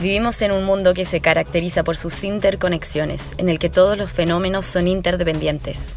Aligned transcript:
Vivimos 0.00 0.40
en 0.42 0.52
un 0.52 0.64
mundo 0.64 0.94
que 0.94 1.04
se 1.04 1.20
caracteriza 1.20 1.82
por 1.82 1.96
sus 1.96 2.22
interconexiones, 2.22 3.34
en 3.36 3.48
el 3.48 3.58
que 3.58 3.68
todos 3.68 3.98
los 3.98 4.12
fenómenos 4.12 4.64
son 4.64 4.86
interdependientes. 4.86 5.96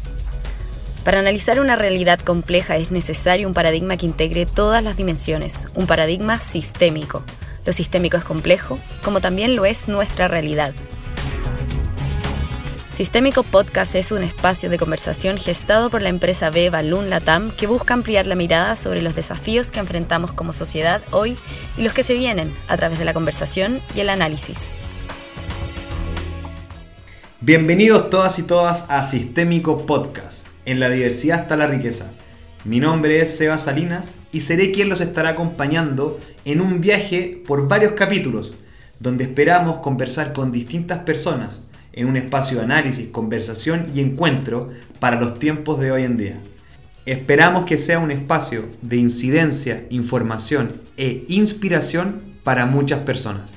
Para 1.04 1.20
analizar 1.20 1.60
una 1.60 1.76
realidad 1.76 2.18
compleja 2.18 2.76
es 2.76 2.90
necesario 2.90 3.46
un 3.46 3.54
paradigma 3.54 3.96
que 3.96 4.06
integre 4.06 4.44
todas 4.44 4.82
las 4.82 4.96
dimensiones, 4.96 5.68
un 5.76 5.86
paradigma 5.86 6.40
sistémico. 6.40 7.22
Lo 7.64 7.72
sistémico 7.72 8.16
es 8.16 8.24
complejo, 8.24 8.76
como 9.04 9.20
también 9.20 9.54
lo 9.54 9.66
es 9.66 9.86
nuestra 9.86 10.26
realidad. 10.26 10.74
Sistémico 12.92 13.42
Podcast 13.42 13.94
es 13.94 14.12
un 14.12 14.22
espacio 14.22 14.68
de 14.68 14.76
conversación 14.76 15.38
gestado 15.38 15.88
por 15.88 16.02
la 16.02 16.10
empresa 16.10 16.50
B 16.50 16.68
Balloon 16.68 17.08
Latam 17.08 17.50
que 17.50 17.66
busca 17.66 17.94
ampliar 17.94 18.26
la 18.26 18.34
mirada 18.34 18.76
sobre 18.76 19.00
los 19.00 19.14
desafíos 19.14 19.72
que 19.72 19.80
enfrentamos 19.80 20.32
como 20.32 20.52
sociedad 20.52 21.00
hoy 21.10 21.38
y 21.78 21.84
los 21.84 21.94
que 21.94 22.02
se 22.02 22.12
vienen 22.12 22.52
a 22.68 22.76
través 22.76 22.98
de 22.98 23.06
la 23.06 23.14
conversación 23.14 23.80
y 23.96 24.00
el 24.00 24.10
análisis. 24.10 24.72
Bienvenidos 27.40 28.10
todas 28.10 28.38
y 28.38 28.42
todas 28.42 28.84
a 28.90 29.02
Sistémico 29.04 29.86
Podcast. 29.86 30.46
En 30.66 30.78
la 30.78 30.90
diversidad 30.90 31.40
está 31.40 31.56
la 31.56 31.68
riqueza. 31.68 32.12
Mi 32.66 32.78
nombre 32.78 33.22
es 33.22 33.34
Seba 33.38 33.56
Salinas 33.56 34.12
y 34.32 34.42
seré 34.42 34.70
quien 34.70 34.90
los 34.90 35.00
estará 35.00 35.30
acompañando 35.30 36.20
en 36.44 36.60
un 36.60 36.82
viaje 36.82 37.42
por 37.46 37.68
varios 37.68 37.92
capítulos, 37.92 38.52
donde 39.00 39.24
esperamos 39.24 39.78
conversar 39.78 40.34
con 40.34 40.52
distintas 40.52 40.98
personas 41.04 41.61
en 41.92 42.06
un 42.06 42.16
espacio 42.16 42.58
de 42.58 42.64
análisis, 42.64 43.08
conversación 43.08 43.90
y 43.94 44.00
encuentro 44.00 44.70
para 45.00 45.20
los 45.20 45.38
tiempos 45.38 45.78
de 45.78 45.92
hoy 45.92 46.04
en 46.04 46.16
día. 46.16 46.40
Esperamos 47.04 47.64
que 47.64 47.78
sea 47.78 47.98
un 47.98 48.10
espacio 48.10 48.68
de 48.80 48.96
incidencia, 48.96 49.86
información 49.90 50.68
e 50.96 51.24
inspiración 51.28 52.22
para 52.44 52.66
muchas 52.66 53.00
personas. 53.00 53.52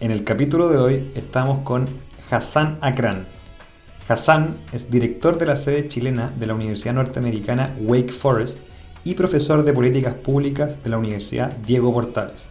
En 0.00 0.10
el 0.10 0.24
capítulo 0.24 0.68
de 0.68 0.78
hoy 0.78 1.10
estamos 1.14 1.64
con 1.64 1.88
Hassan 2.30 2.78
Akran. 2.80 3.26
Hassan 4.06 4.56
es 4.72 4.90
director 4.90 5.38
de 5.38 5.46
la 5.46 5.56
sede 5.56 5.88
chilena 5.88 6.30
de 6.38 6.46
la 6.46 6.54
Universidad 6.54 6.94
Norteamericana 6.94 7.74
Wake 7.80 8.12
Forest 8.12 8.60
y 9.02 9.14
profesor 9.14 9.64
de 9.64 9.72
políticas 9.72 10.14
públicas 10.14 10.82
de 10.82 10.90
la 10.90 10.98
Universidad 10.98 11.50
Diego 11.66 11.92
Portales. 11.92 12.46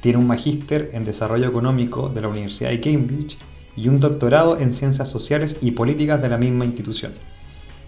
Tiene 0.00 0.18
un 0.18 0.26
magíster 0.26 0.90
en 0.92 1.04
desarrollo 1.04 1.48
económico 1.48 2.08
de 2.08 2.20
la 2.20 2.28
Universidad 2.28 2.70
de 2.70 2.80
Cambridge 2.80 3.38
y 3.76 3.88
un 3.88 4.00
doctorado 4.00 4.58
en 4.58 4.72
Ciencias 4.72 5.08
Sociales 5.08 5.56
y 5.60 5.72
Políticas 5.72 6.20
de 6.20 6.28
la 6.28 6.38
misma 6.38 6.64
institución. 6.64 7.12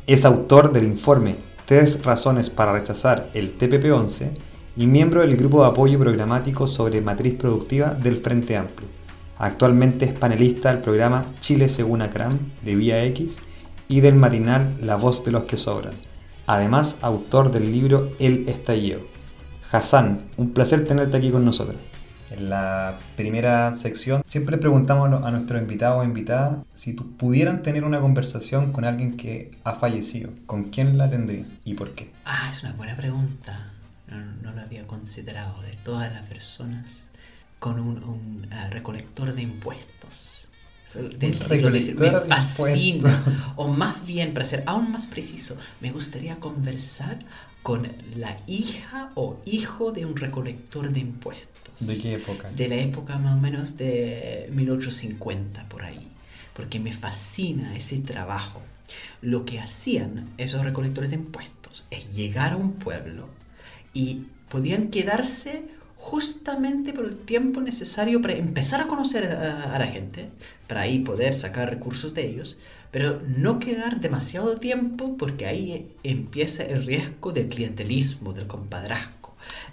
Es 0.06 0.24
autor 0.24 0.72
del 0.72 0.84
informe 0.84 1.36
Tres 1.64 2.04
razones 2.04 2.50
para 2.50 2.72
rechazar 2.72 3.30
el 3.34 3.56
TPP-11 3.56 4.36
y 4.76 4.86
miembro 4.86 5.20
del 5.20 5.36
grupo 5.36 5.62
de 5.62 5.68
apoyo 5.68 5.98
programático 5.98 6.66
sobre 6.66 7.00
matriz 7.00 7.34
productiva 7.34 7.94
del 7.94 8.16
Frente 8.16 8.56
Amplio. 8.56 8.88
Actualmente 9.38 10.04
es 10.04 10.12
panelista 10.12 10.72
del 10.72 10.82
programa 10.82 11.24
Chile 11.40 11.68
según 11.68 12.02
ACRAM 12.02 12.38
de 12.62 12.74
Vía 12.74 13.04
X 13.04 13.38
y 13.88 14.00
del 14.00 14.16
matinal 14.16 14.76
La 14.82 14.96
voz 14.96 15.24
de 15.24 15.30
los 15.30 15.44
que 15.44 15.56
sobran. 15.56 15.94
Además, 16.46 16.98
autor 17.00 17.52
del 17.52 17.70
libro 17.72 18.10
El 18.18 18.48
estallido. 18.48 19.00
Hassan, 19.70 20.24
un 20.36 20.50
placer 20.50 20.86
tenerte 20.86 21.16
aquí 21.16 21.30
con 21.30 21.44
nosotros. 21.44 21.76
En 22.32 22.48
la 22.48 22.98
primera 23.14 23.76
sección 23.76 24.22
siempre 24.24 24.56
preguntamos 24.56 25.22
a 25.22 25.30
nuestros 25.30 25.60
invitados 25.60 26.00
o 26.00 26.04
invitadas 26.04 26.66
si 26.74 26.94
pudieran 26.94 27.62
tener 27.62 27.84
una 27.84 28.00
conversación 28.00 28.72
con 28.72 28.86
alguien 28.86 29.18
que 29.18 29.50
ha 29.64 29.74
fallecido, 29.74 30.30
¿con 30.46 30.64
quién 30.64 30.96
la 30.96 31.10
tendrían 31.10 31.58
y 31.64 31.74
por 31.74 31.94
qué? 31.94 32.10
Ah, 32.24 32.50
es 32.50 32.62
una 32.62 32.72
buena 32.72 32.96
pregunta. 32.96 33.68
No, 34.42 34.52
lo 34.52 34.60
había 34.62 34.86
considerado 34.86 35.60
de 35.62 35.72
todas 35.84 36.12
las 36.12 36.22
personas 36.22 37.06
con 37.58 37.78
un, 37.78 38.48
ah, 38.50 38.68
recolector 38.70 39.34
de 39.34 39.42
impuestos. 39.42 40.48
me 40.94 42.10
fascina. 42.28 43.54
O 43.56 43.68
más 43.68 44.06
bien, 44.06 44.32
para 44.32 44.46
ser 44.46 44.64
aún 44.66 44.90
más 44.90 45.06
preciso, 45.06 45.56
me 45.80 45.92
gustaría 45.92 46.36
conversar 46.36 47.18
con 47.62 47.86
la 48.16 48.36
hija 48.46 49.12
o 49.14 49.38
hijo 49.44 49.92
de 49.92 50.06
un 50.06 50.16
recolector 50.16 50.90
de 50.90 51.00
impuestos. 51.00 51.61
¿De 51.80 51.98
qué 51.98 52.14
época? 52.14 52.50
De 52.50 52.68
la 52.68 52.76
época 52.76 53.18
más 53.18 53.36
o 53.36 53.40
menos 53.40 53.76
de 53.76 54.48
1850, 54.52 55.68
por 55.68 55.84
ahí. 55.84 56.08
Porque 56.54 56.80
me 56.80 56.92
fascina 56.92 57.76
ese 57.76 57.98
trabajo. 57.98 58.60
Lo 59.20 59.44
que 59.44 59.58
hacían 59.58 60.28
esos 60.38 60.64
recolectores 60.64 61.10
de 61.10 61.16
impuestos 61.16 61.86
es 61.90 62.14
llegar 62.14 62.52
a 62.52 62.56
un 62.56 62.74
pueblo 62.74 63.28
y 63.94 64.26
podían 64.48 64.88
quedarse 64.88 65.62
justamente 66.02 66.92
por 66.92 67.04
el 67.06 67.16
tiempo 67.16 67.60
necesario 67.60 68.20
para 68.20 68.34
empezar 68.34 68.80
a 68.80 68.88
conocer 68.88 69.24
a, 69.24 69.78
la 69.78 69.86
gente, 69.86 70.30
para 70.66 70.80
ahí 70.80 70.98
poder 70.98 71.32
sacar 71.32 71.70
recursos 71.70 72.12
de 72.12 72.26
ellos, 72.26 72.58
pero 72.90 73.22
no 73.38 73.60
quedar 73.60 74.00
demasiado 74.00 74.56
tiempo 74.56 75.16
porque 75.16 75.46
ahí 75.46 75.86
empieza 76.02 76.64
el 76.64 76.84
riesgo 76.84 77.30
del 77.30 77.48
clientelismo, 77.48 78.32
del 78.32 78.48
compadrazgo. 78.48 79.21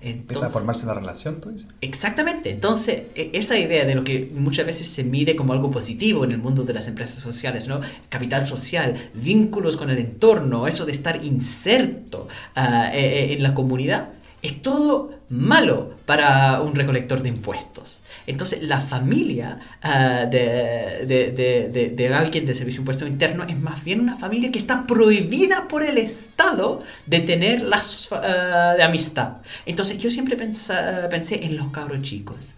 Empieza 0.01 0.47
a 0.47 0.50
formarse 0.50 0.85
la 0.85 0.94
relación, 0.94 1.41
tú 1.41 1.50
dices. 1.51 1.67
Exactamente. 1.81 2.50
Entonces, 2.51 3.03
e, 3.16 3.31
esa 3.34 3.57
idea 3.57 3.85
de 3.85 3.95
lo 3.95 4.03
que 4.03 4.31
muchas 4.34 4.66
veces 4.66 4.88
se 4.88 5.03
mide 5.03 5.35
como 5.35 5.53
algo 5.53 5.72
positivo 5.72 6.23
en 6.23 6.31
el 6.31 6.38
mundo 6.38 6.63
de 6.63 6.73
las 6.73 6.88
empresas 6.88 7.19
sociales, 7.19 7.67
¿no? 7.67 7.81
Capital 8.09 8.45
social, 8.45 8.95
vínculos 9.13 9.78
con 9.78 9.90
el 9.90 9.97
entorno, 9.97 10.67
eso 10.67 10.85
de 10.85 10.91
estar 10.91 11.23
inserto 11.23 12.28
e, 12.56 13.34
en 13.34 13.44
la 13.44 13.53
comunidad, 13.53 14.09
es 14.42 14.62
todo 14.62 15.20
malo 15.30 15.96
para 16.06 16.62
un 16.62 16.74
recolector 16.76 17.22
de 17.22 17.30
impuestos. 17.30 18.02
Entonces, 18.26 18.64
la 18.64 18.80
familia 18.80 19.60
ah, 19.84 20.26
de, 20.26 22.12
alguien 22.14 22.46
de 22.46 22.56
servicio 22.56 22.80
de 22.80 22.82
impuesto 22.82 23.06
interno 23.06 23.44
es 23.44 23.60
más 23.60 23.84
bien 23.84 24.00
una 24.00 24.18
familia 24.18 24.52
que 24.52 24.60
está 24.60 24.88
prohibida 24.88 25.68
por 25.68 25.84
el 25.84 25.98
Estado 25.98 26.82
de 27.06 27.20
tener 27.20 27.62
lazos 27.62 28.10
ah, 28.12 28.74
de 28.76 28.84
amistad. 28.84 29.34
Entonces, 29.66 29.98
yo 29.98 30.10
siempre 30.10 30.36
pensé 30.36 31.46
en 31.46 31.58
los 31.58 31.68
cabros 31.70 32.02
chicos. 32.02 32.56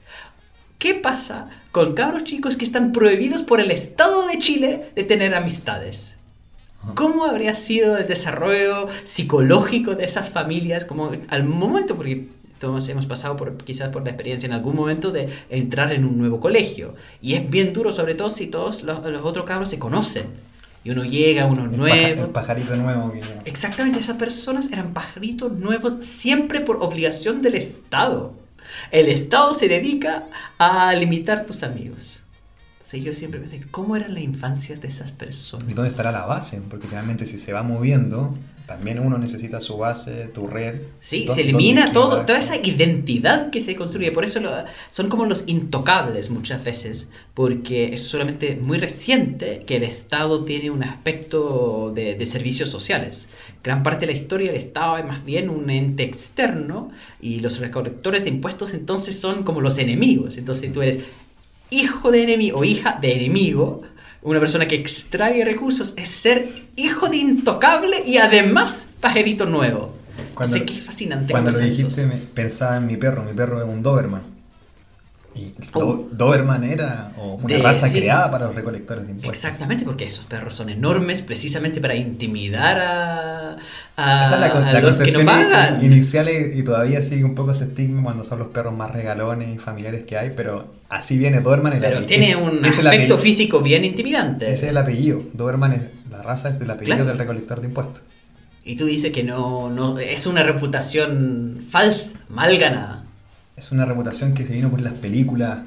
¿Qué 0.78 0.96
pasa 0.96 1.50
con 1.72 1.94
cabros 1.94 2.24
chicos 2.24 2.58
que 2.58 2.66
están 2.66 2.92
prohibidos 2.92 3.44
por 3.44 3.60
el 3.60 3.70
Estado 3.70 4.28
de 4.28 4.40
Chile 4.40 4.92
de 4.96 5.04
tener 5.04 5.36
amistades? 5.36 6.18
¿Cómo 6.96 7.26
habría 7.26 7.56
sido 7.56 7.98
el 7.98 8.08
desarrollo 8.08 8.88
psicológico 9.06 9.96
de 9.96 10.06
esas 10.06 10.32
familias 10.32 10.86
como 10.86 11.12
al 11.30 11.44
momento, 11.44 11.96
porque 11.96 12.28
todos 12.60 12.88
hemos 12.90 13.06
pasado 13.06 13.38
por, 13.38 13.58
quizás 13.58 13.90
por 13.90 14.04
la 14.04 14.10
experiencia 14.10 14.48
en 14.48 14.54
algún 14.54 14.76
momento 14.76 15.12
de 15.12 15.30
entrar 15.50 15.92
en 15.94 16.06
un 16.06 16.18
nuevo 16.18 16.40
colegio. 16.40 16.96
Y 17.22 17.34
es 17.34 17.50
bien 17.50 17.74
duro, 17.74 17.92
sobre 17.92 18.16
todo 18.16 18.30
si 18.30 18.48
todos 18.48 18.84
los, 18.84 19.00
otros 19.24 19.46
cabros 19.46 19.70
se 19.70 19.80
conocen. 19.80 20.26
Y 20.84 20.90
uno 20.90 21.04
llega, 21.04 21.46
uno 21.46 21.68
nuevo. 21.68 22.24
el 22.24 22.30
pajarito 22.30 22.76
nuevo. 22.76 23.14
Exactamente, 23.46 24.00
esas 24.00 24.18
personas 24.18 24.72
eran 24.72 24.94
pajaritos 24.94 25.52
nuevos 25.52 25.98
siempre 26.02 26.62
por 26.62 26.78
obligación 26.78 27.44
del 27.44 27.56
Estado. 27.56 28.34
El 28.90 29.08
Estado 29.08 29.54
se 29.54 29.68
dedica 29.68 30.24
a 30.58 30.94
limitar 30.96 31.46
tus 31.46 31.62
amigos 31.62 32.21
yo 33.00 33.16
siempre 33.16 33.40
pensé, 33.40 33.62
¿cómo 33.72 33.96
eran 33.96 34.14
las 34.14 34.24
infancias 34.24 34.82
de 34.82 34.90
esas 34.90 35.14
personas? 35.14 35.70
¿Y 35.70 35.74
dónde 35.74 35.90
estará 35.90 36.12
la 36.12 36.26
base? 36.26 36.62
Porque 36.70 36.88
finalmente 36.88 37.26
si 37.26 37.40
se 37.40 37.54
va 37.54 37.64
moviendo, 37.64 38.38
también 38.66 39.00
uno 39.00 39.18
necesita 39.18 39.62
su 39.62 39.78
base, 39.78 40.30
tu 40.34 40.48
red. 40.48 40.82
Sí, 41.00 41.28
se 41.28 41.42
elimina 41.42 41.94
todo, 41.94 42.26
toda 42.26 42.40
esa 42.40 42.56
identidad 42.56 43.50
que 43.50 43.62
se 43.62 43.76
construye. 43.76 44.12
Por 44.12 44.26
eso 44.26 44.40
son 44.90 45.10
como 45.10 45.26
los 45.26 45.44
intocables 45.48 46.30
muchas 46.30 46.64
veces, 46.64 47.10
porque 47.34 47.94
es 47.94 48.04
solamente 48.04 48.56
muy 48.56 48.78
reciente 48.78 49.64
que 49.66 49.78
el 49.78 49.84
Estado 49.84 50.44
tiene 50.44 50.70
un 50.70 50.84
aspecto 50.84 51.92
de, 51.94 52.16
de 52.16 52.26
servicios 52.26 52.70
sociales. 52.70 53.30
Gran 53.64 53.84
parte 53.84 54.06
de 54.06 54.14
la 54.14 54.18
historia 54.18 54.52
del 54.52 54.62
Estado 54.62 54.98
es 54.98 55.06
más 55.06 55.24
bien 55.26 55.50
un 55.50 55.70
ente 55.70 56.04
externo 56.04 56.92
y 57.22 57.40
los 57.40 57.60
recolectores 57.60 58.24
de 58.24 58.30
impuestos 58.30 58.74
entonces 58.74 59.20
son 59.20 59.44
como 59.44 59.62
los 59.62 59.78
enemigos. 59.78 60.38
Entonces 60.38 60.72
tú 60.72 60.82
eres 60.82 61.00
hijo 61.72 62.12
de 62.12 62.22
enemigo 62.24 62.60
o 62.60 62.64
hija 62.64 63.00
de 63.02 63.16
enemigo, 63.16 63.82
una 64.22 64.40
persona 64.40 64.68
que 64.68 64.76
extrae 64.76 65.44
recursos, 65.44 65.94
es 65.98 66.10
ser 66.10 66.48
hijo 66.76 67.10
de 67.10 67.18
intocable 67.18 67.98
y 68.06 68.18
además 68.18 68.92
pajerito 69.00 69.48
nuevo. 69.48 69.96
Cuando, 70.36 70.56
Así 70.56 70.66
que 70.66 70.76
es 70.76 70.84
fascinante. 70.84 71.32
Cuando 71.32 71.52
lo 71.52 71.58
dijiste, 71.58 72.06
pensaba 72.34 72.78
en 72.78 72.86
mi 72.86 72.98
perro. 72.98 73.24
Mi 73.24 73.34
perro 73.34 73.60
es 73.62 73.68
un 73.68 73.82
Doberman. 73.82 74.22
Y 75.34 75.54
oh. 75.74 76.08
Doberman 76.12 76.66
era 76.66 77.14
una 77.18 77.58
raza 77.60 77.90
creada 77.90 78.30
para 78.30 78.48
los 78.48 78.56
recolectores 78.56 79.06
de 79.06 79.12
impuestos. 79.12 79.38
Exactamente, 79.38 79.86
porque 79.86 80.04
esos 80.04 80.26
perros 80.26 80.56
son 80.56 80.70
enormes 80.70 81.22
precisamente 81.22 81.80
para 81.80 81.96
intimidar 81.96 82.80
a, 82.80 83.58
a, 83.96 84.82
los 84.82 85.00
que 85.00 85.12
no 85.14 85.24
pagan. 85.24 85.84
Inicial 85.84 86.30
y, 86.30 86.62
todavía 86.64 87.02
sigue 87.02 87.24
un 87.24 87.36
poco 87.36 87.52
ese 87.52 87.66
estigma 87.66 88.04
cuando 88.04 88.26
son 88.26 88.40
los 88.40 88.50
perros 88.50 88.76
más 88.76 88.92
regalones 88.92 89.56
y 89.56 89.58
familiares 89.58 90.04
que 90.06 90.18
hay, 90.18 90.34
pero 90.36 90.74
así 90.90 91.18
viene 91.18 91.40
Doberman. 91.40 91.80
pero 91.80 92.06
tiene 92.06 92.36
un 92.36 92.66
aspecto 92.66 93.18
físico 93.18 93.62
bien 93.62 93.86
intimidante. 93.86 94.46
Ese 94.46 94.66
es 94.66 94.72
el 94.72 94.78
apellido. 94.78 95.22
Doberman 95.34 95.74
es 95.74 95.82
la 96.10 96.22
raza 96.22 96.50
es 96.50 96.60
el 96.60 96.70
apellido 96.70 97.06
del 97.06 97.18
recolector 97.18 97.62
de 97.62 97.68
impuestos. 97.68 98.02
Y 98.66 98.76
tú 98.76 98.86
dices 98.86 99.12
que 99.12 99.24
no, 99.24 99.70
no 99.70 99.98
es 99.98 100.28
una 100.28 100.44
reputación 100.44 101.66
falsa, 101.70 102.16
mal 102.30 102.58
ganada 102.58 103.06
es 103.62 103.72
una 103.72 103.86
reputación 103.86 104.34
que 104.34 104.46
se 104.46 104.54
vino 104.54 104.72
por 104.72 104.82
las 104.82 104.94
películas 104.94 105.60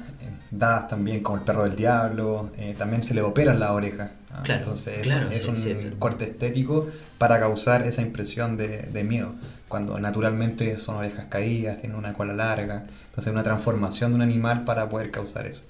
dadas 0.51 0.87
también 0.87 1.21
como 1.21 1.37
el 1.37 1.43
perro 1.43 1.63
del 1.63 1.75
diablo, 1.75 2.51
eh, 2.57 2.75
también 2.77 3.03
se 3.03 3.13
le 3.13 3.21
operan 3.21 3.59
las 3.59 3.71
orejas. 3.71 4.11
¿ah? 4.31 4.41
Claro, 4.43 4.61
Entonces 4.63 5.01
claro, 5.03 5.29
es 5.31 5.43
sí, 5.43 5.47
un 5.49 5.57
sí, 5.57 5.75
sí. 5.77 5.91
corte 5.97 6.25
estético 6.25 6.87
para 7.17 7.39
causar 7.39 7.83
esa 7.83 8.01
impresión 8.01 8.57
de, 8.57 8.79
de 8.91 9.03
miedo, 9.03 9.33
cuando 9.67 9.99
naturalmente 9.99 10.77
son 10.79 10.95
orejas 10.95 11.25
caídas, 11.29 11.79
tienen 11.79 11.97
una 11.97 12.13
cola 12.13 12.33
larga, 12.33 12.85
entonces 13.07 13.31
una 13.31 13.43
transformación 13.43 14.11
de 14.11 14.15
un 14.15 14.21
animal 14.21 14.65
para 14.65 14.89
poder 14.89 15.11
causar 15.11 15.47
eso. 15.47 15.63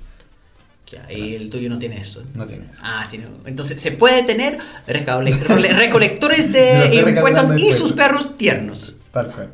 Ya, 0.92 1.12
y 1.12 1.34
el 1.34 1.50
tuyo 1.50 1.68
no 1.70 1.80
tiene 1.80 2.00
eso. 2.00 2.24
No 2.36 2.46
tiene 2.46 2.66
eso. 2.72 2.80
Ah, 2.84 3.08
tiene. 3.10 3.26
Entonces 3.46 3.82
se 3.82 3.92
puede 3.92 4.22
tener 4.22 4.60
recolectores 4.88 6.52
de 6.52 7.04
impuestos 7.08 7.60
y 7.60 7.72
sus 7.72 7.94
perros 7.94 8.38
tiernos. 8.38 8.96
Tal 9.12 9.32
cual. 9.32 9.50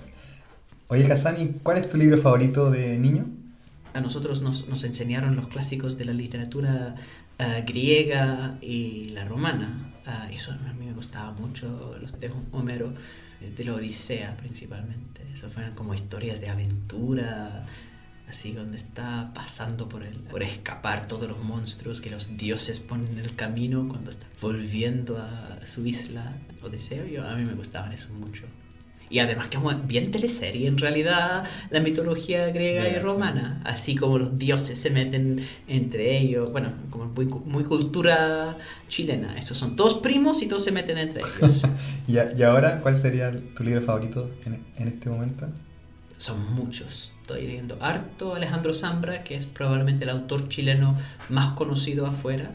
Oye, 0.91 1.09
Hassani, 1.09 1.53
¿cuál 1.63 1.77
es 1.77 1.89
tu 1.89 1.95
libro 1.95 2.17
favorito 2.17 2.69
de 2.69 2.97
niño? 2.97 3.25
A 3.93 4.01
nosotros 4.01 4.41
nos, 4.41 4.67
nos 4.67 4.83
enseñaron 4.83 5.37
los 5.37 5.47
clásicos 5.47 5.97
de 5.97 6.03
la 6.03 6.11
literatura 6.11 6.95
ah, 7.39 7.61
griega 7.65 8.57
y 8.61 9.05
la 9.13 9.23
romana. 9.23 9.89
Ah, 10.05 10.27
eso 10.29 10.51
a 10.51 10.73
mí 10.73 10.87
me 10.87 10.91
gustaba 10.91 11.31
mucho, 11.31 11.95
los 12.01 12.19
de 12.19 12.29
Homero, 12.51 12.91
eh, 13.39 13.53
de 13.55 13.63
la 13.63 13.75
Odisea 13.75 14.35
principalmente. 14.35 15.21
Eso 15.33 15.49
fueron 15.49 15.75
como 15.75 15.93
historias 15.93 16.41
de 16.41 16.49
aventura, 16.49 17.65
así 18.27 18.51
donde 18.51 18.75
está 18.75 19.31
pasando 19.33 19.87
por, 19.87 20.03
el, 20.03 20.17
por 20.17 20.43
escapar 20.43 21.07
todos 21.07 21.29
los 21.29 21.41
monstruos 21.41 22.01
que 22.01 22.09
los 22.09 22.35
dioses 22.35 22.81
ponen 22.81 23.17
en 23.17 23.19
el 23.19 23.33
camino 23.37 23.87
cuando 23.87 24.11
está 24.11 24.27
volviendo 24.41 25.19
a 25.19 25.65
su 25.65 25.85
isla 25.85 26.33
Odiseo. 26.61 27.05
Yo, 27.05 27.25
a 27.25 27.33
mí 27.37 27.45
me 27.45 27.53
gustaban 27.53 27.93
eso 27.93 28.09
mucho. 28.09 28.43
Y 29.11 29.19
además 29.19 29.47
que 29.47 29.57
es 29.57 29.87
bien 29.87 30.09
teleserie 30.11 30.67
en 30.67 30.77
realidad 30.77 31.43
la 31.69 31.79
mitología 31.81 32.47
griega 32.47 32.87
y 32.87 32.93
Ya, 32.93 32.99
romana, 32.99 33.61
así 33.65 33.95
como 33.95 34.17
los 34.17 34.37
dioses 34.37 34.79
se 34.79 34.89
meten 34.89 35.45
entre 35.67 36.17
ellos, 36.17 36.51
bueno, 36.51 36.73
como 36.89 37.05
muy, 37.05 37.25
muy 37.25 37.63
cultura 37.65 38.57
chilena, 38.87 39.37
esos 39.37 39.57
son 39.57 39.75
todos 39.75 39.95
primos 39.95 40.41
y 40.41 40.47
todos 40.47 40.63
se 40.63 40.71
meten 40.71 40.97
entre 40.97 41.21
ellos. 41.21 41.63
Y, 42.07 42.17
a- 42.17 42.31
y 42.35 42.43
ahora, 42.43 42.81
¿cuál 42.81 42.95
sería 42.97 43.31
tu 43.55 43.63
libro 43.63 43.81
favorito 43.83 44.29
en, 44.45 44.65
en 44.77 44.87
este 44.87 45.09
momento? 45.09 45.47
son 46.17 46.53
muchos, 46.53 47.15
estoy 47.21 47.47
leyendo 47.47 47.77
harto 47.81 48.35
Alejandro 48.35 48.73
Zambra, 48.75 49.23
que 49.23 49.35
es 49.35 49.47
probablemente 49.47 50.03
el 50.03 50.11
autor 50.11 50.49
chileno 50.49 50.95
más 51.29 51.51
conocido 51.53 52.05
afuera, 52.05 52.51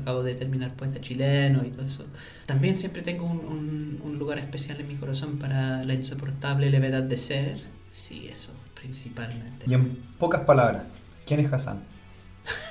acabo 0.00 0.22
de 0.22 0.34
terminar 0.34 0.74
poeta 0.74 1.00
chileno 1.00 1.64
y 1.64 1.70
todo 1.70 1.86
eso. 1.86 2.04
También 2.46 2.76
siempre 2.78 3.02
tengo 3.02 3.24
un, 3.26 3.38
un- 3.40 4.00
un 4.04 4.18
lugar 4.18 4.38
especial 4.38 4.80
en 4.80 4.88
mi 4.88 4.96
corazón 4.96 5.38
para 5.38 5.84
la 5.84 5.94
insoportable 5.94 6.70
levedad 6.70 7.02
de 7.02 7.16
ser, 7.16 7.56
sí, 7.90 8.28
eso, 8.28 8.52
principalmente. 8.74 9.66
Y 9.66 9.74
en 9.74 9.96
pocas 10.18 10.42
palabras, 10.42 10.84
¿quién 11.26 11.40
es 11.40 11.52
Hassan? 11.52 11.82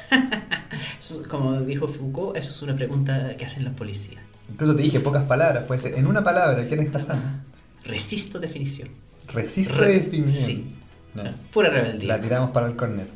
Como 1.30 1.62
dijo 1.62 1.88
Foucault, 1.88 2.38
eso 2.38 2.52
es 2.54 2.62
una 2.62 2.76
pregunta 2.76 3.36
que 3.38 3.46
hacen 3.46 3.64
la 3.64 3.72
policía. 3.72 4.22
Incluso 4.50 4.76
te 4.76 4.82
dije 4.82 5.00
pocas 5.00 5.24
palabras, 5.26 5.66
puede 5.66 5.80
ser 5.82 5.94
en 5.96 6.08
una 6.08 6.24
palabra, 6.24 6.68
¿quién 6.68 6.80
es 6.82 6.94
Hassan? 6.96 7.44
Resisto 7.84 8.40
definición. 8.40 8.90
Resiste 9.28 9.74
Re- 9.74 10.00
definición. 10.00 10.46
sí. 10.46 10.76
No, 11.14 11.24
Pura 11.52 11.70
rebeldía. 11.70 12.18
La 12.18 12.22
tiramos 12.22 12.52
para 12.52 12.68
el 12.68 12.76
córner. 12.76 13.08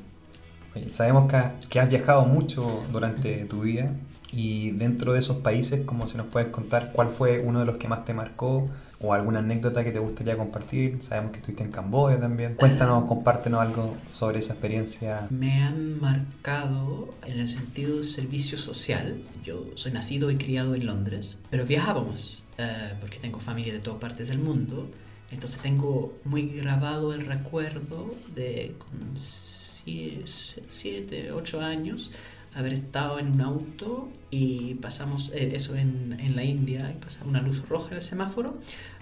Oye, 0.76 0.92
Sabemos 0.92 1.32
que, 1.32 1.68
que 1.70 1.80
has 1.80 1.90
viajado 1.90 2.26
mucho 2.26 2.84
durante 2.92 3.46
tu 3.46 3.62
vida 3.62 3.92
y 4.32 4.72
dentro 4.72 5.14
de 5.14 5.20
esos 5.20 5.38
países, 5.38 5.86
como 5.86 6.10
si 6.10 6.18
nos 6.18 6.28
puedes 6.28 6.50
contar 6.50 6.92
cuál 6.92 7.10
fue 7.10 7.40
uno 7.40 7.60
de 7.60 7.66
los 7.66 7.78
que 7.78 7.88
más 7.88 8.04
te 8.04 8.14
marcó 8.14 8.70
o 9.04 9.14
alguna 9.14 9.40
anécdota 9.40 9.84
que 9.84 9.92
te 9.92 10.00
gustaría 10.00 10.38
compartir. 10.38 11.02
Sabemos 11.02 11.32
que 11.32 11.38
estuviste 11.38 11.64
en 11.64 11.72
Camboya 11.72 12.20
también. 12.20 12.56
Cuéntanos, 12.56 13.04
compártenos 13.06 13.62
algo 13.62 13.96
sobre 14.12 14.40
esa 14.40 14.54
experiencia. 14.54 15.28
Me 15.30 15.62
han 15.62 16.00
marcado 16.00 17.14
en 17.26 17.40
el 17.40 17.48
sentido 17.48 17.98
de 17.98 18.04
servicio 18.06 18.58
social. 18.58 19.22
Yo 19.44 19.66
soy 19.76 19.92
nacido 19.92 20.32
y 20.32 20.38
criado 20.38 20.74
en 20.74 20.86
Londres, 20.86 21.40
pero 21.50 21.66
viajábamos 21.66 22.44
eh, 22.58 22.94
porque 23.02 23.20
tengo 23.20 23.40
familia 23.40 23.74
de 23.74 23.80
todas 23.80 24.00
partes 24.00 24.30
del 24.30 24.40
mundo. 24.40 24.90
Entonces 25.34 25.62
tengo 25.62 26.18
muy 26.24 26.48
grabado 26.48 27.14
el 27.14 27.26
recuerdo 27.26 28.16
de 28.36 28.76
con 28.78 29.16
7, 29.16 31.32
8 31.32 31.62
años 31.62 32.12
haber 32.56 32.74
estado 32.74 33.20
en 33.20 33.32
un 33.32 33.42
auto 33.42 34.10
y 34.30 34.76
pasamos 34.76 35.32
eh, 35.34 35.56
eso 35.56 35.76
en, 35.76 36.16
en 36.20 36.36
la 36.36 36.44
India 36.44 36.94
y 36.96 37.04
pasaba 37.04 37.28
una 37.28 37.42
luz 37.42 37.68
roja 37.68 37.90
en 37.90 37.96
el 37.96 38.02
semáforo 38.02 38.60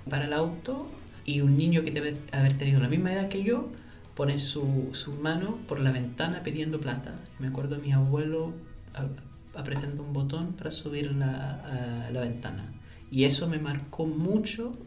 para 0.10 0.26
el 0.26 0.34
auto 0.34 0.90
y 1.26 1.42
un 1.42 1.58
niño 1.58 1.84
que 1.84 1.92
debe 1.92 2.16
haber 2.32 2.58
tenido 2.58 2.80
la 2.80 2.88
misma 2.88 3.14
edad 3.14 3.28
que 3.28 3.44
yo 3.44 3.70
pone 4.16 4.40
su, 4.40 4.90
su 4.94 5.14
mano 5.14 5.58
por 5.68 5.80
la 5.80 5.92
ventana 5.92 6.44
pidiendo 6.44 6.80
plata. 6.80 7.14
Me 7.40 7.48
acuerdo 7.48 7.76
de 7.76 7.82
mi 7.82 7.92
abuelo 7.92 8.54
apretando 9.54 10.04
un 10.04 10.14
botón 10.14 10.54
para 10.54 10.72
subir 10.72 11.14
la, 11.14 12.08
a 12.08 12.12
la 12.12 12.22
ventana. 12.22 12.72
Y 13.10 13.26
eso 13.26 13.48
me 13.48 13.60
marcó 13.60 14.06
mucho, 14.06 14.78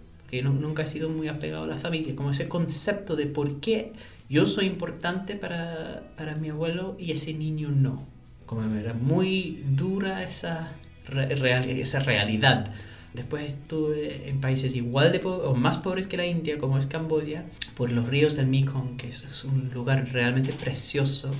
nunca 0.42 0.82
he 0.82 0.86
sido 0.86 1.08
muy 1.08 1.28
apegado 1.28 1.64
a 1.64 1.66
la 1.68 1.76
familia, 1.76 2.14
como 2.16 2.30
ese 2.30 2.48
concepto 2.48 3.16
de 3.16 3.26
por 3.26 3.60
qué 3.60 3.92
yo 4.28 4.46
soy 4.46 4.66
importante 4.66 5.36
para, 5.36 6.02
para 6.16 6.34
mi 6.34 6.48
abuelo 6.50 6.96
y 6.98 7.12
ese 7.12 7.34
niño 7.34 7.68
no. 7.70 8.06
Como 8.46 8.62
era 8.76 8.94
muy 8.94 9.62
dura 9.68 10.22
esa, 10.22 10.72
re- 11.06 11.34
real- 11.34 11.68
esa 11.68 12.00
realidad. 12.00 12.72
Después 13.14 13.44
estuve 13.44 14.28
en 14.28 14.40
países 14.40 14.74
igual 14.74 15.12
de 15.12 15.20
o 15.24 15.54
más 15.54 15.78
pobres 15.78 16.08
que 16.08 16.16
la 16.16 16.26
India, 16.26 16.58
como 16.58 16.78
es 16.78 16.86
Camboya, 16.86 17.44
por 17.76 17.92
los 17.92 18.08
ríos 18.08 18.34
del 18.34 18.48
Mekong, 18.48 18.96
que 18.96 19.08
es, 19.08 19.44
un 19.44 19.70
lugar 19.72 20.08
realmente 20.12 20.52
precioso, 20.52 21.32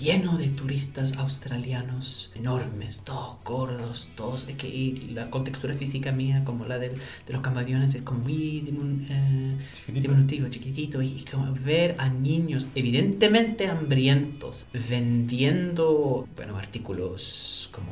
lleno 0.00 0.38
de 0.38 0.48
turistas 0.50 1.16
australianos 1.16 2.30
enormes, 2.36 3.00
todos 3.00 3.36
gordos, 3.44 4.08
todos, 4.14 4.44
que, 4.44 4.68
y 4.68 5.08
la 5.14 5.28
contextura 5.28 5.74
física 5.74 6.12
mía, 6.12 6.44
como 6.44 6.64
la 6.64 6.78
del- 6.78 6.92
de 7.26 7.32
los 7.32 7.42
cambodianos, 7.42 7.94
es 7.96 8.02
como 8.02 8.20
muy 8.20 8.62
dimun- 8.64 9.06
eh, 9.10 9.56
Chiquitito. 9.72 10.08
diminutivo, 10.08 10.48
chiquitito, 10.48 11.02
y, 11.02 11.08
y 11.08 11.24
como 11.24 11.52
ver 11.54 11.96
a 11.98 12.08
niños 12.08 12.68
evidentemente 12.76 13.66
hambrientos 13.66 14.64
vendiendo, 14.88 16.28
bueno, 16.36 16.56
artículos 16.56 17.68
como 17.72 17.88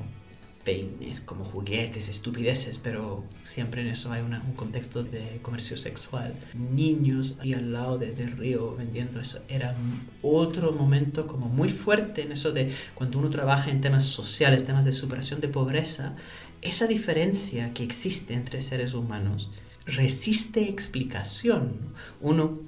peines, 0.64 1.20
como 1.20 1.44
juguetes, 1.44 2.08
estupideces, 2.08 2.78
pero 2.78 3.22
siempre 3.44 3.82
en 3.82 3.88
eso 3.88 4.10
hay 4.12 4.22
una- 4.22 4.42
un 4.42 4.54
contexto 4.54 5.02
de 5.04 5.38
comercio 5.42 5.76
sexual. 5.76 6.34
Niños 6.54 7.36
ahí 7.40 7.52
al 7.52 7.72
lado 7.72 7.98
de- 7.98 8.12
del 8.12 8.32
río 8.32 8.74
vendiendo 8.76 9.20
eso. 9.20 9.40
Era 9.48 9.76
otro 10.22 10.72
momento 10.72 11.26
como 11.26 11.48
muy 11.48 11.68
fuerte 11.68 12.22
en 12.22 12.32
eso 12.32 12.52
de 12.52 12.70
cuando 12.94 13.18
uno 13.18 13.30
trabaja 13.30 13.70
en 13.70 13.80
temas 13.80 14.04
sociales, 14.06 14.64
temas 14.64 14.84
de 14.84 14.92
superación 14.92 15.40
de 15.40 15.48
pobreza, 15.48 16.14
esa 16.62 16.86
diferencia 16.86 17.72
que 17.74 17.84
existe 17.84 18.32
entre 18.34 18.62
seres 18.62 18.94
humanos 18.94 19.50
resiste 19.86 20.66
explicación. 20.70 21.72
Uno 22.20 22.58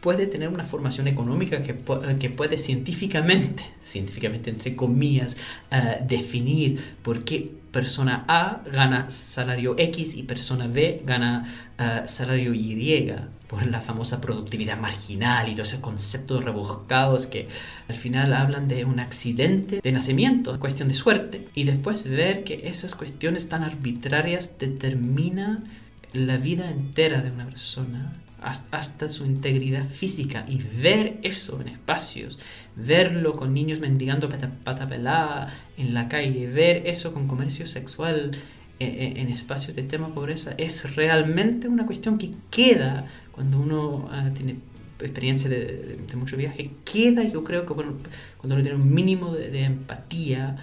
puede 0.00 0.26
tener 0.26 0.48
una 0.48 0.64
formación 0.64 1.08
económica 1.08 1.62
que, 1.62 1.74
pu- 1.84 2.18
que 2.18 2.30
puede 2.30 2.56
científicamente, 2.58 3.62
científicamente 3.80 4.50
entre 4.50 4.74
comillas, 4.76 5.36
eh, 5.70 5.98
definir 6.06 6.80
por 7.02 7.24
qué 7.24 7.50
persona 7.70 8.24
A 8.26 8.62
gana 8.72 9.10
salario 9.10 9.74
X 9.78 10.14
y 10.14 10.22
persona 10.24 10.66
B 10.66 11.02
gana 11.06 11.44
eh, 11.78 12.02
salario 12.06 12.52
Y, 12.54 13.12
por 13.46 13.66
la 13.66 13.80
famosa 13.80 14.20
productividad 14.20 14.78
marginal 14.78 15.48
y 15.48 15.54
todos 15.54 15.68
esos 15.68 15.80
conceptos 15.80 16.44
rebuscados 16.44 17.26
que 17.26 17.48
al 17.88 17.96
final 17.96 18.32
hablan 18.32 18.68
de 18.68 18.84
un 18.84 19.00
accidente 19.00 19.80
de 19.82 19.92
nacimiento, 19.92 20.58
cuestión 20.60 20.88
de 20.88 20.94
suerte, 20.94 21.48
y 21.54 21.64
después 21.64 22.04
ver 22.08 22.44
que 22.44 22.68
esas 22.68 22.94
cuestiones 22.94 23.48
tan 23.48 23.62
arbitrarias 23.64 24.56
determinan 24.58 25.64
la 26.12 26.36
vida 26.38 26.70
entera 26.70 27.22
de 27.22 27.30
una 27.30 27.46
persona 27.46 28.12
hasta 28.42 29.08
su 29.08 29.26
integridad 29.26 29.84
física 29.84 30.44
y 30.48 30.58
ver 30.80 31.18
eso 31.22 31.60
en 31.60 31.68
espacios, 31.68 32.38
verlo 32.76 33.36
con 33.36 33.52
niños 33.52 33.80
mendigando 33.80 34.28
pata, 34.28 34.50
pata 34.64 34.88
pelada 34.88 35.54
en 35.76 35.94
la 35.94 36.08
calle, 36.08 36.46
ver 36.46 36.82
eso 36.86 37.12
con 37.12 37.28
comercio 37.28 37.66
sexual 37.66 38.32
eh, 38.78 38.86
eh, 38.86 39.12
en 39.20 39.28
espacios 39.28 39.74
de 39.74 39.82
extrema 39.82 40.14
pobreza, 40.14 40.54
es 40.56 40.94
realmente 40.96 41.68
una 41.68 41.86
cuestión 41.86 42.16
que 42.16 42.32
queda 42.50 43.06
cuando 43.32 43.58
uno 43.60 44.08
ah, 44.10 44.30
tiene 44.34 44.56
experiencia 45.00 45.48
de, 45.48 45.98
mucho 46.14 46.36
viaje, 46.36 46.70
queda 46.84 47.22
yo 47.24 47.44
creo 47.44 47.66
que 47.66 47.74
cuando 47.74 47.94
uno 48.42 48.62
tiene 48.62 48.74
un 48.74 48.92
mínimo 48.92 49.34
de 49.34 49.64
empatía 49.64 50.56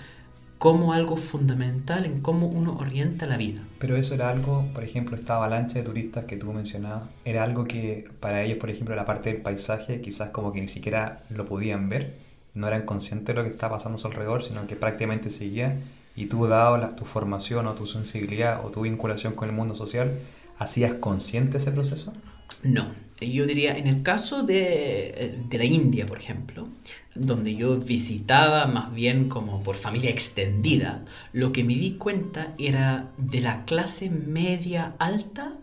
como 0.57 0.93
algo 0.93 1.17
fundamental 1.17 2.05
en 2.05 2.21
cómo 2.21 2.47
uno 2.47 2.77
orienta 2.77 3.25
la 3.27 3.37
vida. 3.37 3.61
Pero 3.79 3.95
eso 3.95 4.15
era 4.15 4.29
algo, 4.29 4.63
por 4.73 4.83
ejemplo, 4.83 5.15
esta 5.15 5.35
avalancha 5.35 5.75
de 5.79 5.83
turistas 5.85 6.25
que 6.25 6.37
tú 6.37 6.51
mencionabas, 6.51 7.03
era 7.25 7.43
algo 7.43 7.65
que 7.65 8.09
para 8.19 8.41
ellos, 8.43 8.57
por 8.57 8.69
ejemplo, 8.69 8.95
la 8.95 9.05
parte 9.05 9.31
del 9.31 9.41
paisaje, 9.41 10.01
quizás 10.01 10.31
como 10.31 10.51
que 10.53 10.61
ni 10.61 10.67
siquiera 10.67 11.21
lo 11.29 11.45
podían 11.45 11.89
ver, 11.89 12.15
no 12.55 12.67
eran 12.67 12.83
conscientes 12.85 13.27
de 13.27 13.33
lo 13.35 13.43
que 13.43 13.51
estaba 13.53 13.77
pasando 13.77 13.97
a 13.97 13.99
su 13.99 14.07
alrededor, 14.07 14.43
sino 14.43 14.65
que 14.65 14.75
prácticamente 14.75 15.29
seguían. 15.29 15.83
Y 16.15 16.25
tú, 16.25 16.47
dado 16.47 16.77
la- 16.77 16.95
tu 16.95 17.05
formación 17.05 17.67
o 17.67 17.73
tu 17.75 17.85
sensibilidad 17.85 18.65
o 18.65 18.69
tu 18.69 18.81
vinculación 18.81 19.33
con 19.33 19.49
el 19.49 19.55
mundo 19.55 19.75
social, 19.75 20.11
¿hacías 20.57 20.93
consciente 20.95 21.57
ese 21.59 21.71
proceso? 21.71 22.13
No, 22.63 22.91
yo 23.19 23.45
diría, 23.45 23.75
en 23.75 23.87
el 23.87 24.03
caso 24.03 24.43
de, 24.43 25.39
de, 25.49 25.57
la 25.57 25.65
India, 25.65 26.05
por 26.05 26.19
ejemplo, 26.19 26.69
donde 27.15 27.55
yo 27.55 27.77
visitaba 27.77 28.67
más 28.67 28.93
bien 28.93 29.27
como 29.27 29.63
por 29.63 29.75
familia 29.75 30.11
extendida, 30.11 31.03
lo 31.33 31.51
que 31.51 31.63
me 31.63 31.75
di 31.75 31.91
cuenta 31.93 32.53
era 32.57 33.11
de 33.17 33.41
la 33.41 33.65
clase 33.65 34.09
media 34.09 34.95
alta, 34.99 35.57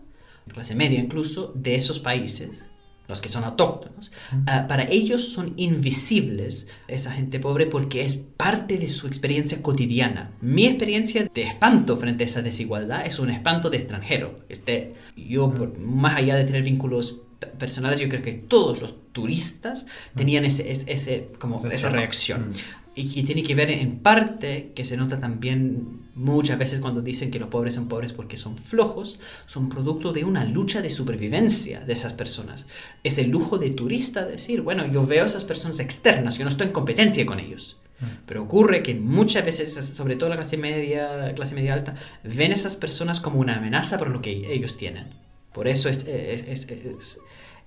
clase 0.51 0.75
media 0.75 0.99
incluso, 0.99 1.53
de 1.55 1.75
esos 1.75 1.99
países, 1.99 2.65
los 3.07 3.21
que 3.21 3.29
son 3.29 3.43
autóctonos, 3.43 4.11
uh, 4.33 4.67
para 4.67 4.83
ellos 4.89 5.29
son 5.29 5.53
invisibles 5.57 6.67
esa 6.87 7.11
gente 7.11 7.39
pobre 7.39 7.67
porque 7.67 8.05
es 8.05 8.15
parte 8.15 8.77
de 8.77 8.87
su 8.87 9.07
experiencia 9.07 9.61
cotidiana. 9.61 10.31
Mi 10.41 10.65
experiencia 10.65 11.29
de 11.33 11.43
espanto 11.43 11.97
frente 11.97 12.23
a 12.23 12.27
esa 12.27 12.41
desigualdad 12.41 13.05
es 13.05 13.19
un 13.19 13.29
espanto 13.29 13.69
de 13.69 13.77
extranjero. 13.77 14.39
Este, 14.49 14.93
yo, 15.15 15.51
por, 15.51 15.77
más 15.77 16.17
allá 16.17 16.35
de 16.35 16.45
tener 16.45 16.63
vínculos 16.63 17.21
personales, 17.57 17.99
yo 17.99 18.09
creo 18.09 18.21
que 18.21 18.33
todos 18.33 18.81
los 18.81 18.95
turistas 19.11 19.85
tenían 20.15 20.45
ese, 20.45 20.71
ese, 20.71 20.91
ese 20.91 21.27
como 21.39 21.65
esa 21.67 21.89
reacción. 21.89 22.51
Y 22.95 23.13
que 23.13 23.23
tiene 23.23 23.43
que 23.43 23.55
ver 23.55 23.69
en 23.69 23.99
parte, 23.99 24.71
que 24.73 24.85
se 24.85 24.95
nota 24.95 25.19
también 25.19 26.05
muchas 26.15 26.57
veces 26.57 26.79
cuando 26.79 27.01
dicen 27.01 27.29
que 27.29 27.39
los 27.39 27.49
pobres 27.49 27.75
son 27.75 27.89
pobres 27.89 28.13
porque 28.13 28.37
son 28.37 28.57
flojos, 28.57 29.19
son 29.45 29.67
producto 29.67 30.13
de 30.13 30.23
una 30.23 30.45
lucha 30.45 30.81
de 30.81 30.89
supervivencia 30.89 31.81
de 31.81 31.91
esas 31.91 32.13
personas. 32.13 32.67
Es 33.03 33.17
el 33.17 33.29
lujo 33.29 33.57
de 33.57 33.71
turista 33.71 34.25
decir, 34.25 34.61
bueno, 34.61 34.87
yo 34.87 35.05
veo 35.05 35.23
a 35.23 35.27
esas 35.27 35.43
personas 35.43 35.79
externas, 35.79 36.37
yo 36.37 36.45
no 36.45 36.49
estoy 36.49 36.67
en 36.67 36.73
competencia 36.73 37.25
con 37.25 37.39
ellos. 37.39 37.81
Pero 38.25 38.43
ocurre 38.43 38.83
que 38.83 38.93
muchas 38.93 39.45
veces, 39.45 39.73
sobre 39.73 40.15
todo 40.15 40.29
la 40.29 40.35
clase 40.35 40.57
media, 40.57 41.33
clase 41.33 41.55
media 41.55 41.73
alta, 41.73 41.95
ven 42.23 42.51
a 42.51 42.55
esas 42.55 42.75
personas 42.75 43.19
como 43.19 43.39
una 43.39 43.57
amenaza 43.57 43.97
por 43.97 44.09
lo 44.09 44.21
que 44.21 44.53
ellos 44.53 44.77
tienen. 44.77 45.13
Por 45.53 45.67
eso 45.67 45.87
es, 45.87 46.05
es, 46.05 46.67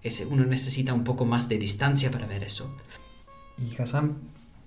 es, 0.03 0.27
uno 0.29 0.45
necesita 0.45 0.93
un 0.93 1.05
poco 1.05 1.25
más 1.25 1.49
de 1.49 1.59
distancia 1.59 2.11
para 2.11 2.27
ver 2.27 2.43
eso. 2.43 2.71
Y 3.57 3.81
Hassan, 3.81 4.19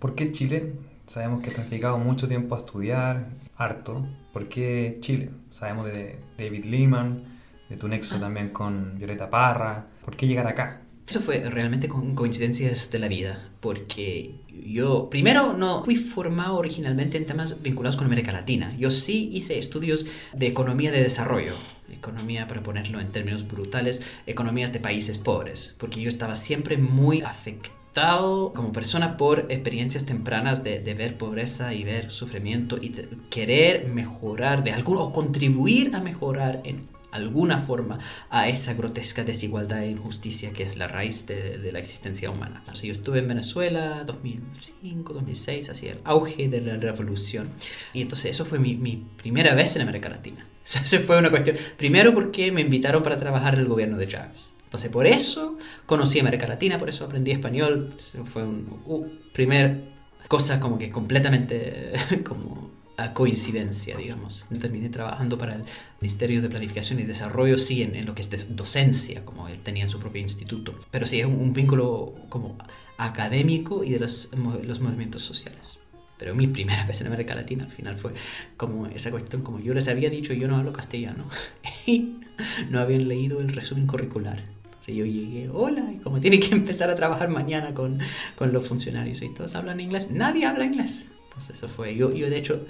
¿por 0.01 0.15
qué 0.15 0.31
Chile? 0.31 0.73
Sabemos 1.05 1.41
que 1.41 1.51
te 1.51 1.61
has 1.61 1.69
dedicado 1.69 1.97
mucho 1.97 2.27
tiempo 2.27 2.55
a 2.55 2.57
estudiar, 2.57 3.29
harto. 3.55 4.03
¿Por 4.33 4.49
qué 4.49 4.97
Chile? 4.99 5.29
Sabemos 5.49 5.85
de 5.85 6.17
David 6.37 6.65
Lehman, 6.65 7.39
de 7.69 7.77
tu 7.77 7.87
nexo 7.87 8.15
ah. 8.15 8.19
también 8.19 8.49
con 8.49 8.97
Violeta 8.97 9.29
Parra. 9.29 9.87
¿Por 10.03 10.17
qué 10.17 10.27
llegar 10.27 10.47
acá? 10.47 10.81
Eso 11.07 11.21
fue 11.21 11.41
realmente 11.49 11.87
con 11.87 12.15
coincidencias 12.15 12.89
de 12.89 12.99
la 12.99 13.07
vida, 13.07 13.49
porque 13.59 14.35
yo 14.49 15.09
primero 15.09 15.53
no 15.53 15.83
fui 15.83 15.95
formado 15.95 16.55
originalmente 16.55 17.17
en 17.17 17.25
temas 17.25 17.61
vinculados 17.61 17.97
con 17.97 18.05
América 18.07 18.31
Latina. 18.31 18.73
Yo 18.77 18.89
sí 18.89 19.29
hice 19.33 19.59
estudios 19.59 20.07
de 20.33 20.47
economía 20.47 20.91
de 20.91 21.03
desarrollo, 21.03 21.53
economía 21.89 22.47
para 22.47 22.63
ponerlo 22.63 22.99
en 22.99 23.11
términos 23.11 23.47
brutales, 23.47 24.01
economías 24.25 24.73
de 24.73 24.79
países 24.79 25.17
pobres, 25.17 25.75
porque 25.77 26.01
yo 26.01 26.09
estaba 26.09 26.35
siempre 26.35 26.77
muy 26.77 27.21
afectado 27.21 27.80
como 27.93 28.71
persona 28.71 29.17
por 29.17 29.47
experiencias 29.49 30.05
tempranas 30.05 30.63
de, 30.63 30.79
de 30.79 30.93
ver 30.93 31.17
pobreza 31.17 31.73
y 31.73 31.83
ver 31.83 32.09
sufrimiento 32.09 32.77
y 32.77 32.89
querer 33.29 33.87
mejorar 33.87 34.63
de 34.63 34.71
algo 34.71 35.01
o 35.01 35.11
contribuir 35.11 35.93
a 35.95 35.99
mejorar 35.99 36.61
en 36.63 36.87
alguna 37.11 37.59
forma 37.59 37.99
a 38.29 38.47
esa 38.47 38.73
grotesca 38.73 39.25
desigualdad 39.25 39.83
e 39.83 39.91
injusticia 39.91 40.51
que 40.51 40.63
es 40.63 40.77
la 40.77 40.87
raíz 40.87 41.27
de, 41.27 41.57
de 41.57 41.71
la 41.73 41.79
existencia 41.79 42.31
humana. 42.31 42.63
O 42.69 42.73
yo 42.73 42.93
estuve 42.93 43.19
en 43.19 43.27
Venezuela 43.27 44.03
2005, 44.05 45.13
2006, 45.13 45.69
así 45.69 45.87
el 45.89 45.99
auge 46.05 46.47
de 46.47 46.61
la 46.61 46.77
revolución. 46.77 47.49
Y 47.93 48.01
entonces 48.01 48.31
eso 48.31 48.45
fue 48.45 48.59
mi, 48.59 48.75
mi 48.77 49.03
primera 49.17 49.53
vez 49.53 49.75
en 49.75 49.81
América 49.81 50.07
Latina. 50.07 50.47
Esa 50.65 50.99
fue 50.99 51.17
una 51.17 51.29
cuestión. 51.29 51.57
Primero 51.77 52.13
porque 52.13 52.53
me 52.53 52.61
invitaron 52.61 53.03
para 53.03 53.17
trabajar 53.17 53.55
en 53.55 53.61
el 53.61 53.67
gobierno 53.67 53.97
de 53.97 54.07
Chávez. 54.07 54.53
Entonces 54.71 54.89
por 54.89 55.05
eso 55.05 55.57
conocí 55.85 56.17
América 56.21 56.47
Latina, 56.47 56.77
por 56.77 56.87
eso 56.87 57.03
aprendí 57.03 57.31
español. 57.31 57.93
Fue 58.23 58.45
un 58.45 58.79
uh, 58.85 59.05
primer 59.33 59.81
cosa 60.29 60.61
como 60.61 60.77
que 60.77 60.89
completamente 60.89 61.91
como 62.23 62.71
a 62.95 63.13
coincidencia, 63.13 63.97
digamos. 63.97 64.45
Terminé 64.61 64.87
trabajando 64.87 65.37
para 65.37 65.55
el 65.55 65.65
Ministerio 65.99 66.41
de 66.41 66.47
Planificación 66.47 67.01
y 67.01 67.03
Desarrollo, 67.03 67.57
sí, 67.57 67.83
en, 67.83 68.05
lo 68.05 68.15
que 68.15 68.21
es 68.21 68.55
docencia, 68.55 69.25
como 69.25 69.49
él 69.49 69.59
tenía 69.59 69.83
en 69.83 69.89
su 69.89 69.99
propio 69.99 70.21
instituto. 70.21 70.73
Pero 70.89 71.05
sí, 71.05 71.19
es 71.19 71.25
un, 71.25 71.51
vínculo 71.51 72.15
como 72.29 72.57
académico 72.97 73.83
y 73.83 73.89
de 73.89 73.99
los, 73.99 74.29
los 74.63 74.79
movimientos 74.79 75.21
sociales. 75.21 75.79
Pero 76.17 76.33
mi 76.33 76.47
primera 76.47 76.85
vez 76.85 77.01
en 77.01 77.07
América 77.07 77.35
Latina 77.35 77.65
al 77.65 77.71
final 77.71 77.97
fue 77.97 78.13
como 78.55 78.87
esa 78.87 79.11
cuestión, 79.11 79.41
como 79.41 79.59
yo 79.59 79.73
les 79.73 79.89
había 79.89 80.09
dicho, 80.09 80.31
yo 80.31 80.47
no 80.47 80.55
hablo 80.55 80.71
castellano. 80.71 81.25
y 81.85 82.21
no 82.69 82.79
habían 82.79 83.09
leído 83.09 83.41
el 83.41 83.49
resumen 83.49 83.85
curricular. 83.85 84.60
Entonces 84.81 84.95
yo 84.95 85.05
llegué, 85.05 85.47
hola, 85.53 85.91
y 85.91 85.97
como 85.97 86.19
tiene 86.19 86.39
que 86.39 86.55
empezar 86.55 86.89
a 86.89 86.95
trabajar 86.95 87.29
mañana 87.29 87.71
con, 87.75 87.99
con 88.35 88.51
los 88.51 88.67
funcionarios 88.67 89.21
y 89.21 89.29
todos 89.29 89.53
hablan 89.53 89.79
inglés, 89.79 90.09
nadie 90.09 90.47
habla 90.47 90.65
inglés. 90.65 91.05
Entonces 91.25 91.57
eso 91.57 91.67
fue, 91.67 91.95
yo, 91.95 92.11
yo 92.11 92.31
de 92.31 92.37
hecho, 92.37 92.65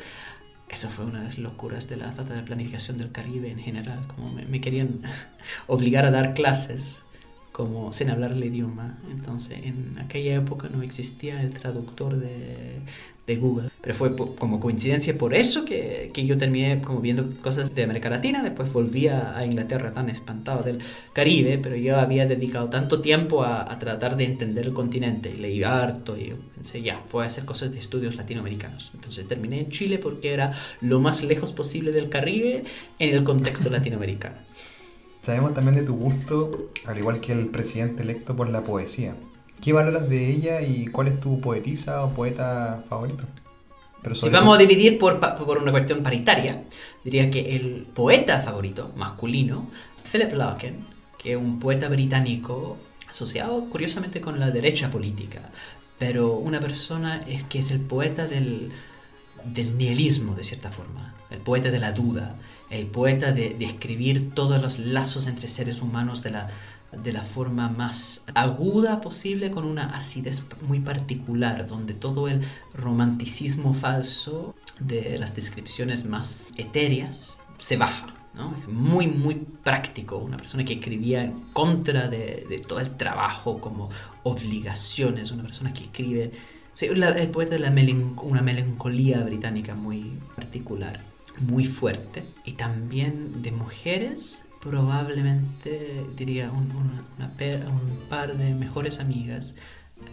eso 0.67 0.89
fue 0.89 1.05
una 1.05 1.19
de 1.19 1.25
las 1.25 1.37
locuras 1.37 1.87
de 1.87 1.95
la 1.95 2.11
falta 2.11 2.33
de 2.33 2.41
planificación 2.41 2.97
del 2.97 3.13
Caribe 3.13 3.49
en 3.49 3.59
general, 3.59 4.05
como 4.07 4.29
me, 4.29 4.59
querían 4.59 5.03
obligar 5.67 6.03
a 6.03 6.11
dar 6.11 6.33
clases 6.33 7.01
como 7.53 7.93
sin 7.93 8.09
hablar 8.09 8.33
el 8.33 8.43
idioma. 8.43 8.97
Entonces, 9.09 9.59
en 9.63 9.97
aquella 9.97 10.35
época 10.35 10.67
no 10.67 10.81
existía 10.81 11.41
el 11.41 11.53
traductor 11.53 12.17
de, 12.17 12.81
de 13.27 13.35
Google. 13.35 13.69
Pero 13.81 13.95
fue 13.95 14.15
como 14.15 14.59
coincidencia 14.59 15.17
por 15.17 15.33
eso 15.33 15.65
que, 15.65 16.11
que, 16.13 16.25
yo 16.25 16.37
terminé 16.37 16.81
como 16.81 17.01
viendo 17.01 17.37
cosas 17.41 17.73
de 17.73 17.83
América 17.83 18.09
Latina, 18.09 18.43
después 18.43 18.71
volví 18.71 19.07
a, 19.07 19.43
Inglaterra 19.45 19.93
tan 19.93 20.09
espantado 20.09 20.63
del 20.63 20.79
Caribe, 21.13 21.57
pero 21.57 21.75
yo 21.75 21.97
había 21.97 22.25
dedicado 22.25 22.69
tanto 22.69 23.01
tiempo 23.01 23.43
a, 23.43 23.71
a, 23.71 23.79
tratar 23.79 24.15
de 24.17 24.25
entender 24.25 24.67
el 24.67 24.73
continente 24.73 25.31
y 25.35 25.37
leí 25.37 25.63
harto 25.63 26.17
y 26.17 26.35
pensé, 26.55 26.81
ya, 26.81 27.03
voy 27.11 27.23
a 27.23 27.27
hacer 27.27 27.45
cosas 27.45 27.71
de 27.71 27.79
estudios 27.79 28.15
latinoamericanos. 28.15 28.91
Entonces 28.93 29.27
terminé 29.27 29.59
en 29.59 29.69
Chile 29.69 29.97
porque 29.97 30.33
era 30.33 30.53
lo 30.81 30.99
más 30.99 31.23
lejos 31.23 31.53
posible 31.53 31.91
del 31.91 32.09
Caribe 32.09 32.63
en 32.99 33.13
el 33.15 33.23
contexto 33.23 33.69
latinoamericano. 33.71 34.37
Sabemos 35.21 35.53
también 35.53 35.75
de 35.75 35.83
tu 35.83 35.95
gusto, 35.95 36.69
al 36.85 36.97
igual 36.97 37.21
que 37.21 37.31
el 37.31 37.47
presidente 37.47 38.01
electo, 38.01 38.35
por 38.35 38.49
la 38.49 38.63
poesía. 38.63 39.15
¿Qué 39.61 39.73
valoras 39.73 40.09
de 40.09 40.31
ella 40.31 40.61
y 40.61 40.87
cuál 40.87 41.07
es 41.07 41.19
tu 41.19 41.39
poetisa 41.39 42.03
o 42.03 42.09
poeta 42.13 42.83
favorito? 42.89 43.25
si 44.15 44.29
vamos 44.29 44.57
a 44.57 44.59
dividir 44.59 44.97
por, 44.97 45.19
por, 45.19 45.59
una 45.59 45.69
cuestión 45.71 46.01
paritaria, 46.01 46.63
diría 47.03 47.29
que 47.29 47.55
el 47.55 47.85
poeta 47.93 48.39
favorito, 48.39 48.91
masculino, 48.95 49.69
Philip 50.11 50.33
Larkin, 50.33 50.87
que 51.19 51.33
es 51.33 51.37
un 51.37 51.59
poeta 51.59 51.87
británico 51.87 52.79
asociado 53.07 53.69
curiosamente 53.69 54.19
con 54.19 54.39
la 54.39 54.49
derecha 54.49 54.89
política, 54.89 55.51
pero 55.99 56.33
una 56.33 56.59
persona 56.59 57.23
es 57.27 57.43
que 57.43 57.59
es 57.59 57.69
el 57.69 57.79
poeta 57.79 58.25
del, 58.25 58.71
del 59.45 59.77
nihilismo, 59.77 60.33
de 60.33 60.43
cierta 60.43 60.71
forma, 60.71 61.13
el 61.29 61.37
poeta 61.37 61.69
de 61.69 61.79
la 61.79 61.91
duda, 61.91 62.35
el 62.71 62.87
poeta 62.87 63.31
de, 63.31 63.49
de 63.53 63.65
escribir 63.65 64.33
todos 64.33 64.59
los 64.59 64.79
lazos 64.79 65.27
entre 65.27 65.47
seres 65.47 65.83
humanos 65.83 66.23
de 66.23 66.31
la, 66.31 66.49
de 66.91 67.13
la 67.13 67.23
forma 67.23 67.69
más 67.69 68.23
aguda 68.35 69.01
posible 69.01 69.51
con 69.51 69.65
una 69.65 69.95
acidez 69.95 70.43
muy 70.61 70.79
particular, 70.79 71.67
donde 71.67 71.93
todo 71.93 72.27
el 72.27 72.41
romanticismo 72.73 73.73
falso 73.73 74.55
de 74.79 75.17
las 75.17 75.35
descripciones 75.35 76.05
más 76.05 76.49
etéreas 76.57 77.39
se 77.57 77.77
baja. 77.77 78.13
¿no? 78.33 78.55
Es 78.57 78.67
muy, 78.67 79.07
muy 79.07 79.35
práctico, 79.63 80.17
una 80.17 80.37
persona 80.37 80.63
que 80.63 80.73
escribía 80.73 81.23
en 81.23 81.41
contra 81.53 82.07
de, 82.07 82.45
de 82.49 82.59
todo 82.59 82.79
el 82.79 82.95
trabajo 82.97 83.59
como 83.59 83.89
obligaciones, 84.23 85.31
una 85.31 85.43
persona 85.43 85.73
que 85.73 85.85
escribe... 85.85 86.31
Sí, 86.73 86.85
el 86.85 87.29
poeta 87.31 87.51
de 87.51 87.59
la 87.59 87.73
una 88.21 88.41
melancolía 88.41 89.21
británica 89.23 89.75
muy 89.75 90.17
particular, 90.37 91.01
muy 91.41 91.65
fuerte, 91.65 92.23
y 92.45 92.53
también 92.53 93.41
de 93.41 93.51
mujeres 93.51 94.47
probablemente 94.61 96.05
diría 96.15 96.51
un, 96.51 96.71
par 98.09 98.37
de 98.37 98.53
mejores 98.53 98.99
amigas, 98.99 99.55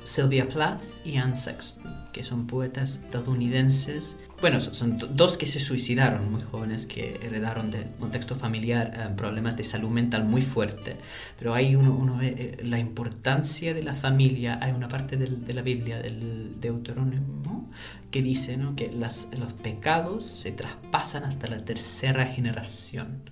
Sylvia 0.05 0.47
Plath 0.47 0.81
y 1.05 1.17
Anne 1.17 1.35
Sexton, 1.35 1.93
que 2.13 2.23
son 2.23 2.47
poetas 2.47 3.01
estadounidenses. 3.03 4.19
Bueno, 4.41 4.61
son, 4.61 4.99
dos 5.17 5.37
que 5.37 5.47
se 5.47 5.61
suicidaron 5.61 6.31
muy 6.31 6.43
jóvenes, 6.43 6.87
que 6.87 7.19
heredaron 7.23 7.71
de 7.71 7.91
contexto 7.99 8.37
familiar 8.37 8.93
eh, 8.95 9.15
problemas 9.17 9.57
de 9.57 9.65
salud 9.65 9.91
mental 9.91 10.25
muy 10.25 10.43
fuerte. 10.43 10.97
Pero 11.39 11.55
hay 11.55 11.75
uno, 11.75 11.95
uno 11.95 12.19
ve 12.19 12.35
eh, 12.39 12.65
la 12.65 12.79
importancia 12.79 13.75
de 13.75 13.83
la 13.83 13.95
familia. 13.95 14.59
Hay 14.63 14.73
una 14.73 14.89
parte 14.89 15.17
de 15.17 15.53
la 15.53 15.63
Biblia, 15.63 15.99
del 15.99 16.61
Deuterónimo, 16.61 17.71
que 18.11 18.23
dice 18.23 18.57
¿no? 18.57 18.77
que 18.77 18.93
los 18.93 19.27
pecados 19.63 20.27
se 20.27 20.53
traspasan 20.53 21.25
hasta 21.25 21.49
la 21.49 21.65
tercera 21.65 22.27
generación. 22.27 23.23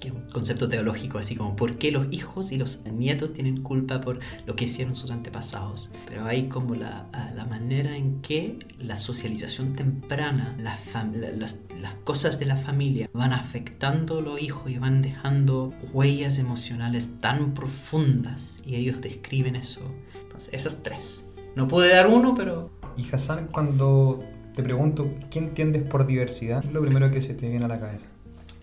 Que 0.00 0.08
es 0.08 0.14
un 0.14 0.28
concepto 0.30 0.68
teológico, 0.68 1.18
así 1.18 1.34
como 1.36 1.56
por 1.56 1.76
qué 1.76 1.90
los 1.90 2.06
hijos 2.10 2.52
y 2.52 2.56
los 2.56 2.84
nietos 2.84 3.32
tienen 3.32 3.62
culpa 3.62 4.00
por 4.00 4.18
lo 4.46 4.56
que 4.56 4.64
hicieron 4.64 4.96
sus 4.96 5.10
antepasados. 5.10 5.90
Pero 6.06 6.26
hay 6.26 6.48
como 6.48 6.74
la, 6.74 7.06
la 7.34 7.44
manera 7.46 7.96
en 7.96 8.20
que 8.20 8.58
la 8.78 8.96
socialización 8.96 9.72
temprana, 9.72 10.56
las, 10.58 11.58
las 11.80 11.94
cosas 12.04 12.38
de 12.38 12.46
la 12.46 12.56
familia 12.56 13.08
van 13.12 13.32
afectando 13.32 14.18
a 14.18 14.22
los 14.22 14.40
hijos 14.40 14.70
y 14.70 14.78
van 14.78 15.02
dejando 15.02 15.72
huellas 15.92 16.38
emocionales 16.38 17.10
tan 17.20 17.54
profundas 17.54 18.60
y 18.64 18.76
ellos 18.76 19.00
describen 19.00 19.56
eso. 19.56 19.80
Entonces, 20.22 20.52
esas 20.52 20.82
tres. 20.82 21.24
No 21.56 21.68
pude 21.68 21.88
dar 21.88 22.08
uno, 22.08 22.34
pero... 22.34 22.70
Y 22.96 23.06
Hassan, 23.12 23.48
cuando 23.48 24.20
te 24.54 24.62
pregunto, 24.62 25.12
¿qué 25.30 25.38
entiendes 25.40 25.82
por 25.82 26.06
diversidad? 26.06 26.62
¿Qué 26.62 26.68
es 26.68 26.74
lo 26.74 26.82
primero 26.82 27.10
que 27.10 27.22
se 27.22 27.34
te 27.34 27.48
viene 27.48 27.64
a 27.64 27.68
la 27.68 27.80
cabeza? 27.80 28.06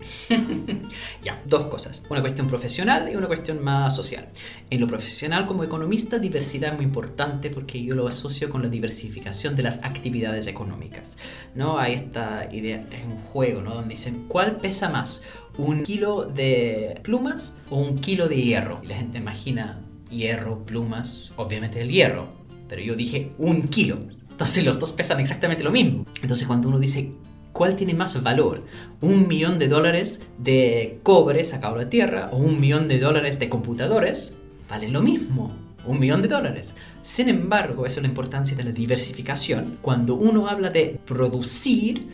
ya, 1.22 1.42
dos 1.46 1.66
cosas. 1.66 2.02
Una 2.08 2.20
cuestión 2.20 2.48
profesional 2.48 3.10
y 3.12 3.16
una 3.16 3.26
cuestión 3.26 3.62
más 3.62 3.94
social. 3.94 4.28
En 4.70 4.80
lo 4.80 4.86
profesional, 4.86 5.46
como 5.46 5.64
economista, 5.64 6.18
diversidad 6.18 6.70
es 6.70 6.76
muy 6.76 6.84
importante 6.84 7.50
porque 7.50 7.82
yo 7.82 7.94
lo 7.94 8.06
asocio 8.08 8.50
con 8.50 8.62
la 8.62 8.68
diversificación 8.68 9.54
de 9.56 9.62
las 9.62 9.82
actividades 9.82 10.46
económicas. 10.46 11.16
¿no? 11.54 11.78
Hay 11.78 11.94
esta 11.94 12.48
idea, 12.52 12.84
es 12.90 13.04
un 13.04 13.20
juego, 13.32 13.62
¿no? 13.62 13.74
Donde 13.74 13.90
dicen, 13.90 14.26
¿cuál 14.28 14.56
pesa 14.56 14.88
más? 14.88 15.22
¿Un 15.58 15.82
kilo 15.82 16.24
de 16.24 17.00
plumas 17.02 17.54
o 17.70 17.76
un 17.76 17.98
kilo 17.98 18.28
de 18.28 18.40
hierro? 18.40 18.80
Y 18.82 18.86
la 18.86 18.96
gente 18.96 19.18
imagina 19.18 19.80
hierro, 20.10 20.64
plumas, 20.64 21.32
obviamente 21.36 21.80
el 21.80 21.90
hierro. 21.90 22.26
Pero 22.68 22.82
yo 22.82 22.96
dije 22.96 23.32
un 23.38 23.68
kilo. 23.68 23.98
Entonces 24.30 24.64
los 24.64 24.78
dos 24.78 24.92
pesan 24.92 25.20
exactamente 25.20 25.62
lo 25.62 25.70
mismo. 25.70 26.06
Entonces 26.22 26.46
cuando 26.46 26.68
uno 26.68 26.78
dice 26.78 27.12
¿cuál 27.52 27.76
tiene 27.76 27.94
más 27.94 28.20
valor? 28.22 28.64
¿Un 29.00 29.28
millón 29.28 29.58
de 29.58 29.68
dólares 29.68 30.22
de 30.38 30.98
cobre 31.02 31.44
sacado 31.44 31.78
de 31.78 31.86
tierra 31.86 32.30
o 32.32 32.36
un 32.36 32.60
millón 32.60 32.88
de 32.88 32.98
dólares 32.98 33.38
de 33.38 33.48
computadores? 33.48 34.36
Valen 34.68 34.92
lo 34.92 35.02
mismo. 35.02 35.52
Un 35.84 35.98
millón 35.98 36.22
de 36.22 36.28
dólares. 36.28 36.76
Sin 37.02 37.28
embargo, 37.28 37.86
esa 37.86 37.98
es 37.98 38.02
la 38.02 38.08
importancia 38.08 38.56
de 38.56 38.62
la 38.62 38.70
diversificación. 38.70 39.78
Cuando 39.82 40.14
uno 40.14 40.48
habla 40.48 40.70
de 40.70 41.00
producir, 41.04 42.06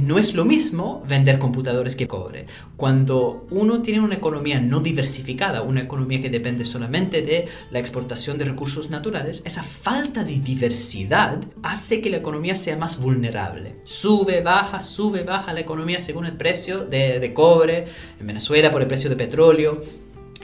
no 0.00 0.18
es 0.18 0.34
lo 0.34 0.44
mismo 0.44 1.02
vender 1.06 1.38
computadores 1.38 1.94
que 1.94 2.08
cobre. 2.08 2.46
Cuando 2.76 3.46
uno 3.50 3.82
tiene 3.82 4.00
una 4.00 4.14
economía 4.14 4.60
no 4.60 4.80
diversificada, 4.80 5.62
una 5.62 5.82
economía 5.82 6.20
que 6.20 6.30
depende 6.30 6.64
solamente 6.64 7.22
de 7.22 7.46
la 7.70 7.78
exportación 7.78 8.38
de 8.38 8.46
recursos 8.46 8.90
naturales, 8.90 9.42
esa 9.44 9.62
falta 9.62 10.24
de 10.24 10.38
diversidad 10.38 11.44
hace 11.62 12.00
que 12.00 12.10
la 12.10 12.16
economía 12.16 12.56
sea 12.56 12.76
más 12.76 12.98
vulnerable. 12.98 13.76
Sube, 13.84 14.40
baja, 14.40 14.82
sube, 14.82 15.22
baja 15.22 15.52
la 15.52 15.60
economía 15.60 16.00
según 16.00 16.26
el 16.26 16.36
precio 16.36 16.86
de, 16.86 17.20
de 17.20 17.34
cobre, 17.34 17.84
en 18.18 18.26
Venezuela 18.26 18.70
por 18.70 18.80
el 18.80 18.88
precio 18.88 19.10
de 19.10 19.16
petróleo, 19.16 19.80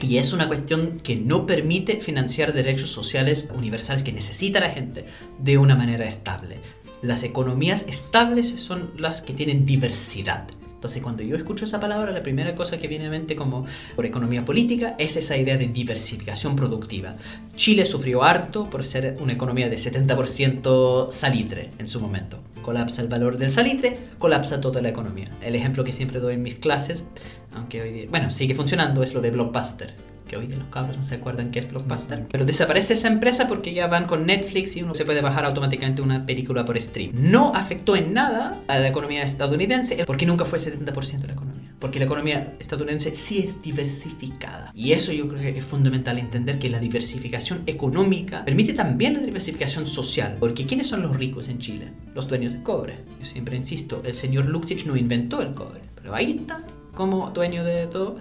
y 0.01 0.17
es 0.17 0.33
una 0.33 0.47
cuestión 0.47 0.99
que 0.99 1.15
no 1.15 1.45
permite 1.45 2.01
financiar 2.01 2.53
derechos 2.53 2.89
sociales 2.89 3.47
universales 3.53 4.03
que 4.03 4.11
necesita 4.11 4.59
la 4.59 4.69
gente 4.69 5.05
de 5.39 5.57
una 5.57 5.75
manera 5.75 6.05
estable. 6.05 6.57
Las 7.01 7.23
economías 7.23 7.85
estables 7.87 8.49
son 8.49 8.91
las 8.97 9.21
que 9.21 9.33
tienen 9.33 9.65
diversidad. 9.65 10.47
Entonces, 10.81 11.03
cuando 11.03 11.21
yo 11.21 11.35
escucho 11.35 11.65
esa 11.65 11.79
palabra, 11.79 12.11
la 12.11 12.23
primera 12.23 12.55
cosa 12.55 12.79
que 12.79 12.87
viene 12.87 13.05
a 13.05 13.09
mente 13.11 13.35
como 13.35 13.65
por 13.95 14.05
economía 14.05 14.45
política 14.45 14.95
es 14.97 15.15
esa 15.15 15.37
idea 15.37 15.57
de 15.57 15.67
diversificación 15.67 16.55
productiva. 16.55 17.17
Chile 17.55 17.85
sufrió 17.85 18.23
harto 18.23 18.67
por 18.67 18.83
ser 18.83 19.15
una 19.19 19.33
economía 19.33 19.69
de 19.69 19.77
70% 19.77 21.11
salitre 21.11 21.69
en 21.77 21.87
su 21.87 22.01
momento. 22.01 22.39
Colapsa 22.63 23.03
el 23.03 23.09
valor 23.09 23.37
del 23.37 23.51
salitre, 23.51 23.99
colapsa 24.17 24.59
toda 24.59 24.81
la 24.81 24.89
economía. 24.89 25.27
El 25.43 25.55
ejemplo 25.55 25.83
que 25.83 25.91
siempre 25.91 26.19
doy 26.19 26.33
en 26.33 26.43
mis 26.43 26.55
clases, 26.55 27.05
aunque 27.53 27.81
hoy 27.81 27.91
día, 27.91 28.07
bueno, 28.09 28.31
sigue 28.31 28.55
funcionando, 28.55 29.03
es 29.03 29.13
lo 29.13 29.21
de 29.21 29.29
Blockbuster 29.29 30.10
que 30.27 30.37
hoy 30.37 30.47
de 30.47 30.57
los 30.57 30.67
cabros 30.67 30.97
no 30.97 31.03
se 31.03 31.15
acuerdan 31.15 31.51
qué 31.51 31.59
es 31.59 31.69
Blockbuster. 31.69 32.27
Pero 32.31 32.45
desaparece 32.45 32.93
esa 32.93 33.07
empresa 33.07 33.47
porque 33.47 33.73
ya 33.73 33.87
van 33.87 34.05
con 34.05 34.25
Netflix 34.25 34.75
y 34.75 34.83
uno 34.83 34.93
se 34.93 35.05
puede 35.05 35.21
bajar 35.21 35.45
automáticamente 35.45 36.01
una 36.01 36.25
película 36.25 36.65
por 36.65 36.79
stream. 36.81 37.11
No 37.13 37.53
afectó 37.53 37.95
en 37.95 38.13
nada 38.13 38.59
a 38.67 38.79
la 38.79 38.87
economía 38.87 39.23
estadounidense 39.23 40.03
porque 40.05 40.25
nunca 40.25 40.45
fue 40.45 40.59
70% 40.59 41.19
de 41.19 41.27
la 41.27 41.33
economía. 41.33 41.61
Porque 41.79 41.97
la 41.97 42.05
economía 42.05 42.55
estadounidense 42.59 43.15
sí 43.15 43.39
es 43.39 43.61
diversificada. 43.61 44.71
Y 44.75 44.91
eso 44.91 45.11
yo 45.11 45.27
creo 45.27 45.41
que 45.41 45.57
es 45.57 45.65
fundamental 45.65 46.19
entender 46.19 46.59
que 46.59 46.69
la 46.69 46.79
diversificación 46.79 47.63
económica 47.65 48.45
permite 48.45 48.73
también 48.73 49.15
la 49.15 49.19
diversificación 49.19 49.87
social. 49.87 50.35
Porque 50.39 50.65
¿quiénes 50.65 50.87
son 50.87 51.01
los 51.01 51.15
ricos 51.17 51.49
en 51.49 51.57
Chile? 51.57 51.91
Los 52.13 52.27
dueños 52.27 52.53
de 52.53 52.61
cobre. 52.61 52.99
Yo 53.19 53.25
siempre 53.25 53.57
insisto, 53.57 54.01
el 54.05 54.15
señor 54.15 54.45
Luxich 54.45 54.85
no 54.85 54.95
inventó 54.95 55.41
el 55.41 55.53
cobre. 55.53 55.81
Pero 55.95 56.13
ahí 56.13 56.37
está 56.39 56.63
como 56.93 57.31
dueño 57.31 57.63
de 57.63 57.87
todo 57.87 58.17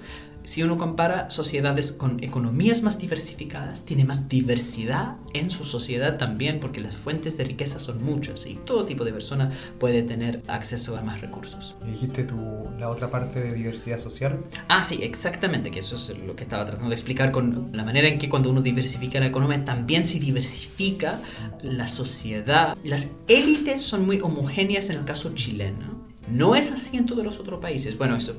si 0.51 0.65
uno 0.65 0.77
compara 0.77 1.31
sociedades 1.31 1.93
con 1.93 2.21
economías 2.25 2.83
más 2.83 2.99
diversificadas, 2.99 3.85
tiene 3.85 4.05
más 4.05 4.29
diversidad 4.29 5.15
en 5.33 5.49
su 5.49 5.63
sociedad 5.63 6.17
también, 6.19 6.59
porque 6.59 6.81
las 6.81 6.97
fuentes 6.97 7.37
de 7.37 7.45
riqueza 7.45 7.79
son 7.79 8.03
muchas 8.03 8.45
y 8.47 8.57
todo 8.57 8.85
tipo 8.85 9.05
de 9.05 9.13
persona 9.13 9.53
puede 9.79 10.03
tener 10.03 10.43
acceso 10.49 10.97
a 10.97 11.03
más 11.03 11.21
recursos. 11.21 11.77
¿Y 11.87 11.93
dijiste 11.93 12.25
tú 12.25 12.67
la 12.81 12.89
otra 12.89 13.09
parte 13.13 13.39
de 13.41 13.55
diversidad 13.55 14.01
social? 14.01 14.41
Ah, 14.67 14.83
sí, 14.83 14.99
exactamente, 15.05 15.71
que 15.71 15.79
eso 15.79 15.95
es 15.95 16.19
lo 16.19 16.35
que 16.35 16.43
estaba 16.43 16.67
tratando 16.67 16.89
de 16.89 16.97
explicar 16.97 17.31
con 17.31 17.71
la 17.73 17.85
manera 17.85 18.09
en 18.09 18.19
que 18.19 18.29
cuando 18.29 18.51
uno 18.51 18.61
diversifica 18.61 19.21
la 19.21 19.27
economía, 19.27 19.65
también 19.65 20.03
se 20.03 20.19
diversifica 20.19 21.21
la 21.63 21.87
sociedad. 21.87 22.77
Las 22.83 23.13
élites 23.29 23.83
son 23.83 24.05
muy 24.05 24.19
homogéneas 24.21 24.91
en 24.91 24.99
el 24.99 25.05
caso 25.05 25.33
chileno. 25.33 26.11
No 26.29 26.57
es 26.57 26.73
así 26.73 26.97
en 26.97 27.07
todos 27.07 27.25
los 27.25 27.39
otros 27.39 27.61
países. 27.61 27.97
Bueno, 27.97 28.17
eso 28.17 28.37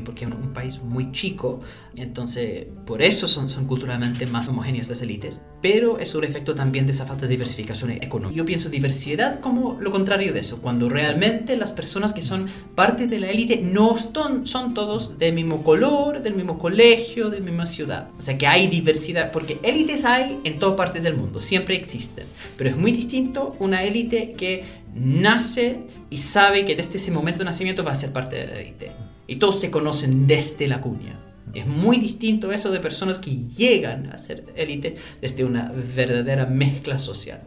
porque 0.00 0.24
es 0.24 0.30
un 0.30 0.52
país 0.52 0.80
muy 0.82 1.12
chico, 1.12 1.60
entonces 1.96 2.66
por 2.86 3.02
eso 3.02 3.28
son, 3.28 3.48
son 3.48 3.66
culturalmente 3.66 4.26
más 4.26 4.48
homogéneas 4.48 4.88
las 4.88 5.02
élites, 5.02 5.40
pero 5.60 5.98
es 5.98 6.14
un 6.14 6.24
efecto 6.24 6.54
también 6.54 6.86
de 6.86 6.92
esa 6.92 7.06
falta 7.06 7.22
de 7.22 7.28
diversificación 7.28 7.90
económica. 7.92 8.36
Yo 8.36 8.44
pienso 8.44 8.68
diversidad 8.68 9.40
como 9.40 9.78
lo 9.80 9.90
contrario 9.90 10.32
de 10.32 10.40
eso, 10.40 10.60
cuando 10.60 10.88
realmente 10.88 11.56
las 11.56 11.72
personas 11.72 12.12
que 12.12 12.22
son 12.22 12.46
parte 12.74 13.06
de 13.06 13.20
la 13.20 13.28
élite 13.28 13.60
no 13.60 13.96
son, 13.98 14.46
son 14.46 14.74
todos 14.74 15.18
del 15.18 15.34
mismo 15.34 15.62
color, 15.62 16.22
del 16.22 16.34
mismo 16.34 16.58
colegio, 16.58 17.30
de 17.30 17.40
la 17.40 17.44
misma 17.44 17.66
ciudad. 17.66 18.08
O 18.18 18.22
sea 18.22 18.38
que 18.38 18.46
hay 18.46 18.66
diversidad, 18.66 19.30
porque 19.32 19.58
élites 19.62 20.04
hay 20.04 20.40
en 20.44 20.58
todas 20.58 20.76
partes 20.76 21.02
del 21.02 21.16
mundo, 21.16 21.40
siempre 21.40 21.76
existen, 21.76 22.26
pero 22.56 22.70
es 22.70 22.76
muy 22.76 22.92
distinto 22.92 23.54
una 23.58 23.82
élite 23.84 24.32
que 24.32 24.64
nace 24.94 25.78
y 26.12 26.18
sabe 26.18 26.66
que 26.66 26.76
desde 26.76 26.98
ese 26.98 27.10
momento 27.10 27.38
de 27.38 27.46
nacimiento 27.46 27.84
va 27.84 27.92
a 27.92 27.94
ser 27.94 28.12
parte 28.12 28.36
de 28.36 28.46
la 28.46 28.60
élite 28.60 28.92
y 29.26 29.36
todos 29.36 29.58
se 29.58 29.70
conocen 29.70 30.26
desde 30.26 30.68
la 30.68 30.82
cuña. 30.82 31.18
Es 31.54 31.66
muy 31.66 31.96
distinto 31.96 32.52
eso 32.52 32.70
de 32.70 32.80
personas 32.80 33.18
que 33.18 33.30
llegan 33.30 34.12
a 34.12 34.18
ser 34.18 34.44
élite 34.54 34.96
desde 35.22 35.44
una 35.44 35.72
verdadera 35.96 36.44
mezcla 36.44 36.98
social. 36.98 37.40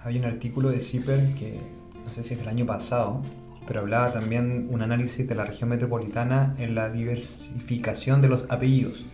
Había 0.00 0.20
un 0.20 0.26
artículo 0.26 0.70
de 0.70 0.78
Zipper 0.78 1.18
que 1.34 1.58
no 2.06 2.12
sé 2.14 2.22
si 2.22 2.34
es 2.34 2.40
del 2.40 2.48
año 2.48 2.66
pasado, 2.66 3.20
pero 3.66 3.80
hablaba 3.80 4.12
también 4.12 4.68
un 4.70 4.82
análisis 4.82 5.26
de 5.26 5.34
la 5.34 5.44
región 5.44 5.70
metropolitana 5.70 6.54
en 6.58 6.76
la 6.76 6.90
diversificación 6.90 8.22
de 8.22 8.28
los 8.28 8.46
apellidos 8.48 9.04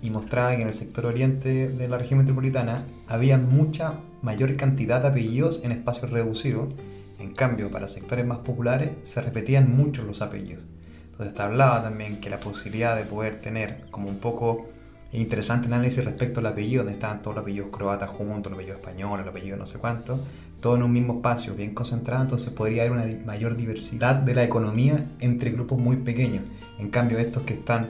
y 0.00 0.08
mostraba 0.08 0.56
que 0.56 0.62
en 0.62 0.68
el 0.68 0.74
sector 0.74 1.04
oriente 1.04 1.68
de 1.68 1.88
la 1.88 1.98
región 1.98 2.18
metropolitana 2.20 2.86
había 3.08 3.36
mucha 3.36 4.00
mayor 4.22 4.56
cantidad 4.56 5.02
de 5.02 5.08
apellidos 5.08 5.60
en 5.64 5.72
espacios 5.72 6.10
reducidos. 6.10 6.72
En 7.18 7.34
cambio, 7.34 7.70
para 7.70 7.88
sectores 7.88 8.24
más 8.24 8.38
populares 8.38 8.92
se 9.02 9.20
repetían 9.20 9.74
mucho 9.74 10.04
los 10.04 10.22
apellidos. 10.22 10.64
Entonces 11.10 11.34
te 11.34 11.42
hablaba 11.42 11.82
también 11.82 12.20
que 12.20 12.30
la 12.30 12.38
posibilidad 12.38 12.96
de 12.96 13.02
poder 13.02 13.40
tener 13.40 13.86
como 13.90 14.08
un 14.08 14.18
poco 14.18 14.68
interesante 15.12 15.66
análisis 15.66 16.04
respecto 16.04 16.38
al 16.40 16.46
apellido, 16.46 16.84
donde 16.84 16.92
estaban 16.92 17.22
todos 17.22 17.36
los 17.36 17.42
apellidos 17.42 17.70
croatas 17.72 18.08
juntos, 18.10 18.52
el 18.52 18.54
apellido 18.54 18.76
español, 18.76 19.20
el 19.20 19.28
apellido 19.28 19.56
no 19.56 19.66
sé 19.66 19.78
cuánto, 19.78 20.20
todo 20.60 20.76
en 20.76 20.82
un 20.84 20.92
mismo 20.92 21.14
espacio, 21.14 21.54
bien 21.54 21.74
concentrado, 21.74 22.22
entonces 22.22 22.52
podría 22.52 22.82
haber 22.82 22.92
una 22.92 23.24
mayor 23.24 23.56
diversidad 23.56 24.16
de 24.16 24.34
la 24.34 24.44
economía 24.44 25.06
entre 25.18 25.50
grupos 25.50 25.78
muy 25.78 25.96
pequeños. 25.96 26.44
En 26.78 26.90
cambio, 26.90 27.18
estos 27.18 27.42
que 27.44 27.54
están 27.54 27.88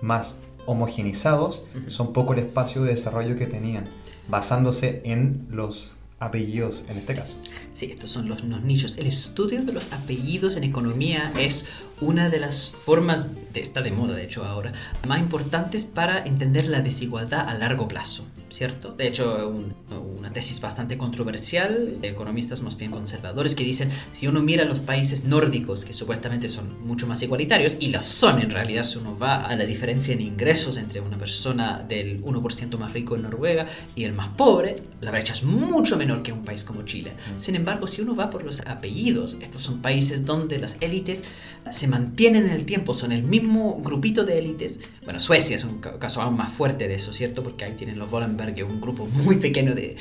más 0.00 0.40
homogenizados 0.66 1.66
son 1.88 2.12
poco 2.12 2.34
el 2.34 2.40
espacio 2.40 2.82
de 2.82 2.90
desarrollo 2.90 3.36
que 3.36 3.46
tenían, 3.46 3.86
basándose 4.28 5.00
en 5.04 5.46
los 5.50 5.97
apellidos 6.20 6.84
en 6.88 6.98
este 6.98 7.14
caso. 7.14 7.36
Sí, 7.74 7.86
estos 7.86 8.10
son 8.10 8.28
los, 8.28 8.42
los, 8.44 8.62
nichos. 8.62 8.96
El 8.98 9.06
estudio 9.06 9.62
de 9.62 9.72
los 9.72 9.92
apellidos 9.92 10.56
en 10.56 10.64
economía 10.64 11.32
es 11.38 11.66
una 12.00 12.28
de 12.28 12.40
las 12.40 12.70
formas, 12.70 13.28
de, 13.52 13.60
está 13.60 13.82
de 13.82 13.92
moda 13.92 14.14
de 14.14 14.24
hecho 14.24 14.44
ahora, 14.44 14.72
más 15.06 15.20
importantes 15.20 15.84
para 15.84 16.24
entender 16.24 16.66
la 16.66 16.80
desigualdad 16.80 17.48
a 17.48 17.54
largo 17.54 17.86
plazo, 17.86 18.24
¿cierto? 18.50 18.92
De 18.92 19.06
hecho, 19.06 19.54
una 20.18 20.32
tesis 20.32 20.60
bastante 20.60 20.98
controversial 20.98 22.00
de 22.00 22.08
economistas 22.08 22.60
más 22.62 22.76
bien 22.76 22.90
conservadores 22.90 23.54
que 23.54 23.64
dicen, 23.64 23.90
si 24.10 24.26
uno 24.26 24.40
mira 24.40 24.64
los 24.64 24.80
países 24.80 25.24
nórdicos, 25.24 25.84
que 25.84 25.92
supuestamente 25.92 26.48
son 26.48 26.84
mucho 26.86 27.06
más 27.06 27.22
igualitarios, 27.22 27.76
y 27.80 27.88
las 27.88 28.06
son 28.06 28.40
en 28.40 28.50
realidad, 28.50 28.84
si 28.84 28.98
uno 28.98 29.16
va 29.16 29.36
a 29.36 29.54
la 29.54 29.64
diferencia 29.64 30.14
en 30.14 30.20
ingresos 30.20 30.76
entre 30.76 31.00
una 31.00 31.16
persona 31.16 31.84
del 31.88 32.22
1% 32.22 32.78
más 32.78 32.92
rico 32.92 33.14
en 33.14 33.22
Noruega 33.22 33.66
y 33.94 34.04
el 34.04 34.12
más 34.12 34.30
pobre, 34.30 34.82
la 35.00 35.10
brecha 35.12 35.32
es 35.32 35.44
mucho 35.44 35.96
menor 35.96 36.08
menor 36.08 36.22
que 36.22 36.32
un 36.32 36.44
país 36.44 36.64
como 36.64 36.82
Chile. 36.84 37.12
Sin 37.38 37.54
embargo, 37.54 37.86
si 37.86 38.00
uno 38.00 38.16
va 38.16 38.30
por 38.30 38.42
los 38.42 38.60
apellidos, 38.60 39.36
estos 39.42 39.62
son 39.62 39.82
países 39.82 40.24
donde 40.24 40.58
las 40.58 40.78
élites 40.80 41.22
se 41.70 41.86
mantienen 41.88 42.46
en 42.46 42.52
el 42.52 42.64
tiempo, 42.64 42.94
son 42.94 43.12
el 43.12 43.22
mismo 43.22 43.80
grupito 43.82 44.24
de 44.24 44.38
élites. 44.38 44.80
Bueno, 45.04 45.18
Suecia 45.18 45.56
es 45.56 45.64
un 45.64 45.78
caso 45.78 46.22
aún 46.22 46.36
más 46.36 46.52
fuerte 46.52 46.86
de 46.88 46.94
eso, 46.94 47.12
¿cierto? 47.12 47.42
Porque 47.42 47.64
ahí 47.64 47.72
tienen 47.72 47.98
los 47.98 48.10
Wallenberg, 48.12 48.64
un 48.68 48.80
grupo 48.80 49.06
muy 49.06 49.36
pequeño 49.36 49.74
de 49.74 49.96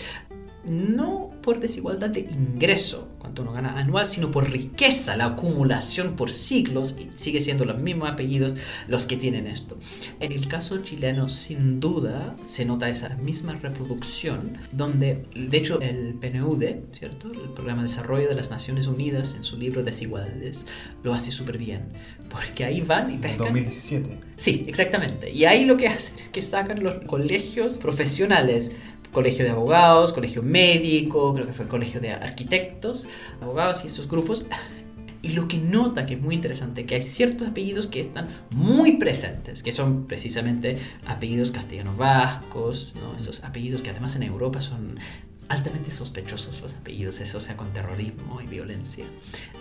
no 0.68 1.32
por 1.42 1.60
desigualdad 1.60 2.10
de 2.10 2.22
ingreso, 2.22 3.08
cuánto 3.20 3.42
uno 3.42 3.54
gana 3.54 3.78
anual, 3.78 4.08
sino 4.08 4.32
por 4.32 4.50
riqueza, 4.52 5.16
la 5.16 5.28
acumulación 5.28 6.16
por 6.16 6.30
siglos, 6.30 6.96
y 7.00 7.10
sigue 7.18 7.40
siendo 7.40 7.64
los 7.64 7.78
mismos 7.78 8.10
apellidos 8.10 8.56
los 8.88 9.06
que 9.06 9.16
tienen 9.16 9.48
esto. 9.48 9.78
En 10.20 10.32
el 10.32 10.48
caso 10.48 10.80
chileno, 10.80 11.30
sin 11.30 11.80
duda, 11.80 12.36
se 12.46 12.66
nota 12.66 12.90
esa 12.90 13.16
misma 13.18 13.54
reproducción, 13.56 14.58
donde, 14.74 15.26
de 15.36 15.58
hecho, 15.58 15.80
el 15.82 16.16
PNUD, 16.16 16.64
¿cierto? 16.92 17.32
El 17.32 17.50
Programa 17.54 17.82
de 17.84 17.88
Desarrollo 17.88 18.28
de 18.28 18.36
las 18.36 18.50
Naciones 18.50 18.88
Unidas, 18.88 19.34
en 19.36 19.44
su 19.44 19.58
libro 19.58 19.84
Desigualdades, 19.84 20.66
lo 21.04 21.14
hace 21.14 21.32
súper 21.32 21.58
bien, 21.58 21.94
porque 22.30 22.66
ahí 22.66 22.82
van 22.82 23.14
y 23.14 23.18
pescan... 23.18 23.48
2017. 23.48 24.20
Sí, 24.36 24.66
exactamente. 24.68 25.32
Y 25.32 25.46
ahí 25.46 25.66
lo 25.66 25.78
que 25.78 25.88
hacen 25.88 26.20
es 26.20 26.30
que 26.30 26.42
sacan 26.42 26.84
los 26.84 26.96
colegios 27.06 27.78
profesionales 27.78 28.76
colegio 29.12 29.46
de 29.46 29.52
abogados, 29.52 30.14
colegio 30.14 30.44
médico, 30.44 31.34
creo 31.34 31.48
que 31.48 31.54
fue 31.54 31.68
colegio 31.68 32.00
de 32.00 32.12
arquitectos, 32.12 33.08
abogados 33.42 33.84
y 33.84 33.88
esos 33.88 34.08
grupos. 34.08 34.46
Y 35.24 35.32
lo 35.32 35.48
que 35.48 35.58
nota 35.58 36.06
que 36.06 36.14
es 36.14 36.22
muy 36.22 36.36
interesante, 36.36 36.86
que 36.86 36.96
hay 36.96 37.04
ciertos 37.04 37.48
apellidos 37.48 37.88
que 37.88 38.00
están 38.00 38.30
muy 38.52 38.98
presentes, 38.98 39.64
que 39.64 39.72
son 39.72 40.06
precisamente 40.06 40.78
apellidos 41.06 41.52
castellanos 41.52 41.98
vascos, 41.98 42.96
¿no? 43.02 43.16
esos 43.16 43.44
apellidos 43.44 43.82
que 43.82 43.90
además 43.90 44.16
en 44.16 44.24
Europa 44.24 44.62
son 44.62 45.00
altamente 45.50 45.92
sospechosos 45.92 46.62
los 46.62 46.74
apellidos, 46.76 47.20
eso 47.20 47.40
sea 47.40 47.58
con 47.58 47.72
terrorismo 47.74 48.42
y 48.42 48.48
violencia. 48.48 49.06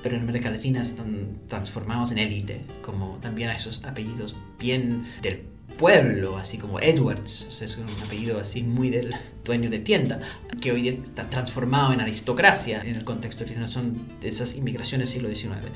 Pero 0.03 0.17
en 0.17 0.23
América 0.23 0.51
Latina 0.51 0.83
están 0.83 1.39
transformados 1.49 2.13
en 2.13 2.19
élite, 2.19 2.65
como 2.83 3.19
también 3.21 3.51
hay 3.51 3.57
esos 3.57 3.85
apellidos 3.85 4.37
bien 4.59 5.07
del 5.23 5.56
pueblo, 5.77 6.37
así 6.37 6.59
como 6.59 6.81
Edwards, 6.81 7.61
es 7.61 7.77
un 7.77 7.89
apellido 8.05 8.41
así 8.41 8.63
muy 8.63 8.91
del 8.91 9.15
dueño 9.45 9.71
de 9.71 9.79
tienda, 9.79 10.21
que 10.61 10.73
hoy 10.73 10.83
día 10.83 10.93
está 10.93 11.29
transformado 11.29 11.93
en 11.93 12.01
aristocracia 12.01 12.83
en 12.83 12.97
el 12.97 13.05
contexto 13.05 13.45
chileno, 13.45 13.69
son 13.69 14.07
esas 14.23 14.55
inmigraciones 14.55 15.13
del 15.13 15.35
siglo 15.35 15.55
XIX. 15.55 15.73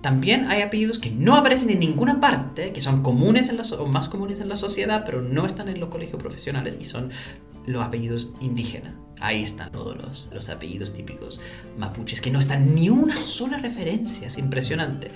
También 0.00 0.46
hay 0.46 0.62
apellidos 0.62 0.98
que 0.98 1.10
no 1.10 1.36
aparecen 1.36 1.70
en 1.70 1.80
ninguna 1.80 2.20
parte, 2.20 2.72
que 2.72 2.80
son 2.80 3.02
comunes 3.02 3.50
en 3.50 3.58
la, 3.58 3.64
o 3.78 3.86
más 3.86 4.08
comunes 4.08 4.40
en 4.40 4.48
la 4.48 4.56
sociedad, 4.56 5.02
pero 5.04 5.20
no 5.20 5.44
están 5.44 5.68
en 5.68 5.78
los 5.78 5.90
colegios 5.90 6.20
profesionales 6.20 6.76
y 6.80 6.86
son 6.86 7.10
los 7.66 7.82
apellidos 7.82 8.32
indígenas. 8.40 8.94
Ahí 9.20 9.42
están 9.42 9.70
todos 9.70 9.98
los, 9.98 10.30
los, 10.32 10.48
apellidos 10.48 10.94
típicos 10.94 11.42
mapuches, 11.76 12.22
que 12.22 12.30
no 12.30 12.38
están 12.38 12.74
ni 12.74 12.88
una 12.88 13.16
sola 13.16 13.58
referencia, 13.58 14.28
es 14.28 14.38
impresionante. 14.38 15.10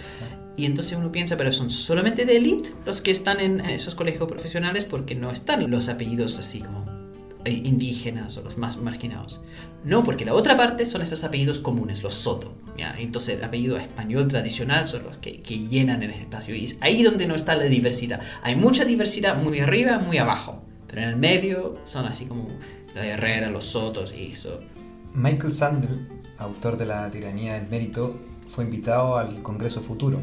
Y 0.56 0.66
entonces 0.66 0.96
uno 0.96 1.10
piensa, 1.10 1.36
pero 1.36 1.52
son 1.52 1.70
solamente 1.70 2.24
de 2.24 2.36
élite 2.36 2.72
los 2.86 3.00
que 3.00 3.10
están 3.10 3.40
en 3.40 3.60
esos 3.60 3.94
colegios 3.94 4.28
profesionales 4.28 4.84
porque 4.84 5.14
no 5.14 5.30
están 5.30 5.70
los 5.70 5.88
apellidos 5.88 6.38
así 6.38 6.60
como 6.60 6.84
eh, 7.44 7.60
indígenas 7.64 8.36
o 8.36 8.42
los 8.42 8.56
más 8.56 8.76
marginados. 8.76 9.42
No, 9.84 10.04
porque 10.04 10.24
la 10.24 10.32
otra 10.32 10.56
parte 10.56 10.86
son 10.86 11.02
esos 11.02 11.24
apellidos 11.24 11.58
comunes, 11.58 12.02
los 12.02 12.14
Soto. 12.14 12.54
¿ya? 12.78 12.94
Entonces 12.98 13.36
el 13.36 13.44
apellido 13.44 13.76
español 13.76 14.28
tradicional 14.28 14.86
son 14.86 15.02
los 15.02 15.18
que, 15.18 15.40
que 15.40 15.58
llenan 15.58 16.02
el 16.02 16.10
espacio. 16.10 16.54
Y 16.54 16.64
es 16.64 16.76
ahí 16.80 17.02
donde 17.02 17.26
no 17.26 17.34
está 17.34 17.56
la 17.56 17.64
diversidad. 17.64 18.22
Hay 18.42 18.56
mucha 18.56 18.84
diversidad 18.84 19.36
muy 19.36 19.60
arriba, 19.60 19.98
muy 19.98 20.18
abajo. 20.18 20.62
Pero 20.86 21.02
en 21.02 21.08
el 21.08 21.16
medio 21.16 21.76
son 21.84 22.06
así 22.06 22.26
como 22.26 22.48
la 22.94 23.04
Herrera, 23.04 23.50
los 23.50 23.64
Sotos 23.66 24.14
y 24.16 24.32
eso. 24.32 24.60
Michael 25.12 25.52
Sandel, 25.52 26.08
autor 26.38 26.78
de 26.78 26.86
La 26.86 27.10
tiranía 27.10 27.54
del 27.54 27.68
mérito, 27.68 28.18
fue 28.54 28.64
invitado 28.64 29.16
al 29.16 29.42
Congreso 29.42 29.80
Futuro 29.80 30.20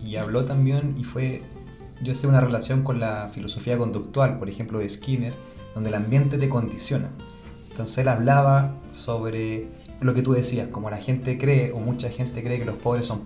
y 0.00 0.16
habló 0.16 0.44
también 0.44 0.94
y 0.98 1.04
fue, 1.04 1.42
yo 2.02 2.14
sé, 2.14 2.26
una 2.26 2.40
relación 2.40 2.82
con 2.82 3.00
la 3.00 3.30
filosofía 3.32 3.78
conductual, 3.78 4.38
por 4.38 4.48
ejemplo, 4.48 4.78
de 4.78 4.88
Skinner, 4.88 5.32
donde 5.74 5.88
el 5.90 5.96
ambiente 5.96 6.38
te 6.38 6.48
condiciona. 6.48 7.08
Entonces 7.70 7.98
él 7.98 8.08
hablaba 8.08 8.74
sobre 8.92 9.66
lo 10.00 10.14
que 10.14 10.22
tú 10.22 10.32
decías, 10.32 10.68
como 10.68 10.90
la 10.90 10.98
gente 10.98 11.38
cree 11.38 11.72
o 11.72 11.78
mucha 11.78 12.10
gente 12.10 12.42
cree 12.42 12.58
que 12.58 12.64
los 12.64 12.76
pobres 12.76 13.06
son 13.06 13.22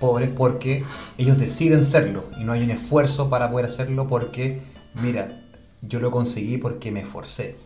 pobres 0.00 0.30
porque 0.30 0.82
ellos 1.18 1.38
deciden 1.38 1.84
serlo 1.84 2.24
y 2.40 2.44
no 2.44 2.52
hay 2.52 2.62
un 2.62 2.70
esfuerzo 2.70 3.30
para 3.30 3.50
poder 3.50 3.66
hacerlo 3.66 4.08
porque, 4.08 4.60
mira, 5.00 5.42
yo 5.82 6.00
lo 6.00 6.10
conseguí 6.10 6.58
porque 6.58 6.90
me 6.90 7.00
esforcé. 7.00 7.56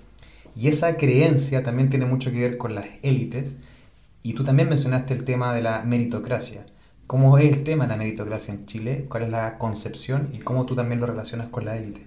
Y 0.54 0.68
esa 0.68 0.96
creencia 0.96 1.62
también 1.62 1.90
tiene 1.90 2.06
mucho 2.06 2.32
que 2.32 2.40
ver 2.40 2.58
con 2.58 2.74
las 2.74 2.86
élites. 3.02 3.56
Y 4.26 4.32
tú 4.32 4.42
también 4.42 4.68
mencionaste 4.68 5.14
el 5.14 5.22
tema 5.22 5.54
de 5.54 5.62
la 5.62 5.82
meritocracia. 5.82 6.66
¿Cómo 7.06 7.38
es 7.38 7.52
el 7.52 7.62
tema 7.62 7.84
de 7.84 7.90
la 7.90 7.96
meritocracia 7.96 8.52
en 8.52 8.66
Chile? 8.66 9.06
¿Cuál 9.08 9.22
es 9.22 9.28
la 9.30 9.56
concepción 9.56 10.30
y 10.32 10.38
cómo 10.38 10.66
tú 10.66 10.74
también 10.74 11.00
lo 11.00 11.06
relacionas 11.06 11.46
con 11.46 11.64
la 11.64 11.76
élite? 11.76 12.04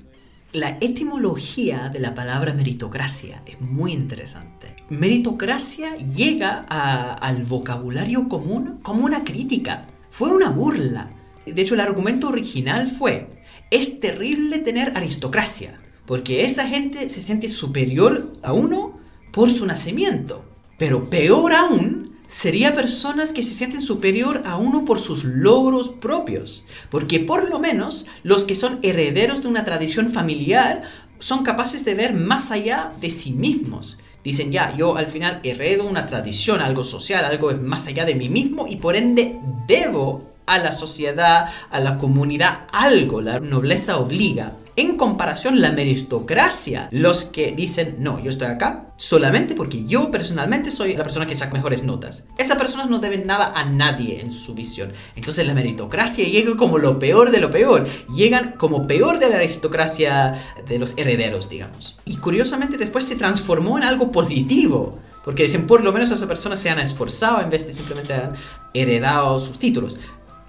La 0.51 0.77
etimología 0.81 1.87
de 1.87 1.99
la 1.99 2.13
palabra 2.13 2.53
meritocracia 2.53 3.41
es 3.45 3.61
muy 3.61 3.93
interesante. 3.93 4.75
Meritocracia 4.89 5.95
llega 5.95 6.65
al 6.67 7.45
vocabulario 7.45 8.27
común 8.27 8.79
como 8.81 9.05
una 9.05 9.23
crítica. 9.23 9.87
Fue 10.09 10.29
una 10.29 10.49
burla. 10.49 11.09
De 11.45 11.61
hecho, 11.61 11.75
el 11.75 11.79
argumento 11.79 12.27
original 12.27 12.85
fue, 12.85 13.29
es 13.71 14.01
terrible 14.01 14.59
tener 14.59 14.91
aristocracia 14.97 15.79
porque 16.05 16.43
esa 16.43 16.67
gente 16.67 17.07
se 17.07 17.21
siente 17.21 17.47
superior 17.47 18.33
a 18.43 18.51
uno 18.51 18.99
por 19.31 19.49
su 19.49 19.65
nacimiento. 19.65 20.43
Pero 20.77 21.09
peor 21.09 21.53
aún, 21.53 22.08
sería 22.29 22.75
personas 22.75 23.33
que 23.33 23.43
se 23.43 23.53
sienten 23.53 23.81
superior 23.81 24.43
a 24.45 24.55
uno 24.55 24.85
por 24.85 24.99
sus 24.99 25.23
logros 25.23 25.89
propios. 25.89 26.63
Porque 26.89 27.19
por 27.19 27.49
lo 27.49 27.59
menos 27.59 28.05
los 28.23 28.45
que 28.45 28.55
son 28.55 28.79
herederos 28.83 29.41
de 29.41 29.49
una 29.49 29.65
tradición 29.65 30.09
familiar 30.09 30.83
son 31.17 31.43
capaces 31.43 31.83
de 31.83 31.95
ver 31.95 32.13
más 32.13 32.51
allá 32.51 32.91
de 33.01 33.11
sí 33.11 33.31
mismos. 33.31 33.97
Dicen, 34.23 34.51
ya, 34.51 34.75
yo 34.77 34.95
al 34.95 35.07
final 35.07 35.39
heredo 35.43 35.85
una 35.85 36.05
tradición, 36.05 36.61
algo 36.61 36.83
social, 36.83 37.25
algo 37.25 37.51
es 37.51 37.59
más 37.59 37.87
allá 37.87 38.05
de 38.05 38.15
mí 38.15 38.29
mismo 38.29 38.65
y 38.69 38.75
por 38.75 38.95
ende 38.95 39.39
debo 39.67 40.29
a 40.45 40.59
la 40.59 40.71
sociedad, 40.71 41.49
a 41.71 41.79
la 41.79 41.97
comunidad, 41.97 42.67
algo. 42.71 43.21
La 43.21 43.39
nobleza 43.39 43.97
obliga. 43.97 44.53
En 44.79 44.95
comparación, 44.95 45.59
la 45.59 45.73
meritocracia, 45.73 46.87
los 46.93 47.25
que 47.25 47.51
dicen, 47.51 47.97
no, 47.99 48.23
yo 48.23 48.29
estoy 48.29 48.47
acá 48.47 48.93
solamente 48.95 49.53
porque 49.53 49.83
yo 49.83 50.09
personalmente 50.09 50.71
soy 50.71 50.95
la 50.95 51.03
persona 51.03 51.27
que 51.27 51.35
saca 51.35 51.51
mejores 51.51 51.83
notas. 51.83 52.23
Esas 52.37 52.57
personas 52.57 52.89
no 52.89 52.99
deben 52.99 53.27
nada 53.27 53.51
a 53.53 53.65
nadie 53.65 54.21
en 54.21 54.31
su 54.31 54.55
visión. 54.55 54.93
Entonces 55.17 55.45
la 55.45 55.53
meritocracia 55.53 56.23
llega 56.25 56.55
como 56.55 56.77
lo 56.77 56.97
peor 56.97 57.29
de 57.29 57.41
lo 57.41 57.51
peor. 57.51 57.85
Llegan 58.15 58.53
como 58.53 58.87
peor 58.87 59.19
de 59.19 59.29
la 59.29 59.35
aristocracia 59.35 60.41
de 60.65 60.79
los 60.79 60.93
herederos, 60.95 61.49
digamos. 61.49 61.97
Y 62.05 62.15
curiosamente 62.15 62.77
después 62.77 63.03
se 63.03 63.17
transformó 63.17 63.77
en 63.77 63.83
algo 63.83 64.13
positivo. 64.13 64.97
Porque 65.25 65.43
dicen, 65.43 65.67
por 65.67 65.83
lo 65.83 65.91
menos 65.91 66.09
esas 66.09 66.27
personas 66.27 66.59
se 66.59 66.69
han 66.69 66.79
esforzado 66.79 67.41
en 67.41 67.49
vez 67.49 67.67
de 67.67 67.73
simplemente 67.73 68.13
han 68.13 68.35
heredado 68.73 69.39
sus 69.39 69.59
títulos. 69.59 69.97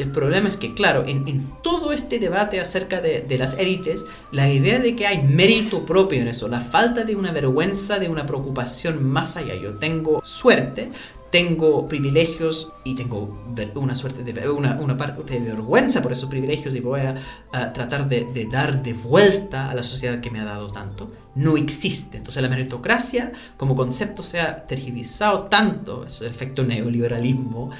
El 0.00 0.12
problema 0.12 0.48
es 0.48 0.56
que, 0.56 0.72
claro, 0.72 1.04
en, 1.06 1.50
todo 1.62 1.92
este 1.92 2.18
debate 2.18 2.58
acerca 2.58 3.00
de, 3.00 3.36
las 3.38 3.54
élites, 3.58 4.06
la 4.32 4.50
idea 4.50 4.78
de 4.78 4.96
que 4.96 5.06
hay 5.06 5.22
mérito 5.22 5.84
propio 5.84 6.20
en 6.20 6.28
eso, 6.28 6.48
la 6.48 6.60
falta 6.60 7.04
de 7.04 7.14
una 7.14 7.32
vergüenza, 7.32 7.98
de 7.98 8.08
una 8.08 8.24
preocupación 8.24 9.04
más 9.04 9.36
allá. 9.36 9.54
Yo 9.54 9.74
tengo 9.74 10.20
suerte, 10.24 10.90
tengo 11.30 11.86
privilegios 11.86 12.72
y 12.82 12.94
tengo 12.94 13.38
una 13.74 13.94
suerte 13.94 14.24
de 14.24 14.50
una, 14.50 14.80
una 14.80 14.96
parte 14.96 15.38
de 15.38 15.50
vergüenza 15.50 16.02
por 16.02 16.12
esos 16.12 16.28
privilegios 16.28 16.74
y 16.74 16.80
voy 16.80 17.00
a, 17.00 17.72
tratar 17.72 18.08
de, 18.08 18.24
de, 18.32 18.46
dar 18.46 18.82
de 18.82 18.94
vuelta 18.94 19.70
a 19.70 19.74
la 19.74 19.82
sociedad 19.82 20.20
que 20.20 20.30
me 20.30 20.40
ha 20.40 20.44
dado 20.44 20.72
tanto, 20.72 21.10
no 21.34 21.56
existe. 21.56 22.16
Entonces 22.16 22.42
la 22.42 22.48
meritocracia 22.48 23.32
como 23.56 23.76
concepto 23.76 24.22
se 24.22 24.40
ha 24.40 24.66
tergiversado 24.66 25.44
tanto, 25.44 26.04
es 26.04 26.20
el 26.20 26.26
efecto 26.28 26.64
neoliberalismo, 26.64 27.70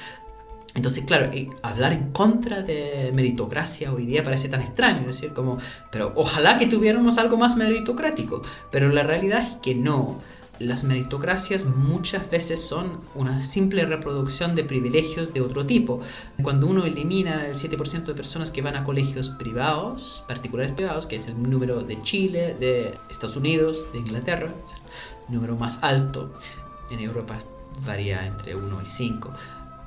entonces, 0.75 1.05
claro, 1.05 1.31
hablar 1.63 1.93
en 1.93 2.13
contra 2.13 2.63
de 2.63 3.11
meritocracia 3.15 3.93
hoy 3.93 4.07
día 4.07 4.23
parece 4.23 4.49
tan 4.49 4.61
extraño, 4.61 5.01
es 5.01 5.19
decir, 5.19 5.33
como, 5.33 5.59
pero 5.91 6.13
ojalá 6.15 6.59
que 6.59 6.67
tuviéramos 6.67 7.19
algo 7.19 7.37
más 7.37 7.57
meritocrático, 7.57 8.43
pero 8.71 8.89
la 8.89 9.03
realidad 9.03 9.43
es 9.43 9.57
que 9.63 9.75
no. 9.75 10.21
Las 10.61 10.85
meritocracias 10.85 11.65
muchas 11.65 12.31
veces 12.31 12.61
son 12.61 13.01
una 13.15 13.43
simple 13.43 13.87
reproducción 13.87 14.55
de 14.55 14.63
privilegios 14.63 15.33
de 15.33 15.41
otro 15.41 15.65
tipo. 15.65 16.03
Cuando 16.43 16.67
uno 16.67 16.85
elimina 16.85 17.47
el 17.47 17.55
7% 17.55 18.05
de 18.05 18.15
personas 18.15 18.51
que 18.51 18.61
van 18.61 18.77
a 18.77 18.85
colegios 18.85 19.31
privados, 19.31 20.23
particulares 20.29 20.73
privados, 20.73 21.07
que 21.07 21.17
es 21.17 21.27
el 21.27 21.43
número 21.43 21.81
de 21.83 22.01
Chile, 22.03 22.55
de 22.61 22.95
Estados 23.09 23.37
Unidos, 23.37 23.89
de 23.95 24.01
Inglaterra, 24.01 24.53
el 25.29 25.35
número 25.35 25.57
más 25.57 25.79
alto, 25.81 26.31
en 26.91 27.01
Europa 27.01 27.39
varía 27.87 28.27
entre 28.27 28.55
1 28.55 28.83
y 28.83 28.87
5 28.87 29.31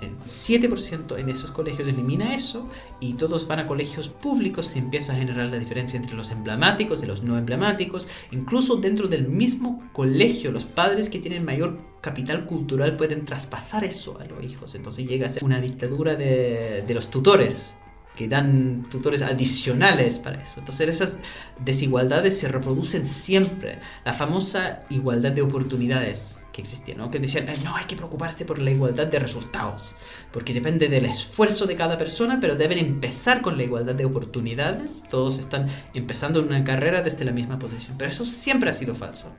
En 0.04 0.20
7% 0.20 1.18
en 1.18 1.30
esos 1.30 1.52
colegios 1.52 1.88
elimina 1.88 2.36
eso 2.36 2.70
y 3.00 3.14
todos 3.14 3.48
van 3.48 3.60
a 3.60 3.68
colegios 3.68 4.10
públicos, 4.10 4.68
se 4.68 4.80
empieza 4.80 5.14
a 5.14 5.16
generar 5.16 5.48
la 5.48 5.60
diferencia 5.60 5.98
entre 5.98 6.16
los 6.16 6.32
emblemáticos 6.32 7.02
y 7.04 7.06
los 7.06 7.24
no 7.24 7.38
emblemáticos. 7.38 8.08
Incluso 8.32 8.78
dentro 8.78 9.08
del 9.08 9.28
mismo 9.28 9.82
colegio, 9.94 10.52
los 10.52 10.66
padres 10.66 11.10
que 11.10 11.20
tienen 11.20 11.46
mayor 11.46 11.80
capital 12.02 12.46
cultural 12.46 12.98
pueden 12.98 13.26
traspasar 13.26 13.84
eso 13.84 14.20
a 14.20 14.26
los 14.26 14.44
hijos. 14.44 14.76
Entonces 14.76 15.08
llega 15.08 15.26
a 15.26 15.30
ser 15.30 15.44
una 15.44 15.62
dictadura 15.62 16.16
de, 16.16 16.84
de 16.86 16.94
los 16.94 17.10
tutores 17.10 17.76
que 18.16 18.28
dan 18.28 18.86
tutores 18.92 19.22
adicionales 19.22 20.20
para 20.20 20.42
eso. 20.42 20.60
Entonces 20.60 20.90
esas 20.90 21.18
desigualdades 21.64 22.38
se 22.38 22.48
reproducen 22.48 23.06
siempre. 23.06 23.80
La 24.06 24.14
famosa 24.14 24.82
igualdad 24.90 25.32
de 25.32 25.42
oportunidades 25.42 26.43
que 26.54 26.62
existía, 26.62 26.96
¿no? 26.96 27.12
Que 27.12 27.20
decían, 27.20 27.48
no, 27.64 27.76
hay 27.76 27.86
que 27.86 27.98
preocuparse 27.98 28.46
por 28.46 28.60
la 28.60 28.72
igualdad 28.72 29.08
de 29.08 29.20
resultados, 29.20 29.96
porque 30.32 30.54
depende 30.54 30.88
del 30.88 31.06
esfuerzo 31.06 31.66
de 31.66 31.76
cada 31.76 31.98
persona, 31.98 32.40
pero 32.40 32.56
deben 32.56 32.78
empezar 32.78 33.42
con 33.42 33.58
la 33.58 33.64
igualdad 33.64 33.96
de 33.96 34.06
oportunidades. 34.06 35.04
Todos 35.10 35.40
están 35.40 35.68
empezando 35.94 36.42
una 36.42 36.64
carrera 36.64 37.02
desde 37.02 37.26
la 37.26 37.32
misma 37.32 37.60
posición, 37.60 37.98
pero 37.98 38.12
eso 38.12 38.26
siempre 38.26 38.70
ha 38.70 38.74
sido 38.74 38.96
falso. 38.96 39.34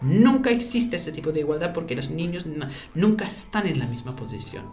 Nunca 0.00 0.50
existe 0.50 0.96
ese 0.96 1.12
tipo 1.12 1.32
de 1.32 1.40
igualdad 1.40 1.72
porque 1.72 1.96
los 1.96 2.10
niños 2.10 2.44
nunca 2.94 3.26
están 3.26 3.66
en 3.66 3.78
la 3.78 3.86
misma 3.86 4.14
posición. 4.14 4.64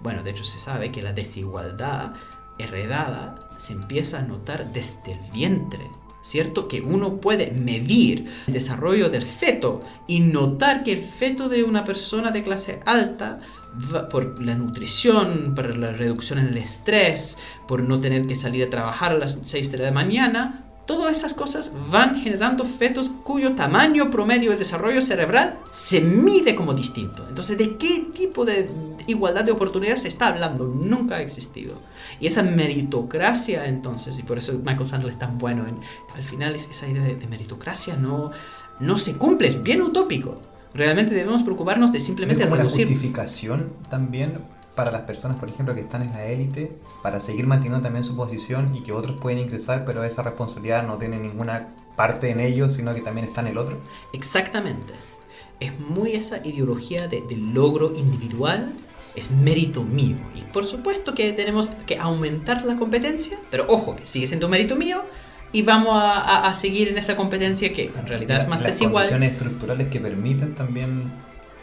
Bueno, 0.00 0.22
de 0.22 0.30
hecho 0.30 0.44
se 0.44 0.58
sabe 0.58 0.92
que 0.92 1.02
la 1.02 1.12
desigualdad 1.12 2.14
heredada 2.58 3.34
se 3.58 3.72
empieza 3.72 4.20
a 4.20 4.22
notar 4.22 4.72
desde 4.72 5.12
el 5.12 5.18
vientre. 5.32 5.90
¿Cierto? 6.22 6.68
Que 6.68 6.80
uno 6.80 7.16
puede 7.16 7.50
medir 7.50 8.30
el 8.46 8.52
desarrollo 8.52 9.08
del 9.08 9.22
feto 9.22 9.80
y 10.06 10.20
notar 10.20 10.82
que 10.82 10.92
el 10.92 11.00
feto 11.00 11.48
de 11.48 11.64
una 11.64 11.84
persona 11.84 12.30
de 12.30 12.42
clase 12.42 12.80
alta, 12.84 13.40
por 14.10 14.42
la 14.42 14.54
nutrición, 14.54 15.54
por 15.54 15.76
la 15.76 15.92
reducción 15.92 16.40
en 16.40 16.48
el 16.48 16.58
estrés, 16.58 17.38
por 17.66 17.82
no 17.82 18.00
tener 18.00 18.26
que 18.26 18.34
salir 18.34 18.64
a 18.66 18.70
trabajar 18.70 19.12
a 19.12 19.18
las 19.18 19.38
6 19.44 19.72
de 19.72 19.78
la 19.78 19.92
mañana, 19.92 20.69
Todas 20.90 21.18
esas 21.18 21.34
cosas 21.34 21.70
van 21.88 22.16
generando 22.16 22.64
fetos 22.64 23.12
cuyo 23.22 23.54
tamaño 23.54 24.10
promedio 24.10 24.50
de 24.50 24.56
desarrollo 24.56 25.00
cerebral 25.00 25.56
se 25.70 26.00
mide 26.00 26.56
como 26.56 26.74
distinto. 26.74 27.24
Entonces, 27.28 27.56
¿de 27.56 27.76
qué 27.76 28.08
tipo 28.12 28.44
de 28.44 28.68
igualdad 29.06 29.44
de 29.44 29.52
oportunidades 29.52 30.02
se 30.02 30.08
está 30.08 30.26
hablando? 30.26 30.66
Nunca 30.66 31.14
ha 31.14 31.22
existido. 31.22 31.76
Y 32.18 32.26
esa 32.26 32.42
meritocracia, 32.42 33.66
entonces, 33.66 34.18
y 34.18 34.24
por 34.24 34.38
eso 34.38 34.54
Michael 34.64 34.84
Sandler 34.84 35.12
es 35.12 35.18
tan 35.20 35.38
bueno, 35.38 35.64
en, 35.64 35.78
al 36.12 36.24
final 36.24 36.56
esa 36.56 36.88
idea 36.88 37.04
de, 37.04 37.28
meritocracia 37.28 37.94
no, 37.94 38.32
no 38.80 38.98
se 38.98 39.16
cumple, 39.16 39.46
es 39.46 39.62
bien 39.62 39.82
utópico. 39.82 40.42
Realmente 40.74 41.14
debemos 41.14 41.44
preocuparnos 41.44 41.92
de 41.92 42.00
simplemente 42.00 42.42
como 42.42 42.56
reducir. 42.56 42.88
La 42.88 42.94
justificación 42.94 43.70
también 43.90 44.38
para 44.80 44.92
las 44.92 45.02
personas, 45.02 45.36
por 45.36 45.50
ejemplo, 45.50 45.74
que 45.74 45.82
están 45.82 46.00
en 46.00 46.12
la 46.12 46.24
élite, 46.24 46.72
para 47.02 47.20
seguir 47.20 47.46
manteniendo 47.46 47.82
también 47.82 48.02
su 48.02 48.16
posición 48.16 48.74
y 48.74 48.80
que 48.80 48.92
otros 48.92 49.20
pueden 49.20 49.38
ingresar, 49.40 49.84
pero 49.84 50.02
esa 50.04 50.22
responsabilidad 50.22 50.86
no 50.86 50.96
tiene 50.96 51.18
ninguna 51.18 51.68
parte 51.96 52.30
en 52.30 52.40
ellos, 52.40 52.72
sino 52.72 52.94
que 52.94 53.02
también 53.02 53.26
está 53.26 53.42
en 53.42 53.48
el 53.48 53.58
otro. 53.58 53.76
Exactamente. 54.14 54.94
Es 55.60 55.78
muy 55.78 56.12
esa 56.12 56.38
ideología 56.46 57.08
de, 57.08 57.22
logro 57.36 57.92
individual, 57.94 58.72
es 59.14 59.30
mérito 59.30 59.82
mío. 59.82 60.16
Y 60.34 60.44
por 60.44 60.64
supuesto 60.64 61.12
que 61.12 61.30
tenemos 61.34 61.68
que 61.86 61.98
aumentar 61.98 62.64
la 62.64 62.76
competencia, 62.76 63.38
pero 63.50 63.66
ojo, 63.68 63.96
que 63.96 64.06
sigue 64.06 64.26
siendo 64.26 64.48
mérito 64.48 64.76
mío, 64.76 65.02
y 65.52 65.60
vamos 65.60 65.92
a, 65.94 66.54
seguir 66.54 66.88
en 66.88 66.96
esa 66.96 67.16
competencia 67.16 67.70
que 67.74 67.92
en 67.94 68.06
realidad 68.06 68.38
es 68.38 68.48
más 68.48 68.62
desigual. 68.62 69.02
Las 69.02 69.10
condiciones 69.10 69.32
estructurales 69.32 69.88
que 69.88 70.00
permiten 70.00 70.54
también 70.54 71.12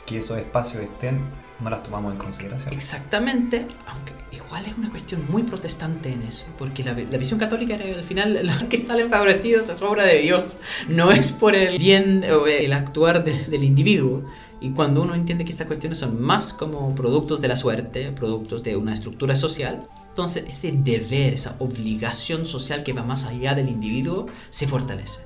que 0.05 0.19
esos 0.19 0.37
espacios 0.37 0.83
estén 0.83 1.19
no 1.59 1.69
las 1.69 1.83
tomamos 1.83 2.13
en 2.13 2.19
consideración. 2.19 2.73
Exactamente, 2.73 3.67
aunque 3.87 4.13
igual 4.31 4.65
es 4.65 4.77
una 4.77 4.89
cuestión 4.89 5.23
muy 5.29 5.43
protestante 5.43 6.09
en 6.09 6.21
eso, 6.23 6.45
porque 6.57 6.83
la, 6.83 6.93
visión 6.93 7.39
católica 7.39 7.75
al 7.75 8.03
final 8.03 8.39
los 8.43 8.63
que 8.63 8.77
salen 8.77 9.09
favorecidos 9.09 9.69
es 9.69 9.81
obra 9.81 10.05
de 10.05 10.19
Dios, 10.19 10.57
no 10.87 11.11
es 11.11 11.31
por 11.31 11.55
el 11.55 11.77
bien 11.77 12.23
o 12.31 12.47
el 12.47 12.73
actuar 12.73 13.23
del 13.23 13.63
individuo. 13.63 14.23
Y 14.59 14.71
cuando 14.71 15.03
uno 15.03 15.13
entiende 15.13 15.45
que 15.45 15.51
estas 15.51 15.67
cuestiones 15.67 15.99
son 15.99 16.19
más 16.19 16.51
como 16.51 16.95
productos 16.95 17.41
de 17.41 17.47
la 17.47 17.55
suerte, 17.55 18.11
productos 18.11 18.63
de 18.63 18.75
una 18.75 18.91
estructura 18.91 19.35
social, 19.35 19.87
entonces 20.09 20.45
ese 20.49 20.71
deber, 20.71 21.33
esa 21.33 21.55
obligación 21.59 22.47
social 22.47 22.83
que 22.83 22.93
va 22.93 23.03
más 23.03 23.25
allá 23.25 23.53
del 23.53 23.69
individuo, 23.69 24.25
se 24.49 24.67
fortalece. 24.67 25.21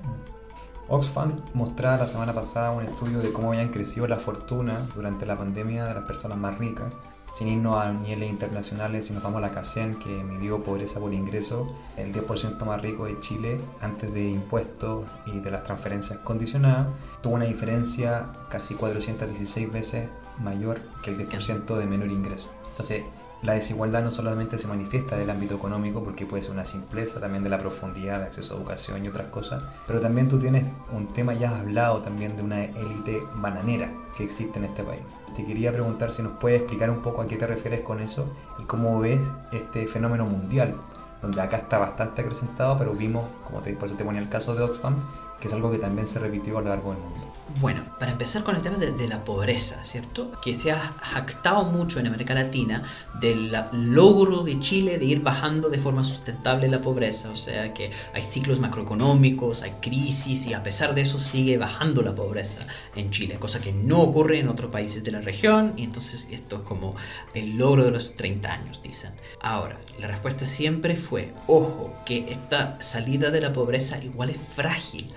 Oxfam 0.93 1.37
mostraba 1.53 1.95
la 1.99 2.07
semana 2.07 2.33
pasada 2.33 2.71
un 2.71 2.83
estudio 2.83 3.19
de 3.19 3.31
cómo 3.31 3.53
habían 3.53 3.69
crecido 3.69 4.07
la 4.07 4.17
fortuna 4.17 4.85
durante 4.93 5.25
la 5.25 5.37
pandemia 5.37 5.85
de 5.85 5.93
las 5.93 6.03
personas 6.03 6.37
más 6.37 6.57
ricas. 6.57 6.91
Sin 7.31 7.47
irnos 7.47 7.77
a 7.77 7.93
niveles 7.93 8.29
internacionales, 8.29 9.07
si 9.07 9.13
nos 9.13 9.23
vamos 9.23 9.37
a 9.37 9.47
la 9.47 9.53
CACEN, 9.53 9.99
que 9.99 10.09
midió 10.09 10.61
pobreza 10.61 10.99
por 10.99 11.13
ingreso, 11.13 11.73
el 11.95 12.13
10% 12.13 12.65
más 12.65 12.81
rico 12.81 13.05
de 13.05 13.17
Chile, 13.21 13.61
antes 13.79 14.13
de 14.13 14.31
impuestos 14.31 15.05
y 15.25 15.39
de 15.39 15.51
las 15.51 15.63
transferencias 15.63 16.19
condicionadas, 16.19 16.87
tuvo 17.21 17.35
una 17.35 17.45
diferencia 17.45 18.25
casi 18.49 18.75
416 18.75 19.71
veces 19.71 20.09
mayor 20.39 20.81
que 21.03 21.11
el 21.11 21.25
10% 21.25 21.73
de 21.73 21.85
menor 21.85 22.11
ingreso. 22.11 22.49
Entonces, 22.71 23.03
la 23.43 23.53
desigualdad 23.53 24.03
no 24.03 24.11
solamente 24.11 24.59
se 24.59 24.67
manifiesta 24.67 25.17
del 25.17 25.29
ámbito 25.29 25.55
económico, 25.55 26.03
porque 26.03 26.27
puede 26.27 26.43
ser 26.43 26.51
una 26.51 26.65
simpleza 26.65 27.19
también 27.19 27.43
de 27.43 27.49
la 27.49 27.57
profundidad 27.57 28.19
de 28.19 28.25
acceso 28.25 28.53
a 28.53 28.57
educación 28.57 29.03
y 29.03 29.07
otras 29.07 29.27
cosas, 29.27 29.63
pero 29.87 29.99
también 29.99 30.29
tú 30.29 30.37
tienes 30.37 30.63
un 30.93 31.07
tema 31.07 31.33
ya 31.33 31.57
hablado 31.59 32.01
también 32.01 32.37
de 32.37 32.43
una 32.43 32.63
élite 32.63 33.23
bananera 33.35 33.91
que 34.15 34.25
existe 34.25 34.59
en 34.59 34.65
este 34.65 34.83
país. 34.83 35.01
Te 35.35 35.43
quería 35.43 35.71
preguntar 35.71 36.11
si 36.11 36.21
nos 36.21 36.33
puedes 36.33 36.59
explicar 36.59 36.91
un 36.91 37.01
poco 37.01 37.21
a 37.21 37.27
qué 37.27 37.37
te 37.37 37.47
refieres 37.47 37.81
con 37.81 37.99
eso 37.99 38.27
y 38.59 38.63
cómo 38.65 38.99
ves 38.99 39.21
este 39.51 39.87
fenómeno 39.87 40.25
mundial, 40.25 40.75
donde 41.21 41.41
acá 41.41 41.57
está 41.57 41.79
bastante 41.79 42.21
acrecentado, 42.21 42.77
pero 42.77 42.93
vimos, 42.93 43.25
como 43.45 43.61
por 43.61 43.87
eso 43.87 43.95
te 43.95 44.03
ponía 44.03 44.21
el 44.21 44.29
caso 44.29 44.53
de 44.53 44.63
Oxfam, 44.63 44.95
que 45.39 45.47
es 45.47 45.53
algo 45.53 45.71
que 45.71 45.79
también 45.79 46.07
se 46.07 46.19
repitió 46.19 46.59
a 46.59 46.61
lo 46.61 46.69
largo 46.69 46.91
del 46.91 47.01
mundo. 47.01 47.30
Bueno, 47.59 47.83
para 47.99 48.11
empezar 48.11 48.43
con 48.43 48.55
el 48.55 48.61
tema 48.61 48.77
de, 48.77 49.07
la 49.07 49.23
pobreza, 49.23 49.83
¿cierto? 49.83 50.31
Que 50.41 50.55
se 50.55 50.71
ha 50.71 50.79
jactado 50.79 51.65
mucho 51.65 51.99
en 51.99 52.07
América 52.07 52.33
Latina 52.33 52.83
del 53.19 53.51
logro 53.73 54.43
de 54.43 54.59
Chile 54.59 54.97
de 54.97 55.05
ir 55.05 55.21
bajando 55.21 55.69
de 55.69 55.77
forma 55.77 56.03
sustentable 56.03 56.67
la 56.67 56.79
pobreza, 56.79 57.29
o 57.29 57.35
sea 57.35 57.73
que 57.73 57.91
hay 58.13 58.23
ciclos 58.23 58.59
macroeconómicos, 58.59 59.61
hay 59.61 59.71
crisis 59.81 60.45
y 60.47 60.53
a 60.53 60.63
pesar 60.63 60.95
de 60.95 61.01
eso 61.01 61.19
sigue 61.19 61.57
bajando 61.57 62.01
la 62.01 62.15
pobreza 62.15 62.65
en 62.95 63.11
Chile, 63.11 63.37
cosa 63.39 63.59
que 63.59 63.73
no 63.73 63.99
ocurre 63.99 64.39
en 64.39 64.47
otros 64.47 64.71
países 64.71 65.03
de 65.03 65.11
la 65.11 65.21
región 65.21 65.73
y 65.75 65.83
entonces 65.83 66.27
esto 66.31 66.57
es 66.57 66.61
como 66.61 66.95
el 67.33 67.57
logro 67.57 67.83
de 67.83 67.91
los 67.91 68.15
30 68.15 68.51
años, 68.51 68.81
dicen. 68.83 69.11
Ahora, 69.41 69.79
la 69.99 70.07
respuesta 70.07 70.45
siempre 70.45 70.95
fue, 70.95 71.33
ojo, 71.47 71.93
que 72.05 72.31
esta 72.31 72.81
salida 72.81 73.29
de 73.29 73.41
la 73.41 73.53
pobreza 73.53 74.03
igual 74.03 74.31
es 74.31 74.37
frágil. 74.55 75.11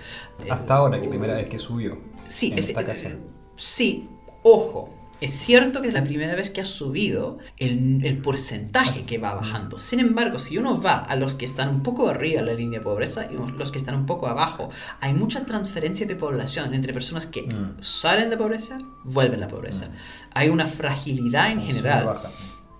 Hasta 0.49 0.75
ahora, 0.75 1.01
que 1.01 1.07
primera 1.07 1.35
vez 1.35 1.47
que 1.47 1.59
subió. 1.59 1.97
Sí, 2.27 2.53
es, 2.55 2.73
sí, 3.55 4.09
ojo. 4.43 4.91
Es 5.21 5.31
cierto 5.31 5.81
que 5.81 5.87
es 5.87 5.93
la 5.93 6.03
primera 6.03 6.35
vez 6.35 6.49
que 6.49 6.59
ha 6.59 6.65
subido 6.65 7.37
el, 7.57 8.19
porcentaje 8.21 9.05
que 9.05 9.17
va 9.17 9.33
bajando. 9.33 9.77
Sin 9.77 10.01
embargo, 10.01 10.39
si 10.39 10.57
uno 10.57 10.81
va 10.81 10.97
a 10.97 11.15
los 11.15 11.35
que 11.35 11.45
están 11.45 11.69
un 11.69 11.83
poco 11.83 12.09
arriba 12.09 12.41
de 12.41 12.47
la 12.47 12.53
línea 12.53 12.79
de 12.79 12.83
pobreza 12.83 13.27
y 13.31 13.57
los 13.57 13.71
que 13.71 13.77
están 13.77 13.95
un 13.95 14.05
poco 14.05 14.27
abajo, 14.27 14.69
hay 14.99 15.13
mucha 15.13 15.45
transferencia 15.45 16.05
de 16.05 16.17
población 16.17 16.73
entre 16.73 16.91
personas 16.91 17.27
que 17.27 17.43
mm. 17.43 17.81
salen 17.81 18.29
de 18.29 18.35
pobreza, 18.35 18.77
vuelven 19.05 19.41
a 19.41 19.45
la 19.45 19.47
pobreza. 19.47 19.87
Mm. 19.87 19.91
Hay 20.33 20.49
una 20.49 20.65
fragilidad 20.65 21.49
en 21.49 21.61
general. 21.61 22.17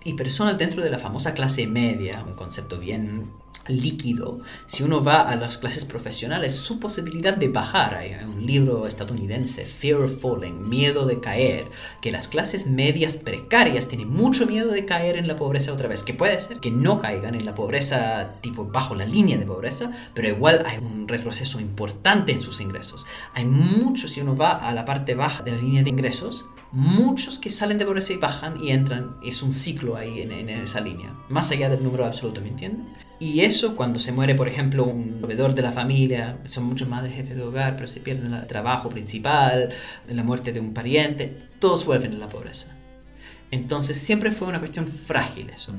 Y 0.06 0.12
personas 0.12 0.56
dentro 0.56 0.84
de 0.84 0.90
la 0.90 0.98
famosa 0.98 1.34
clase 1.34 1.66
media, 1.66 2.22
un 2.24 2.34
concepto 2.34 2.78
bien 2.78 3.28
líquido, 3.66 4.38
si 4.66 4.84
uno 4.84 5.02
va 5.02 5.22
a 5.22 5.34
las 5.34 5.58
clases 5.58 5.84
profesionales, 5.84 6.54
su 6.54 6.78
posibilidad 6.78 7.34
de 7.34 7.48
bajar, 7.48 7.96
hay 7.96 8.14
un 8.24 8.46
libro 8.46 8.86
estadounidense, 8.86 9.64
Fear 9.64 10.02
of 10.02 10.20
Falling, 10.20 10.68
miedo 10.68 11.06
de 11.06 11.18
caer, 11.18 11.68
que 12.00 12.12
las 12.12 12.28
clases 12.28 12.68
medias 12.68 13.16
precarias 13.16 13.88
tienen 13.88 14.08
mucho 14.08 14.46
miedo 14.46 14.70
de 14.70 14.84
caer 14.84 15.16
en 15.16 15.26
la 15.26 15.34
pobreza 15.34 15.72
otra 15.72 15.88
vez, 15.88 16.04
que 16.04 16.14
puede 16.14 16.40
ser 16.40 16.60
que 16.60 16.70
no 16.70 17.00
caigan 17.00 17.34
en 17.34 17.44
la 17.44 17.56
pobreza 17.56 18.34
tipo 18.42 18.64
bajo 18.64 18.94
la 18.94 19.06
línea 19.06 19.38
de 19.38 19.44
pobreza, 19.44 19.90
pero 20.14 20.28
igual 20.28 20.62
hay 20.66 20.78
un 20.78 21.08
retroceso 21.08 21.58
importante 21.58 22.30
en 22.30 22.40
sus 22.40 22.60
ingresos. 22.60 23.06
Hay 23.34 23.44
mucho, 23.44 24.06
si 24.06 24.20
uno 24.20 24.36
va 24.36 24.52
a 24.52 24.72
la 24.72 24.84
parte 24.84 25.16
baja 25.16 25.42
de 25.42 25.50
la 25.50 25.58
línea 25.58 25.82
de 25.82 25.90
ingresos, 25.90 26.44
muchos 26.76 27.38
que 27.38 27.48
salen 27.48 27.78
de 27.78 27.86
pobreza 27.86 28.12
y 28.12 28.18
bajan 28.18 28.62
y 28.62 28.70
entran, 28.70 29.16
es 29.24 29.42
un 29.42 29.50
ciclo 29.50 29.96
ahí 29.96 30.20
en, 30.20 30.50
esa 30.50 30.82
línea, 30.82 31.16
más 31.30 31.50
allá 31.50 31.70
del 31.70 31.82
número 31.82 32.04
absoluto, 32.04 32.42
¿me 32.42 32.48
entienden? 32.48 32.86
Y 33.18 33.40
eso 33.40 33.74
cuando 33.74 33.98
se 33.98 34.12
muere, 34.12 34.34
por 34.34 34.46
ejemplo, 34.46 34.84
un 34.84 35.20
proveedor 35.20 35.54
de 35.54 35.62
la 35.62 35.72
familia, 35.72 36.38
son 36.46 36.64
muchos 36.64 36.86
más 36.86 37.02
de 37.02 37.10
jefe 37.10 37.34
de 37.34 37.42
hogar, 37.42 37.76
pero 37.76 37.86
se 37.86 38.00
pierde 38.00 38.26
el 38.26 38.46
trabajo 38.46 38.90
principal, 38.90 39.70
la 40.06 40.22
muerte 40.22 40.52
de 40.52 40.60
un 40.60 40.74
pariente, 40.74 41.48
todos 41.58 41.86
vuelven 41.86 42.12
a 42.12 42.18
la 42.18 42.28
pobreza. 42.28 42.76
Entonces 43.50 43.96
siempre 43.96 44.30
fue 44.30 44.48
una 44.48 44.58
cuestión 44.58 44.86
frágil 44.86 45.48
eso. 45.48 45.72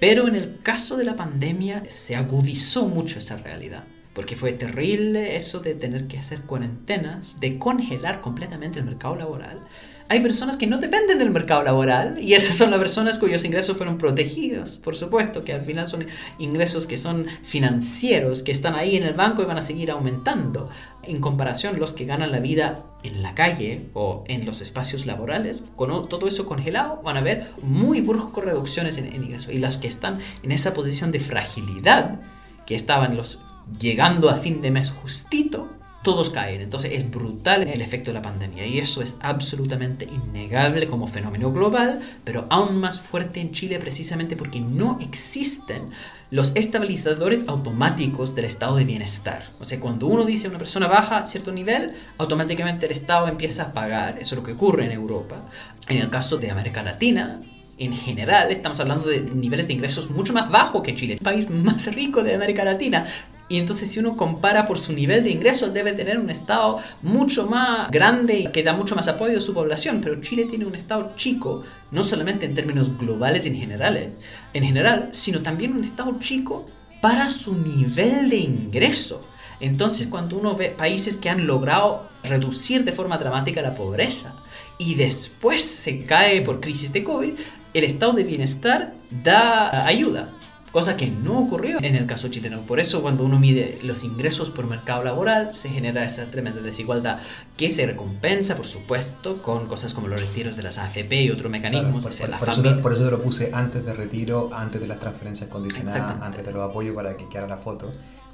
Pero 0.00 0.26
en 0.26 0.34
el 0.34 0.60
caso 0.60 0.96
de 0.96 1.04
la 1.04 1.14
pandemia 1.14 1.84
se 1.88 2.16
agudizó 2.16 2.88
mucho 2.88 3.20
esa 3.20 3.36
realidad. 3.36 3.84
porque 4.12 4.34
fue 4.34 4.54
terrible 4.54 5.36
eso 5.36 5.60
de 5.60 5.74
tener 5.74 6.06
que 6.06 6.16
hacer 6.16 6.40
cuarentenas, 6.40 7.38
de 7.38 7.58
congelar 7.58 8.22
completamente 8.22 8.78
el 8.78 8.86
mercado 8.86 9.14
laboral. 9.14 9.60
Hay 10.08 10.20
personas 10.20 10.56
que 10.56 10.68
no 10.68 10.78
dependen 10.78 11.18
del 11.18 11.30
mercado 11.30 11.64
laboral 11.64 12.16
y 12.20 12.34
esas 12.34 12.56
son 12.56 12.70
las 12.70 12.78
personas 12.78 13.18
cuyos 13.18 13.44
ingresos 13.44 13.76
fueron 13.76 13.98
protegidos, 13.98 14.78
por 14.78 14.94
supuesto, 14.94 15.42
que 15.42 15.52
al 15.52 15.62
final 15.62 15.88
son 15.88 16.06
ingresos 16.38 16.86
que 16.86 16.96
son 16.96 17.26
financieros, 17.42 18.44
que 18.44 18.52
están 18.52 18.76
ahí 18.76 18.94
en 18.96 19.02
el 19.02 19.14
banco 19.14 19.42
y 19.42 19.46
van 19.46 19.58
a 19.58 19.62
seguir 19.62 19.90
aumentando. 19.90 20.68
En 21.02 21.20
comparación, 21.20 21.80
los 21.80 21.92
que 21.92 22.04
ganan 22.04 22.30
la 22.30 22.38
vida 22.38 22.84
en 23.02 23.20
la 23.20 23.34
calle 23.34 23.90
o 23.94 24.22
en 24.28 24.46
los 24.46 24.60
espacios 24.60 25.06
laborales, 25.06 25.64
con 25.74 26.08
todo 26.08 26.28
eso 26.28 26.46
congelado, 26.46 27.02
van 27.02 27.16
a 27.16 27.22
ver 27.22 27.50
muy 27.62 28.00
bruscos 28.00 28.44
reducciones 28.44 28.98
en, 28.98 29.06
en 29.06 29.24
ingresos. 29.24 29.52
Y 29.52 29.58
los 29.58 29.76
que 29.76 29.88
están 29.88 30.20
en 30.44 30.52
esa 30.52 30.72
posición 30.72 31.10
de 31.10 31.18
fragilidad, 31.18 32.20
que 32.64 32.76
estaban 32.76 33.16
los 33.16 33.42
llegando 33.80 34.30
a 34.30 34.36
fin 34.36 34.60
de 34.60 34.70
mes 34.70 34.90
justito, 34.90 35.68
todos 36.06 36.30
caen. 36.30 36.60
Entonces 36.60 36.92
es 36.92 37.10
brutal 37.10 37.66
el 37.66 37.80
efecto 37.80 38.10
de 38.10 38.14
la 38.14 38.22
pandemia 38.22 38.64
y 38.64 38.78
eso 38.78 39.02
es 39.02 39.16
absolutamente 39.22 40.04
innegable 40.04 40.86
como 40.86 41.08
fenómeno 41.08 41.50
global, 41.50 41.98
pero 42.22 42.46
aún 42.48 42.78
más 42.78 43.00
fuerte 43.00 43.40
en 43.40 43.50
Chile 43.50 43.80
precisamente 43.80 44.36
porque 44.36 44.60
no 44.60 44.98
existen 45.00 45.90
los 46.30 46.52
estabilizadores 46.54 47.46
automáticos 47.48 48.36
del 48.36 48.44
estado 48.44 48.76
de 48.76 48.84
bienestar. 48.84 49.50
O 49.58 49.64
sea, 49.64 49.80
cuando 49.80 50.06
uno 50.06 50.24
dice 50.24 50.46
a 50.46 50.50
una 50.50 50.60
persona 50.60 50.86
baja 50.86 51.18
a 51.18 51.26
cierto 51.26 51.50
nivel, 51.50 51.92
automáticamente 52.18 52.86
el 52.86 52.92
Estado 52.92 53.26
empieza 53.26 53.64
a 53.64 53.72
pagar. 53.72 54.20
Eso 54.20 54.36
es 54.36 54.38
lo 54.40 54.46
que 54.46 54.52
ocurre 54.52 54.84
en 54.84 54.92
Europa. 54.92 55.44
En 55.88 55.98
el 55.98 56.08
caso 56.08 56.36
de 56.36 56.52
América 56.52 56.84
Latina, 56.84 57.40
en 57.78 57.92
general 57.92 58.52
estamos 58.52 58.78
hablando 58.78 59.08
de 59.08 59.22
niveles 59.22 59.66
de 59.66 59.74
ingresos 59.74 60.08
mucho 60.10 60.32
más 60.32 60.48
bajos 60.50 60.82
que 60.82 60.94
Chile, 60.94 61.14
el 61.14 61.20
país 61.20 61.50
más 61.50 61.92
rico 61.92 62.22
de 62.22 62.36
América 62.36 62.64
Latina. 62.64 63.06
Y 63.48 63.58
entonces 63.58 63.90
si 63.90 64.00
uno 64.00 64.16
compara 64.16 64.66
por 64.66 64.78
su 64.78 64.92
nivel 64.92 65.22
de 65.22 65.30
ingresos, 65.30 65.72
debe 65.72 65.92
tener 65.92 66.18
un 66.18 66.30
Estado 66.30 66.78
mucho 67.02 67.46
más 67.46 67.90
grande 67.90 68.50
que 68.52 68.64
da 68.64 68.72
mucho 68.72 68.96
más 68.96 69.06
apoyo 69.06 69.38
a 69.38 69.40
su 69.40 69.54
población. 69.54 70.00
Pero 70.00 70.20
Chile 70.20 70.46
tiene 70.46 70.66
un 70.66 70.74
Estado 70.74 71.12
chico, 71.16 71.62
no 71.92 72.02
solamente 72.02 72.46
en 72.46 72.54
términos 72.54 72.96
globales 72.98 73.46
en 73.46 73.56
generales, 73.56 74.18
en 74.52 74.64
general, 74.64 75.10
sino 75.12 75.42
también 75.42 75.76
un 75.76 75.84
Estado 75.84 76.18
chico 76.18 76.66
para 77.00 77.30
su 77.30 77.54
nivel 77.56 78.30
de 78.30 78.38
ingreso. 78.38 79.22
Entonces, 79.60 80.08
cuando 80.08 80.36
uno 80.36 80.54
ve 80.54 80.70
países 80.70 81.16
que 81.16 81.30
han 81.30 81.46
logrado 81.46 82.08
reducir 82.22 82.84
de 82.84 82.92
forma 82.92 83.16
dramática 83.16 83.62
la 83.62 83.74
pobreza 83.74 84.34
y 84.78 84.96
después 84.96 85.62
se 85.62 86.02
cae 86.04 86.42
por 86.42 86.60
crisis 86.60 86.92
de 86.92 87.04
COVID, 87.04 87.32
el 87.72 87.84
estado 87.84 88.12
de 88.12 88.24
bienestar 88.24 88.92
da 89.22 89.86
ayuda 89.86 90.30
cosa 90.76 90.94
que 90.98 91.06
no 91.06 91.38
ocurrió 91.38 91.78
en 91.80 91.94
el 91.94 92.04
caso 92.04 92.28
chileno. 92.28 92.60
Por 92.66 92.80
eso 92.80 93.00
cuando 93.00 93.24
uno 93.24 93.38
mide 93.38 93.78
los 93.82 94.04
ingresos 94.04 94.50
por 94.50 94.66
mercado 94.66 95.02
laboral, 95.02 95.54
se 95.54 95.70
genera 95.70 96.04
esa 96.04 96.26
tremenda 96.26 96.60
desigualdad 96.60 97.18
que 97.56 97.72
se 97.72 97.86
recompensa, 97.86 98.56
por 98.56 98.66
supuesto, 98.66 99.40
con 99.40 99.68
cosas 99.68 99.94
como 99.94 100.08
los 100.08 100.20
retiros 100.20 100.54
de 100.54 100.62
las 100.62 100.76
AFP 100.76 101.22
y 101.22 101.30
otros 101.30 101.50
mecanismos. 101.50 102.02
por, 102.02 102.12
eso 102.12 102.26
te, 102.26 102.72
por, 102.74 102.92
eso 102.92 103.04
te, 103.06 103.10
lo 103.10 103.22
puse 103.22 103.52
antes 103.54 103.86
de 103.86 103.94
retiro, 103.94 104.50
antes 104.52 104.78
de 104.78 104.86
las 104.86 105.00
transferencias 105.00 105.48
condicionadas, 105.48 106.20
antes 106.20 106.44
de 106.44 106.52
los 106.52 106.68
apoyos 106.68 106.94
para 106.94 107.16
que 107.16 107.26
quedara 107.26 107.48
la 107.48 107.56
foto. 107.56 107.90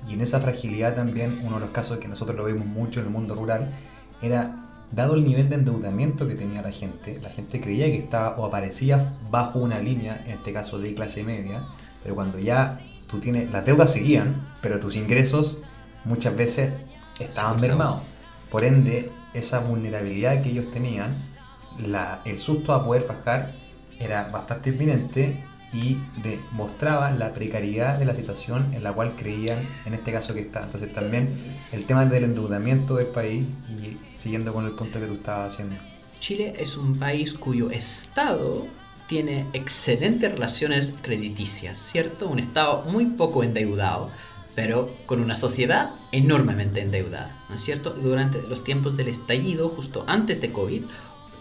Y 0.09 0.15
en 0.15 0.21
esa 0.21 0.41
fragilidad 0.41 0.97
también, 0.97 1.39
uno 1.45 1.55
de 1.55 1.61
los 1.61 1.71
casos 1.71 1.99
que 1.99 2.09
nosotros 2.09 2.37
lo 2.37 2.43
vemos 2.43 2.67
mucho 2.67 2.99
en 2.99 3.07
el 3.07 3.13
mundo 3.13 3.37
rural, 3.37 3.71
era 4.21 4.57
dado 4.91 5.15
el 5.15 5.23
nivel 5.23 5.49
de 5.49 5.55
endeudamiento 5.55 6.27
que 6.27 6.35
tenía 6.35 6.61
la 6.61 6.73
gente, 6.73 7.21
la 7.23 7.31
gente 7.31 7.61
creía 7.61 7.87
que 7.87 7.99
estaba 7.99 8.37
o 8.37 8.45
aparecía 8.45 9.13
bajo 9.31 9.61
una 9.61 9.79
línea, 9.79 10.25
en 10.27 10.33
este 10.33 10.53
caso 10.53 10.81
de 10.81 10.93
clase 10.93 11.23
media, 11.23 11.63
pero 12.03 12.15
cuando 12.15 12.39
ya 12.39 12.81
tú 13.09 13.21
tienes, 13.21 13.51
las 13.51 13.65
deudas 13.65 13.93
seguían, 13.93 14.43
pero 14.61 14.81
tus 14.81 14.97
ingresos 14.97 15.63
muchas 16.05 16.37
veces 16.37 16.73
estaban 17.19 17.61
mermados. 17.61 18.01
Por 18.51 18.65
ende, 18.65 19.11
esa 19.35 19.61
vulnerabilidad 19.61 20.43
que 20.43 20.51
ellos 20.51 20.71
tenían, 20.71 21.15
la, 21.79 22.21
el 22.25 22.39
susto 22.39 22.75
a 22.75 22.85
poder 22.85 23.07
bajar 23.07 23.53
era 23.99 24.29
bastante 24.29 24.71
inminente 24.71 25.43
y 25.73 25.97
demostraba 26.23 27.11
la 27.13 27.33
precariedad 27.33 27.99
de 27.99 28.05
la 28.05 28.15
situación 28.15 28.69
en 28.75 28.83
la 28.83 28.93
cual 28.93 29.15
creían 29.17 29.59
en 29.87 29.95
este 29.95 30.13
caso 30.13 30.35
que 30.35 30.41
está. 30.41 30.63
Entonces 30.63 30.93
también 30.93 31.35
el 31.73 31.87
tema 31.87 32.05
del 32.05 32.25
endeudamiento 32.25 32.97
del 32.97 33.07
país 33.07 33.47
y 33.71 33.97
siguiendo 34.15 34.53
con 34.53 34.67
el 34.67 34.73
punto 34.73 35.01
que 35.01 35.07
tú 35.07 35.15
estabas 35.15 35.55
haciendo. 35.55 35.77
Chile 36.21 36.55
es 36.59 36.77
un 36.77 36.99
país 36.99 37.33
cuyo 37.33 37.71
Estado 37.71 38.67
tiene 39.13 39.47
excelentes 39.53 40.33
relaciones 40.33 40.95
crediticias, 41.03 41.77
¿cierto? 41.77 42.29
Un 42.29 42.39
Estado 42.39 42.83
muy 42.91 43.05
poco 43.05 43.45
endeudado, 43.45 44.09
pero 44.55 44.91
con 45.05 45.21
una 45.21 45.37
sociedad 45.37 45.91
enormemente 46.13 46.81
endeudada, 46.81 47.39
¿no 47.51 47.57
es 47.57 47.61
cierto? 47.61 47.91
Durante 47.91 48.41
los 48.41 48.65
tiempos 48.65 48.97
del 48.97 49.09
estallido, 49.09 49.69
justo 49.69 50.03
antes 50.07 50.41
de 50.41 50.51
COVID, 50.51 50.85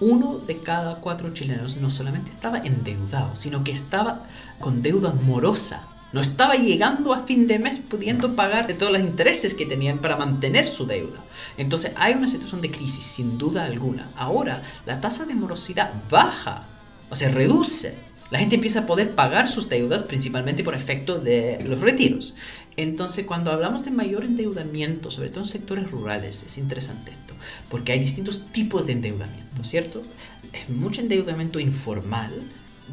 uno 0.02 0.40
de 0.40 0.58
cada 0.58 0.96
cuatro 0.96 1.34
chilenos 1.34 1.78
no 1.78 1.90
solamente 1.90 2.32
estaba 2.32 2.58
endeudado, 2.58 3.38
sino 3.38 3.64
que 3.64 3.72
estaba 3.72 4.28
con 4.60 4.82
deuda 4.82 5.14
morosa. 5.14 5.88
No 6.12 6.20
estaba 6.20 6.56
llegando 6.56 7.14
a 7.14 7.24
fin 7.24 7.48
de 7.48 7.58
mes 7.58 7.80
pudiendo 7.80 8.36
pagar 8.36 8.68
de 8.68 8.74
todos 8.74 8.92
los 8.92 9.02
intereses 9.02 9.54
que 9.54 9.66
tenían 9.66 10.00
para 10.00 10.18
mantener 10.18 10.68
su 10.68 10.86
deuda. 10.86 11.24
Entonces 11.56 11.94
hay 11.96 12.16
una 12.16 12.28
situación 12.28 12.60
de 12.60 12.70
crisis, 12.70 13.06
sin 13.06 13.38
duda 13.38 13.64
alguna. 13.64 14.12
Ahora 14.18 14.62
la 14.86 15.00
tasa 15.00 15.26
de 15.26 15.36
morosidad 15.36 15.94
baja 16.10 16.68
o 17.12 17.15
sea, 17.15 17.30
reduce. 17.30 17.93
La 18.32 18.39
gente 18.39 18.56
empieza 18.56 18.80
a 18.80 18.86
poder 18.86 19.13
pagar 19.13 19.50
sus 19.50 19.67
deudas 19.67 20.04
principalmente 20.04 20.63
por 20.63 20.74
efecto 20.74 21.19
de 21.19 21.62
los 21.65 21.82
retiros. 21.82 22.34
Entonces, 22.78 23.26
cuando 23.26 23.52
hablamos 23.52 23.84
de 23.84 23.91
mayor 23.91 24.24
endeudamiento, 24.24 25.12
sobre 25.12 25.30
todo 25.30 25.43
en 25.43 25.50
sectores 25.50 25.91
rurales, 25.91 26.41
es 26.43 26.58
interesante 26.58 27.12
esto, 27.12 27.34
porque 27.69 27.91
hay 27.91 28.00
distintos 28.00 28.45
tipos 28.54 28.88
de 28.88 28.93
endeudamiento, 28.93 29.63
¿cierto? 29.65 30.02
Es 30.54 30.69
mucho 30.69 31.02
endeudamiento 31.02 31.60
informal, 31.60 32.32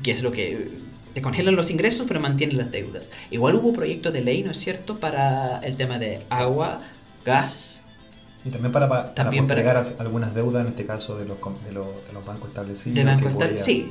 que 0.02 0.10
es 0.10 0.22
lo 0.22 0.32
que 0.32 0.72
se 1.14 1.22
congelan 1.22 1.54
los 1.54 1.70
ingresos 1.70 2.06
pero 2.08 2.18
mantienen 2.18 2.58
las 2.58 2.72
deudas. 2.72 3.12
Igual 3.30 3.54
hubo 3.54 3.72
proyectos 3.72 4.12
de 4.12 4.22
ley, 4.22 4.42
¿no 4.42 4.50
es 4.50 4.58
cierto?, 4.58 4.98
para 4.98 5.60
el 5.60 5.76
tema 5.76 6.00
de 6.00 6.24
agua, 6.30 6.82
gas, 7.24 7.82
y 8.44 8.50
también 8.50 8.72
para, 8.72 8.88
para, 8.88 9.14
también 9.14 9.46
para 9.46 9.80
algunas 9.98 10.32
deudas, 10.34 10.62
en 10.62 10.68
este 10.68 10.86
caso 10.86 11.18
de 11.18 11.24
los, 11.24 11.38
de 11.64 11.72
los, 11.72 11.86
de 12.06 12.12
los 12.12 12.24
bancos 12.24 12.48
establecidos. 12.48 12.94
De 12.94 13.04
bancos 13.04 13.34
sí. 13.56 13.90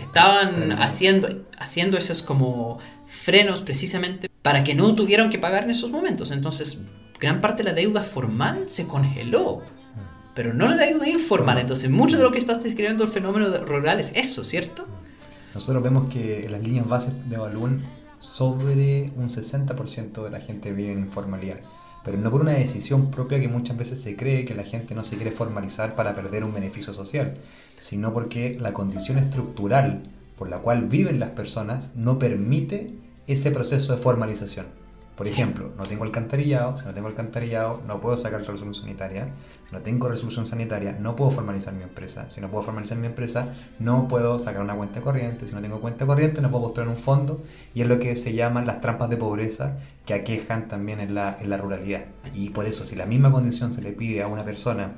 estaban 0.00 0.72
haciendo, 0.72 1.28
haciendo 1.58 1.96
esos 1.96 2.22
como 2.22 2.78
frenos 3.06 3.62
precisamente 3.62 4.30
para 4.42 4.64
que 4.64 4.74
no 4.74 4.94
tuvieran 4.94 5.30
que 5.30 5.38
pagar 5.38 5.64
en 5.64 5.70
esos 5.70 5.90
momentos. 5.90 6.30
Entonces, 6.30 6.82
gran 7.18 7.40
parte 7.40 7.62
de 7.62 7.70
la 7.70 7.74
deuda 7.74 8.02
formal 8.02 8.64
se 8.68 8.86
congeló, 8.86 9.56
mm. 9.56 10.34
pero 10.34 10.52
no 10.52 10.68
la 10.68 10.76
deuda 10.76 11.08
informal. 11.08 11.58
Entonces, 11.58 11.88
mucho 11.88 12.18
de 12.18 12.22
lo 12.22 12.32
que 12.32 12.38
estás 12.38 12.62
describiendo 12.62 13.04
el 13.04 13.10
fenómeno 13.10 13.48
rural 13.64 13.98
es 13.98 14.12
eso, 14.14 14.44
¿cierto? 14.44 14.82
Mm. 14.82 15.54
Nosotros 15.54 15.82
vemos 15.82 16.08
que 16.10 16.46
las 16.50 16.62
líneas 16.62 16.86
bases 16.86 17.12
de 17.28 17.38
Balún 17.38 17.82
sobre 18.18 19.10
un 19.16 19.30
60% 19.30 20.22
de 20.22 20.30
la 20.30 20.40
gente 20.40 20.72
vive 20.72 20.92
en 20.92 20.98
informalidad 20.98 21.60
pero 22.04 22.18
no 22.18 22.30
por 22.30 22.40
una 22.40 22.52
decisión 22.52 23.10
propia 23.10 23.40
que 23.40 23.48
muchas 23.48 23.76
veces 23.76 24.00
se 24.00 24.16
cree 24.16 24.44
que 24.44 24.54
la 24.54 24.64
gente 24.64 24.94
no 24.94 25.04
se 25.04 25.16
quiere 25.16 25.32
formalizar 25.32 25.94
para 25.94 26.14
perder 26.14 26.44
un 26.44 26.54
beneficio 26.54 26.92
social, 26.92 27.36
sino 27.80 28.12
porque 28.12 28.56
la 28.58 28.72
condición 28.72 29.18
estructural 29.18 30.02
por 30.38 30.48
la 30.48 30.58
cual 30.58 30.86
viven 30.88 31.20
las 31.20 31.30
personas 31.30 31.90
no 31.94 32.18
permite 32.18 32.94
ese 33.26 33.50
proceso 33.50 33.94
de 33.94 34.02
formalización. 34.02 34.79
Por 35.20 35.28
ejemplo, 35.28 35.70
no 35.76 35.84
tengo 35.84 36.04
alcantarillado, 36.04 36.78
si 36.78 36.86
no 36.86 36.94
tengo 36.94 37.06
alcantarillado 37.06 37.82
no 37.86 38.00
puedo 38.00 38.16
sacar 38.16 38.40
resolución 38.40 38.72
sanitaria, 38.72 39.28
si 39.68 39.74
no 39.74 39.82
tengo 39.82 40.08
resolución 40.08 40.46
sanitaria 40.46 40.96
no 40.98 41.14
puedo 41.14 41.30
formalizar 41.30 41.74
mi 41.74 41.82
empresa, 41.82 42.30
si 42.30 42.40
no 42.40 42.50
puedo 42.50 42.64
formalizar 42.64 42.96
mi 42.96 43.06
empresa 43.06 43.48
no 43.78 44.08
puedo 44.08 44.38
sacar 44.38 44.62
una 44.62 44.74
cuenta 44.74 45.02
corriente, 45.02 45.46
si 45.46 45.54
no 45.54 45.60
tengo 45.60 45.78
cuenta 45.82 46.06
corriente 46.06 46.40
no 46.40 46.50
puedo 46.50 46.64
postular 46.64 46.88
un 46.88 46.96
fondo. 46.96 47.42
Y 47.74 47.82
es 47.82 47.86
lo 47.86 47.98
que 47.98 48.16
se 48.16 48.32
llaman 48.32 48.66
las 48.66 48.80
trampas 48.80 49.10
de 49.10 49.18
pobreza 49.18 49.76
que 50.06 50.14
aquejan 50.14 50.68
también 50.68 51.00
en 51.00 51.14
la, 51.14 51.36
en 51.38 51.50
la 51.50 51.58
ruralidad. 51.58 52.06
Y 52.34 52.48
por 52.48 52.64
eso, 52.64 52.86
si 52.86 52.96
la 52.96 53.04
misma 53.04 53.30
condición 53.30 53.74
se 53.74 53.82
le 53.82 53.92
pide 53.92 54.22
a 54.22 54.26
una 54.26 54.46
persona 54.46 54.94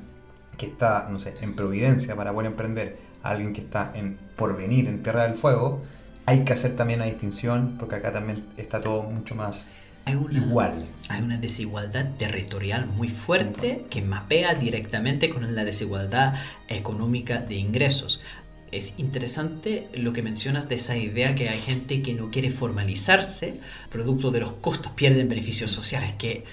que 0.57 0.67
está, 0.67 1.09
no 1.11 1.19
sé, 1.19 1.35
en 1.41 1.57
Providencia 1.57 2.15
para 2.15 2.33
poder 2.33 2.47
emprender, 2.47 2.97
a 3.25 3.31
alguien 3.31 3.53
que 3.53 3.63
está 3.63 3.91
en 3.97 4.19
Porvenir, 4.37 4.87
en 4.87 5.03
Tierra 5.03 5.25
del 5.25 5.35
Fuego, 5.35 5.83
hay 6.27 6.45
que 6.45 6.53
hacer 6.53 6.77
también 6.77 7.01
la 7.01 7.07
distinción, 7.07 7.75
porque 7.77 7.97
acá 7.97 8.13
también 8.13 8.47
está 8.57 8.79
todo 8.79 9.03
mucho 9.03 9.35
más 9.35 9.67
hay 10.05 10.15
una, 10.15 10.38
igual. 10.38 10.85
Hay 11.09 11.23
una 11.23 11.37
desigualdad 11.37 12.07
territorial 12.19 12.87
muy 12.87 13.09
fuerte 13.09 13.85
que 13.91 14.03
mapea 14.03 14.55
directamente 14.55 15.31
con 15.31 15.55
la 15.55 15.65
desigualdad 15.65 16.35
económica 16.69 17.38
de 17.38 17.57
ingresos. 17.57 18.21
Es 18.71 18.95
interesante 18.99 19.88
lo 19.95 20.12
que 20.12 20.23
mencionas 20.23 20.69
de 20.69 20.77
esa 20.77 20.97
idea 20.97 21.35
que 21.35 21.49
hay 21.49 21.61
gente 21.61 22.03
que 22.03 22.15
no 22.15 22.31
quiere 22.31 22.51
formalizarse, 22.51 23.61
producto 23.91 24.31
de 24.31 24.41
los 24.41 24.55
costos, 24.55 24.93
pierden 24.93 25.29
beneficios 25.29 25.71
sociales, 25.71 26.15
que 26.15 26.45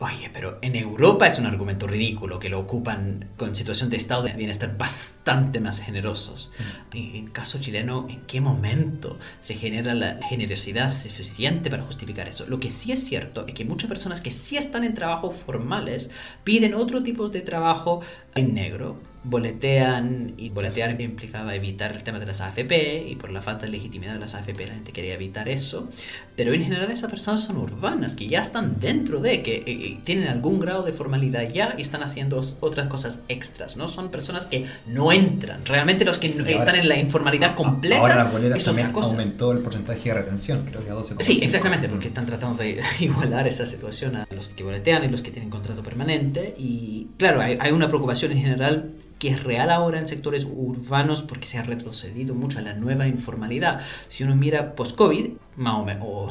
Oye, 0.00 0.28
pero 0.32 0.58
en 0.60 0.74
Europa 0.74 1.28
es 1.28 1.38
un 1.38 1.46
argumento 1.46 1.86
ridículo 1.86 2.40
que 2.40 2.48
lo 2.48 2.58
ocupan 2.58 3.28
con 3.36 3.54
situación 3.54 3.90
de 3.90 3.96
estado 3.96 4.24
de 4.24 4.32
bienestar 4.32 4.76
bastante 4.76 5.60
más 5.60 5.80
generosos. 5.80 6.50
Mm. 6.92 6.96
En 6.96 7.28
caso 7.28 7.60
chileno, 7.60 8.06
¿en 8.08 8.22
qué 8.22 8.40
momento 8.40 9.18
se 9.38 9.54
genera 9.54 9.94
la 9.94 10.18
generosidad 10.28 10.92
suficiente 10.92 11.70
para 11.70 11.84
justificar 11.84 12.26
eso? 12.26 12.44
Lo 12.48 12.58
que 12.58 12.72
sí 12.72 12.90
es 12.90 13.04
cierto 13.04 13.46
es 13.46 13.54
que 13.54 13.64
muchas 13.64 13.88
personas 13.88 14.20
que 14.20 14.32
sí 14.32 14.56
están 14.56 14.82
en 14.82 14.94
trabajos 14.94 15.36
formales 15.36 16.10
piden 16.42 16.74
otro 16.74 17.00
tipo 17.00 17.28
de 17.28 17.42
trabajo 17.42 18.00
en 18.34 18.52
negro 18.52 19.13
boletean 19.24 20.34
y 20.36 20.50
boletear 20.50 21.00
implicaba 21.00 21.54
evitar 21.54 21.92
el 21.92 22.02
tema 22.02 22.18
de 22.18 22.26
las 22.26 22.40
AFP 22.42 23.08
y 23.08 23.16
por 23.16 23.30
la 23.30 23.40
falta 23.40 23.64
de 23.64 23.72
legitimidad 23.72 24.12
de 24.12 24.20
las 24.20 24.34
AFP 24.34 24.66
la 24.66 24.74
gente 24.74 24.92
quería 24.92 25.14
evitar 25.14 25.48
eso. 25.48 25.88
Pero 26.36 26.52
en 26.52 26.62
general 26.62 26.90
esas 26.90 27.10
personas 27.10 27.42
son 27.42 27.56
urbanas 27.56 28.14
que 28.14 28.26
ya 28.26 28.42
están 28.42 28.78
dentro 28.80 29.20
de 29.20 29.42
que 29.42 29.56
eh, 29.56 29.64
eh, 29.66 30.00
tienen 30.04 30.28
algún 30.28 30.60
grado 30.60 30.82
de 30.82 30.92
formalidad 30.92 31.48
ya 31.48 31.74
y 31.78 31.82
están 31.82 32.02
haciendo 32.02 32.44
otras 32.60 32.88
cosas 32.88 33.20
extras 33.28 33.76
no 33.76 33.88
son 33.88 34.10
personas 34.10 34.46
que 34.46 34.66
no 34.86 35.10
entran. 35.10 35.64
Realmente 35.64 36.04
los 36.04 36.18
que 36.18 36.28
están 36.28 36.76
en 36.76 36.88
la 36.88 36.98
informalidad 36.98 37.54
completa 37.54 37.98
ahora 37.98 38.30
la 38.30 38.56
es 38.56 38.64
también 38.64 38.92
aumentó 38.94 39.52
el 39.52 39.60
porcentaje 39.60 40.08
de 40.10 40.14
retención 40.14 40.64
creo 40.66 40.84
que 40.84 40.90
a 40.90 40.94
12% 40.94 41.16
sí 41.20 41.40
exactamente 41.42 41.88
porque 41.88 42.08
están 42.08 42.26
tratando 42.26 42.62
de 42.62 42.80
igualar 43.00 43.48
esa 43.48 43.66
situación 43.66 44.16
a 44.16 44.28
los 44.30 44.48
que 44.48 44.62
boletean 44.62 45.04
y 45.04 45.08
los 45.08 45.22
que 45.22 45.30
tienen 45.30 45.50
contrato 45.50 45.82
permanente. 45.82 46.54
Y 46.58 47.08
claro 47.18 47.40
hay, 47.40 47.56
hay 47.60 47.72
una 47.72 47.88
preocupación 47.88 48.32
en 48.32 48.38
general 48.38 48.92
que 49.24 49.30
es 49.30 49.42
real 49.42 49.70
ahora 49.70 49.98
en 49.98 50.06
sectores 50.06 50.44
urbanos 50.44 51.22
porque 51.22 51.46
se 51.46 51.56
ha 51.56 51.62
retrocedido 51.62 52.34
mucho 52.34 52.58
a 52.58 52.60
la 52.60 52.74
nueva 52.74 53.06
informalidad. 53.06 53.80
Si 54.06 54.22
uno 54.22 54.36
mira 54.36 54.74
post-COVID, 54.74 55.30
más 55.56 55.96
o 56.02 56.30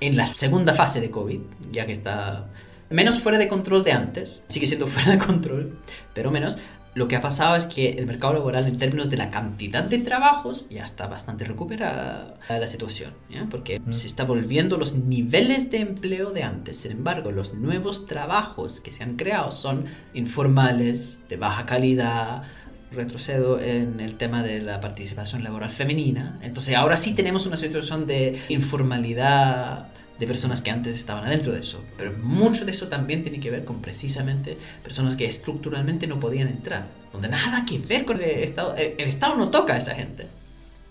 en 0.00 0.18
la 0.18 0.26
segunda 0.26 0.74
fase 0.74 1.00
de 1.00 1.10
COVID, 1.10 1.40
ya 1.72 1.86
que 1.86 1.92
está 1.92 2.46
menos 2.90 3.20
fuera 3.20 3.38
de 3.38 3.48
control 3.48 3.84
de 3.84 3.92
antes, 3.92 4.42
sigue 4.48 4.66
siendo 4.66 4.86
fuera 4.94 5.12
de 5.12 5.18
control, 5.18 5.78
pero 6.12 6.30
menos, 6.30 6.58
lo 6.96 7.08
que 7.08 7.16
ha 7.16 7.20
pasado 7.20 7.56
es 7.56 7.66
que 7.66 7.90
el 7.90 8.06
mercado 8.06 8.32
laboral 8.32 8.66
en 8.66 8.78
términos 8.78 9.10
de 9.10 9.18
la 9.18 9.30
cantidad 9.30 9.84
de 9.84 9.98
trabajos 9.98 10.66
ya 10.70 10.82
está 10.82 11.06
bastante 11.06 11.44
recuperada 11.44 12.38
la 12.48 12.68
situación, 12.68 13.12
porque 13.50 13.82
se 13.90 14.06
está 14.06 14.24
volviendo 14.24 14.78
los 14.78 14.94
niveles 14.94 15.70
de 15.70 15.80
empleo 15.80 16.30
de 16.30 16.42
antes. 16.42 16.78
Sin 16.78 16.92
embargo, 16.92 17.32
los 17.32 17.52
nuevos 17.52 18.06
trabajos 18.06 18.80
que 18.80 18.90
se 18.90 19.04
han 19.04 19.16
creado 19.16 19.52
son 19.52 19.84
informales, 20.14 21.20
de 21.28 21.36
baja 21.36 21.66
calidad, 21.66 22.44
retrocedo 22.90 23.60
en 23.60 24.00
el 24.00 24.16
tema 24.16 24.42
de 24.42 24.62
la 24.62 24.80
participación 24.80 25.44
laboral 25.44 25.68
femenina. 25.68 26.38
Entonces 26.40 26.74
ahora 26.74 26.96
sí 26.96 27.14
tenemos 27.14 27.44
una 27.44 27.58
situación 27.58 28.06
de 28.06 28.40
informalidad 28.48 29.88
de 30.18 30.26
personas 30.26 30.62
que 30.62 30.70
antes 30.70 30.94
estaban 30.94 31.24
adentro 31.24 31.52
de 31.52 31.60
eso. 31.60 31.82
Pero 31.96 32.12
mucho 32.22 32.64
de 32.64 32.70
eso 32.70 32.88
también 32.88 33.22
tiene 33.22 33.40
que 33.40 33.50
ver 33.50 33.64
con 33.64 33.80
precisamente 33.80 34.56
personas 34.82 35.16
que 35.16 35.26
estructuralmente 35.26 36.06
no 36.06 36.18
podían 36.20 36.48
entrar, 36.48 36.86
donde 37.12 37.28
nada 37.28 37.64
que 37.64 37.78
ver 37.78 38.04
con 38.04 38.16
el 38.16 38.30
Estado. 38.30 38.74
El, 38.76 39.08
Estado 39.08 39.36
no 39.36 39.50
toca 39.50 39.74
a 39.74 39.76
esa 39.78 39.94
gente. 39.94 40.26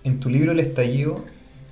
En 0.03 0.19
tu 0.19 0.29
libro 0.29 0.51
El 0.51 0.59
estallido, 0.59 1.25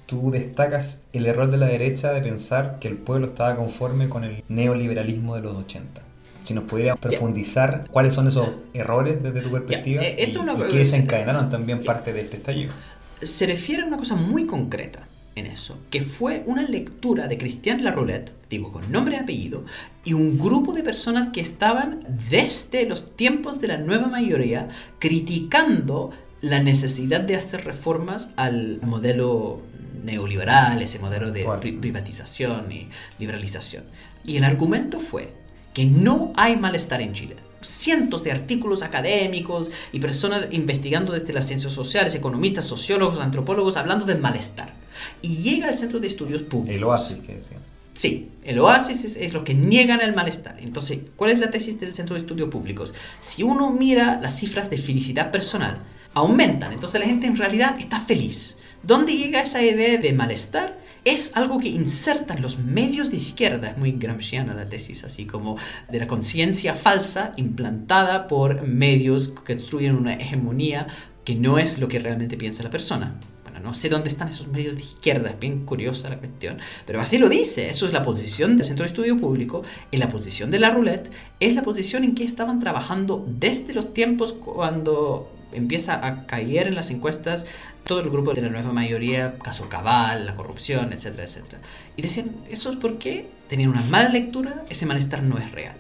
tú 0.06 0.32
destacas 0.32 1.02
el 1.14 1.26
error 1.26 1.52
de 1.52 1.58
la 1.58 1.68
derecha 1.68 2.12
de 2.12 2.22
pensar 2.22 2.80
que 2.80 2.88
el 2.88 2.98
pueblo 2.98 3.28
estaba 3.28 3.56
conforme 3.56 4.10
con 4.10 4.24
el 4.24 4.44
neoliberalismo 4.48 5.36
de 5.36 5.42
los 5.42 5.56
80. 5.56 6.02
Si 6.44 6.54
nos 6.54 6.66
pudieras 6.66 6.98
profundizar 6.98 7.86
cuáles 7.90 8.16
son 8.16 8.28
esos 8.28 8.50
errores 8.74 9.24
desde 9.24 9.42
tu 9.42 9.50
perspectiva 9.50 10.04
eh, 10.04 10.16
y, 10.28 10.34
que 10.34 10.78
desencadenaron 10.78 11.50
también 11.50 11.82
parte 11.84 12.12
de 12.12 12.22
este 12.22 12.38
estallido. 12.38 12.74
Se 13.22 13.46
refiere 13.46 13.84
a 13.84 13.86
una 13.86 13.96
cosa 13.96 14.16
muy 14.16 14.46
concreta 14.46 15.08
en 15.36 15.48
eso, 15.48 15.78
que 15.90 16.02
fue 16.02 16.44
una 16.46 16.64
lectura 16.64 17.28
de 17.28 17.38
Christian 17.38 17.84
Laroulette, 17.84 18.32
digo 18.50 18.72
con 18.72 18.92
nombre 18.92 19.16
y 19.16 19.20
apellido, 19.20 19.66
y 20.04 20.14
un 20.14 20.38
grupo 20.38 20.74
de 20.74 20.84
personas 20.84 21.30
que 21.30 21.42
estaban 21.42 22.00
desde 22.30 22.86
los 22.86 23.16
tiempos 23.16 23.60
de 23.60 23.70
la 23.70 23.78
nueva 23.78 24.08
mayoría 24.08 24.70
criticando 25.00 26.12
la 26.42 26.60
necesidad 26.60 27.22
de 27.22 27.36
hacer 27.36 27.64
reformas 27.66 28.30
al 28.36 28.80
modelo 28.82 29.62
neoliberal, 30.04 30.82
ese 30.82 31.00
modelo 31.00 31.32
de 31.32 31.46
privatización 31.80 32.72
y 32.72 32.90
liberalización. 33.18 33.86
Y 34.26 34.38
el 34.38 34.44
argumento 34.44 35.00
fue 35.00 35.34
que 35.74 35.86
no 35.86 36.34
hay 36.36 36.58
malestar 36.58 37.02
en 37.02 37.14
Chile 37.14 37.36
cientos 37.64 38.24
de 38.24 38.32
artículos 38.32 38.84
académicos 38.84 39.72
y 39.92 40.00
personas 40.00 40.48
investigando 40.52 41.14
desde 41.14 41.34
las 41.34 41.48
ciencias 41.48 41.74
sociales, 41.74 42.16
economistas, 42.16 42.66
sociólogos, 42.66 43.20
antropólogos, 43.20 43.78
hablando 43.78 44.06
del 44.06 44.20
malestar. 44.20 44.74
Y 45.22 45.38
llega 45.38 45.68
al 45.68 45.78
Centro 45.78 46.00
de 46.00 46.08
Estudios 46.08 46.42
Públicos. 46.42 46.76
El 46.76 46.84
oasis 46.84 47.18
que 47.20 47.36
decían. 47.36 47.62
Sí, 47.94 48.30
el 48.44 48.58
oasis 48.58 49.18
es, 49.18 49.34
lo 49.34 49.44
que 49.44 49.54
niegan 49.54 50.02
el 50.02 50.16
malestar. 50.16 50.58
Entonces, 50.60 51.00
¿cuál 51.16 51.30
es 51.30 51.40
la 51.40 51.52
tesis 51.52 51.80
del 51.80 51.94
Centro 51.94 52.16
de 52.16 52.22
Estudios 52.22 52.50
Públicos? 52.50 52.94
Si 53.20 53.44
uno 53.44 53.70
mira 53.70 54.20
las 54.20 54.40
cifras 54.40 54.70
de 54.72 54.80
felicidad 54.80 55.30
personal, 55.30 55.78
aumentan. 56.16 56.74
Entonces 56.74 57.00
la 57.00 57.06
gente 57.06 57.28
en 57.28 57.38
realidad 57.38 57.80
está 57.80 58.00
feliz. 58.00 58.58
¿Dónde 58.82 59.16
llega 59.16 59.42
esa 59.42 59.62
idea 59.62 59.98
de 59.98 60.12
malestar? 60.12 60.80
Es 61.06 61.36
algo 61.36 61.60
que 61.60 61.70
insertan 61.70 62.42
los 62.42 62.58
medios 62.58 63.12
de 63.12 63.18
izquierda, 63.18 63.70
es 63.70 63.78
muy 63.78 63.92
gramsciana 63.92 64.54
la 64.54 64.68
tesis, 64.68 65.04
así 65.04 65.26
como 65.26 65.58
de 65.90 66.00
la 66.00 66.08
conciencia 66.08 66.74
falsa 66.74 67.32
implantada 67.38 68.28
por 68.28 68.64
medios 68.64 69.30
que 69.30 69.54
construyen 69.54 69.96
una 69.96 70.14
hegemonía 70.14 70.88
que 71.24 71.36
no 71.36 71.60
es 71.60 71.80
lo 71.80 71.88
que 71.88 72.00
realmente 72.00 72.38
piensa 72.38 72.64
la 72.64 72.70
persona. 72.70 73.20
No 73.64 73.74
sé 73.74 73.88
dónde 73.88 74.10
están 74.10 74.28
esos 74.28 74.48
medios 74.48 74.76
de 74.76 74.84
izquierda, 74.84 75.30
es 75.30 75.40
bien 75.40 75.66
curiosa 75.66 76.10
la 76.10 76.20
cuestión, 76.20 76.60
pero 76.86 77.00
así 77.00 77.18
lo 77.18 77.30
dice, 77.30 77.70
eso 77.70 77.86
es 77.86 77.94
la 77.94 78.04
posición 78.04 78.58
del 78.58 78.66
Centro 78.66 78.84
de 78.84 78.90
Estudio 78.90 79.18
Público, 79.18 79.64
y 79.90 79.98
la 79.98 80.10
posición 80.10 80.52
de 80.52 80.60
la 80.60 80.72
roulette 80.72 81.10
es 81.40 81.56
la 81.56 81.62
posición 81.62 82.04
en 82.04 82.14
que 82.14 82.26
estaban 82.26 82.60
trabajando 82.60 83.26
desde 83.26 83.74
los 83.74 83.94
tiempos 83.94 84.34
cuando 84.34 85.32
empieza 85.54 86.06
a 86.06 86.26
caer 86.26 86.68
en 86.68 86.76
las 86.76 86.92
encuestas 86.92 87.46
todo 87.86 88.02
el 88.02 88.10
grupo 88.10 88.34
de 88.34 88.42
la 88.42 88.50
nueva 88.50 88.74
mayoría, 88.74 89.38
caso 89.40 89.70
cabal, 89.70 90.26
la 90.26 90.36
corrupción, 90.36 90.92
etcétera, 90.92 91.24
etcétera. 91.24 91.62
Y 91.96 92.02
decían, 92.02 92.32
¿eso 92.50 92.70
es 92.70 92.76
porque 92.76 93.30
tenían 93.48 93.70
una 93.70 93.84
mala 93.84 94.10
lectura, 94.10 94.66
ese 94.70 94.86
malestar 94.86 95.24
no 95.24 95.38
es 95.38 95.52
real 95.52 95.76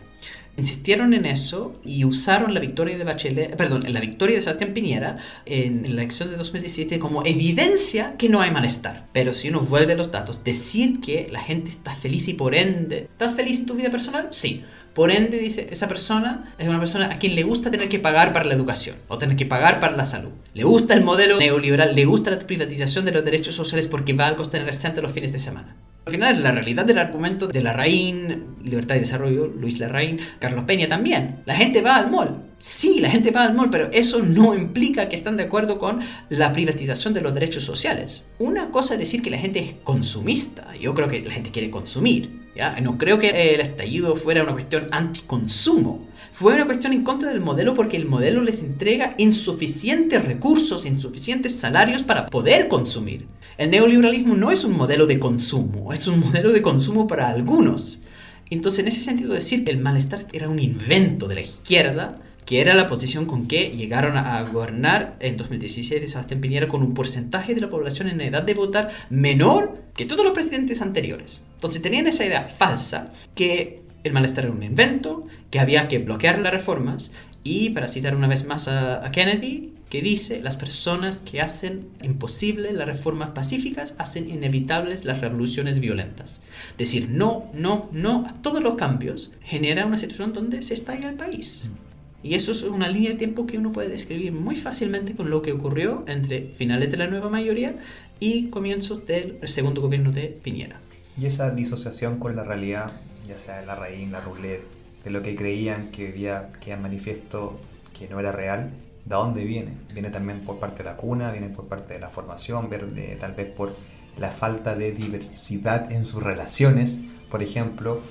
insistieron 0.58 1.14
en 1.14 1.26
eso 1.26 1.74
y 1.84 2.06
usaron 2.06 2.54
la 2.54 2.60
victoria 2.60 2.97
de 2.97 3.04
Bachelet, 3.04 3.56
perdón, 3.56 3.84
la 3.88 3.99
victoria 3.99 4.36
de 4.36 4.41
Sebastián 4.41 4.74
Piñera 4.74 5.18
en 5.45 5.84
la 5.84 6.01
elección 6.01 6.30
de 6.30 6.38
2017 6.38 6.99
como 6.99 7.26
evidencia 7.26 8.16
que 8.18 8.30
no 8.30 8.41
hay 8.41 8.51
malestar. 8.51 9.08
Pero 9.14 9.34
si 9.34 9.49
uno 9.49 9.62
vuelve 9.62 9.93
a 9.93 9.95
los 9.95 10.12
datos, 10.12 10.43
decir 10.43 11.01
que 11.01 11.28
la 11.32 11.41
gente 11.41 11.72
está 11.72 11.93
feliz 11.93 12.28
y 12.28 12.34
por 12.34 12.56
ende, 12.56 13.08
¿estás 13.12 13.36
feliz 13.36 13.60
en 13.60 13.66
tu 13.66 13.76
vida 13.76 13.89
personal? 13.89 14.28
Sí. 14.32 14.64
Por 14.93 15.10
ende, 15.10 15.39
dice, 15.39 15.68
esa 15.72 15.88
persona 15.88 16.54
es 16.60 16.68
una 16.68 16.78
persona 16.78 17.08
a 17.08 17.18
quien 17.18 17.34
le 17.34 17.41
gusta 17.41 17.72
tener 17.72 17.89
que 17.89 17.97
pagar 17.97 18.32
para 18.32 18.45
la 18.45 18.54
educación 18.54 18.95
o 19.08 19.18
tener 19.18 19.36
que 19.36 19.47
pagar 19.47 19.80
para 19.80 19.97
la 19.97 20.06
salud. 20.06 20.30
Le 20.54 20.64
gusta 20.64 20.93
el 20.93 21.04
modelo 21.04 21.39
neoliberal, 21.39 21.95
le 21.95 22.06
gusta 22.06 22.30
la 22.30 22.38
privatización 22.38 23.04
de 23.04 23.12
los 23.12 23.26
derechos 23.26 23.56
sociales 23.56 23.88
porque 23.88 24.14
va 24.14 24.28
a 24.28 24.36
costener 24.36 24.68
el 24.68 24.74
centro 24.76 25.01
los 25.01 25.12
fines 25.12 25.32
de 25.32 25.39
semana. 25.39 25.76
Al 26.06 26.12
final 26.12 26.36
es 26.36 26.43
la 26.43 26.51
realidad 26.51 26.84
del 26.84 26.97
argumento 26.97 27.47
de 27.47 27.62
Larraín, 27.62 28.58
Libertad 28.62 28.95
y 28.95 28.99
Desarrollo, 28.99 29.47
Luis 29.47 29.80
Larraín, 29.80 30.20
Carlos 30.39 30.66
Peña 30.66 30.89
también. 30.89 31.41
La 31.45 31.56
gente 31.56 31.82
va 31.82 31.95
al 31.95 32.12
mall. 32.12 32.43
Sí, 32.60 32.99
la 32.99 33.10
gente 33.10 33.32
va 33.32 33.43
al 33.43 33.54
mall, 33.54 33.70
pero 33.70 33.89
eso 33.93 34.22
no 34.22 34.54
implica 34.54 35.08
que 35.08 35.16
están 35.16 35.38
de 35.38 35.43
acuerdo 35.43 35.80
con 35.80 36.01
la 36.28 36.51
privatización 36.51 37.14
de 37.14 37.22
los 37.22 37.34
derechos 37.34 37.64
sociales. 37.64 38.28
Una 38.38 38.70
cosa 38.70 38.95
es 38.95 38.99
decir 38.99 39.22
que 39.22 39.30
la 39.30 39.38
gente 39.38 39.60
es 39.60 39.76
consumista. 39.86 40.76
Yo 40.76 40.93
creo 40.93 41.08
que 41.08 41.22
la 41.22 41.32
gente 41.32 41.51
quiere 41.51 41.72
consumir. 41.72 42.49
¿ya? 42.54 42.78
No 42.82 42.97
creo 42.97 43.18
que 43.18 43.54
el 43.54 43.62
estallido 43.62 44.18
fuera 44.18 44.43
una 44.43 44.51
cuestión 44.51 44.89
anticonsumo. 44.91 46.06
Fue 46.34 46.54
una 46.54 46.66
cuestión 46.66 46.91
en 46.91 47.06
contra 47.06 47.30
del 47.30 47.39
modelo 47.39 47.74
porque 47.74 47.95
el 47.95 48.08
modelo 48.08 48.41
les 48.41 48.62
entrega 48.62 49.16
insuficientes 49.18 50.26
recursos, 50.26 50.86
insuficientes 50.86 51.56
salarios 51.56 52.04
para 52.04 52.26
poder 52.26 52.68
consumir. 52.68 53.26
El 53.58 53.70
neoliberalismo 53.70 54.36
no 54.36 54.51
es 54.51 54.64
un 54.64 54.76
modelo 54.76 55.06
de 55.06 55.20
consumo, 55.20 55.93
es 55.93 56.08
un 56.08 56.20
modelo 56.20 56.51
de 56.51 56.64
consumo 56.64 57.06
para 57.06 57.30
algunos. 57.30 58.01
Entonces, 58.49 58.80
en 58.80 58.88
ese 58.88 59.04
sentido, 59.04 59.34
decir 59.34 59.64
que 59.64 59.72
el 59.72 59.78
malestar 59.78 60.26
era 60.34 60.49
un 60.49 60.60
invento 60.60 61.28
de 61.28 61.36
la 61.36 61.41
izquierda, 61.41 62.20
que 62.45 62.62
era 62.62 62.74
la 62.74 62.88
posición 62.88 63.26
con 63.26 63.47
que 63.47 63.70
llegaron 63.70 64.18
a 64.18 64.41
gobernar 64.43 65.18
en 65.20 65.38
2017 65.38 66.08
Sebastián 66.08 66.41
Piñera 66.41 66.68
con 66.68 66.82
un 66.82 66.95
porcentaje 66.95 67.54
de 67.54 67.62
la 67.62 67.70
población 67.70 68.10
en 68.10 68.22
edad 68.22 68.43
de 68.43 68.56
votar 68.56 68.89
menor 69.10 69.78
que 69.95 70.06
todos 70.06 70.26
los 70.26 70.34
presidentes 70.34 70.82
anteriores. 70.82 71.43
Entonces 71.54 71.82
tenían 71.82 72.08
esa 72.08 72.26
idea 72.26 72.47
falsa 72.47 73.12
que 73.36 73.84
el 74.04 74.14
malestar 74.14 74.45
era 74.45 74.54
un 74.54 74.64
invento, 74.64 75.26
que 75.51 75.60
había 75.60 75.88
que 75.88 75.99
bloquear 75.99 76.39
las 76.39 76.51
reformas 76.51 77.12
y, 77.43 77.70
para 77.70 77.88
citar 77.88 78.16
una 78.16 78.28
vez 78.28 78.45
más 78.45 78.68
a 78.68 79.10
Kennedy, 79.12 79.72
que 79.93 80.01
dice, 80.01 80.41
las 80.41 80.57
personas 80.57 81.21
que 81.21 81.39
hacen 81.39 81.87
imposible 82.01 82.73
las 82.73 82.87
reformas 82.87 83.29
pacíficas 83.29 83.93
hacen 83.99 84.27
inevitables 84.27 85.05
las 85.05 85.21
revoluciones 85.21 85.79
violentas. 85.79 86.41
Decir 86.79 87.09
no, 87.09 87.51
no, 87.53 87.89
no 87.91 88.25
a 88.27 88.33
todos 88.41 88.63
los 88.63 88.73
cambios 88.73 89.33
genera 89.43 89.85
una 89.85 89.99
situación 89.99 90.33
donde 90.33 90.63
se 90.63 90.73
estalla 90.73 91.09
el 91.09 91.15
país. 91.15 91.69
Mm. 91.69 92.27
Y 92.27 92.33
eso 92.33 92.53
es 92.53 92.63
una 92.63 92.87
línea 92.87 93.11
de 93.11 93.17
tiempo 93.17 93.45
que 93.45 93.59
uno 93.59 93.71
puede 93.71 93.89
describir 93.89 94.31
muy 94.31 94.55
fácilmente 94.55 95.13
con 95.13 95.29
lo 95.29 95.43
que 95.43 95.51
ocurrió 95.51 96.03
entre 96.07 96.47
finales 96.57 96.89
de 96.89 96.97
la 96.97 97.05
nueva 97.05 97.29
mayoría 97.29 97.75
y 98.19 98.47
comienzos 98.47 99.05
del 99.05 99.37
segundo 99.43 99.79
gobierno 99.81 100.11
de 100.11 100.29
Piñera. 100.41 100.81
Y 101.21 101.27
esa 101.27 101.51
disociación 101.51 102.17
con 102.17 102.35
la 102.35 102.43
realidad 102.43 102.93
ya 103.27 103.37
sea 103.37 103.61
la 103.61 103.75
raíz, 103.75 104.09
la 104.09 104.21
roulette, 104.21 104.65
de 105.03 105.11
lo 105.11 105.21
que 105.21 105.35
creían 105.35 105.91
que 105.91 106.07
hoy 106.07 106.11
día 106.13 106.49
queda 106.61 106.77
manifiesto 106.77 107.59
que 107.95 108.07
no 108.07 108.19
era 108.19 108.31
real, 108.31 108.71
¿de 109.06 109.16
dónde 109.16 109.43
viene? 109.43 109.74
Viene 109.93 110.10
también 110.10 110.41
por 110.41 110.60
parte 110.60 110.84
de 110.84 110.89
la 110.89 110.95
cuna, 110.95 111.32
viene 111.32 111.49
por 111.49 111.68
parte 111.68 111.93
de 111.93 111.99
la 111.99 112.10
formación, 112.10 112.70
de, 112.70 113.18
tal 113.20 113.34
vez 113.34 113.47
por 113.51 113.76
la 114.18 114.32
falta 114.32 114.76
de 114.76 114.91
diversidad 114.91 115.91
en 115.91 116.06
sus 116.06 116.24
relaciones, 116.24 117.01
por 117.30 117.41
ejemplo. 117.41 118.01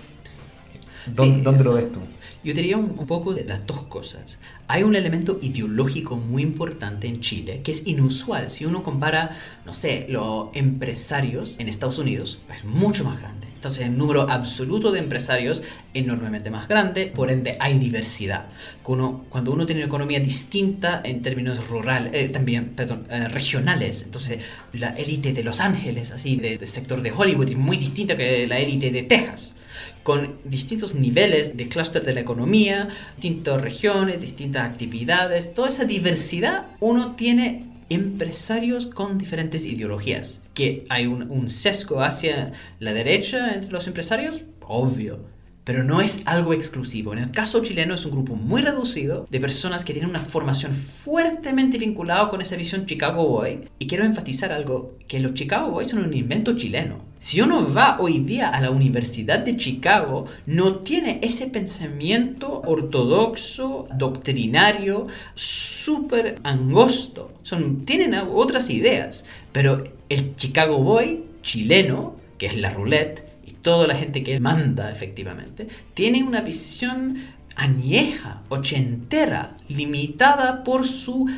¿Dónde, 1.06 1.64
lo 1.64 1.74
ves 1.74 1.90
tú? 1.90 1.98
Yo 2.44 2.54
diría 2.54 2.76
un, 2.76 2.94
un, 2.96 3.06
poco 3.06 3.34
de 3.34 3.44
las 3.44 3.66
dos 3.66 3.82
cosas. 3.84 4.38
Hay 4.68 4.84
un 4.84 4.94
elemento 4.94 5.38
ideológico 5.42 6.16
muy 6.16 6.42
importante 6.42 7.08
en 7.08 7.20
Chile 7.20 7.60
que 7.62 7.72
es 7.72 7.86
inusual. 7.86 8.52
Si 8.52 8.66
uno 8.66 8.84
compara, 8.84 9.36
no 9.66 9.74
sé, 9.74 10.06
los 10.08 10.50
empresarios 10.54 11.58
en 11.58 11.68
Estados 11.68 11.98
Unidos, 11.98 12.40
es 12.54 12.64
mucho 12.64 13.02
más 13.04 13.18
grande. 13.20 13.51
Entonces 13.62 13.86
el 13.86 13.96
número 13.96 14.28
absoluto 14.28 14.90
de 14.90 14.98
empresarios 14.98 15.62
enormemente 15.94 16.50
más 16.50 16.66
grande, 16.66 17.06
por 17.06 17.30
ende 17.30 17.56
hay 17.60 17.78
diversidad. 17.78 18.46
Cuando, 18.82 19.52
uno 19.52 19.66
tiene 19.66 19.82
una 19.82 19.86
economía 19.86 20.18
distinta 20.18 21.00
en 21.04 21.22
términos 21.22 21.68
rural, 21.68 22.10
eh, 22.12 22.28
también, 22.28 22.70
perdón, 22.70 23.06
eh, 23.08 23.28
regionales, 23.28 24.02
entonces 24.02 24.42
la 24.72 24.88
élite 24.94 25.32
de 25.32 25.44
Los 25.44 25.60
Ángeles, 25.60 26.10
así, 26.10 26.34
del 26.34 26.66
sector 26.66 27.02
de 27.02 27.12
Hollywood, 27.12 27.50
es 27.50 27.56
muy 27.56 27.76
distinta 27.76 28.16
que 28.16 28.48
la 28.48 28.58
élite 28.58 28.90
de 28.90 29.04
Texas 29.04 29.54
con 30.02 30.38
distintos 30.44 30.96
niveles 30.96 31.56
de 31.56 31.68
clúster 31.68 32.04
de 32.04 32.14
la 32.14 32.20
economía, 32.20 32.88
distintas 33.14 33.62
regiones, 33.62 34.20
distintas 34.20 34.64
actividades, 34.64 35.54
toda 35.54 35.68
esa 35.68 35.84
diversidad, 35.84 36.66
uno 36.80 37.14
tiene 37.14 37.71
empresarios 37.94 38.86
con 38.86 39.18
diferentes 39.18 39.66
ideologías. 39.66 40.40
Que 40.54 40.84
hay 40.88 41.06
un, 41.06 41.30
un 41.30 41.48
sesgo 41.48 42.00
hacia 42.00 42.52
la 42.78 42.92
derecha 42.92 43.54
entre 43.54 43.70
los 43.70 43.86
empresarios, 43.86 44.44
obvio 44.60 45.31
pero 45.64 45.84
no 45.84 46.00
es 46.00 46.22
algo 46.26 46.52
exclusivo. 46.52 47.12
En 47.12 47.20
el 47.20 47.30
caso 47.30 47.62
chileno 47.62 47.94
es 47.94 48.04
un 48.04 48.12
grupo 48.12 48.34
muy 48.34 48.62
reducido 48.62 49.26
de 49.30 49.40
personas 49.40 49.84
que 49.84 49.92
tienen 49.92 50.10
una 50.10 50.20
formación 50.20 50.72
fuertemente 50.72 51.78
vinculada 51.78 52.28
con 52.28 52.40
esa 52.40 52.56
visión 52.56 52.86
Chicago 52.86 53.28
Boy. 53.28 53.68
Y 53.78 53.86
quiero 53.86 54.04
enfatizar 54.04 54.52
algo, 54.52 54.96
que 55.06 55.20
los 55.20 55.34
Chicago 55.34 55.70
Boys 55.70 55.90
son 55.90 56.04
un 56.04 56.14
invento 56.14 56.56
chileno. 56.56 57.12
Si 57.18 57.40
uno 57.40 57.72
va 57.72 57.98
hoy 58.00 58.18
día 58.18 58.48
a 58.48 58.60
la 58.60 58.70
Universidad 58.70 59.40
de 59.40 59.56
Chicago, 59.56 60.26
no 60.46 60.76
tiene 60.76 61.20
ese 61.22 61.46
pensamiento 61.46 62.62
ortodoxo, 62.66 63.86
doctrinario, 63.96 65.06
súper 65.34 66.40
angosto. 66.42 67.32
Son, 67.42 67.84
tienen 67.84 68.14
otras 68.14 68.70
ideas, 68.70 69.24
pero 69.52 69.84
el 70.08 70.34
Chicago 70.34 70.78
Boy 70.78 71.24
chileno, 71.42 72.16
que 72.38 72.46
es 72.46 72.56
la 72.56 72.70
roulette, 72.70 73.31
toda 73.62 73.86
la 73.86 73.94
gente 73.94 74.22
que 74.22 74.34
él 74.34 74.40
manda 74.40 74.90
efectivamente, 74.90 75.68
tiene 75.94 76.22
una 76.22 76.40
visión 76.40 77.16
añeja, 77.56 78.42
ochentera, 78.48 79.56
limitada 79.68 80.64
por 80.64 80.86
su 80.86 81.28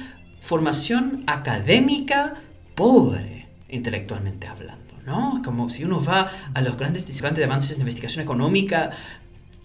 formación 0.41 1.25
académica 1.27 2.35
pobre, 2.75 3.47
intelectualmente 3.69 4.47
hablando. 4.47 4.83
¿no? 5.05 5.43
Como 5.45 5.69
si 5.71 5.85
uno 5.85 6.03
va 6.03 6.31
a 6.55 6.61
los 6.61 6.77
grandes, 6.77 7.21
grandes 7.21 7.45
avances 7.45 7.77
en 7.77 7.81
investigación 7.81 8.23
económica, 8.23 8.91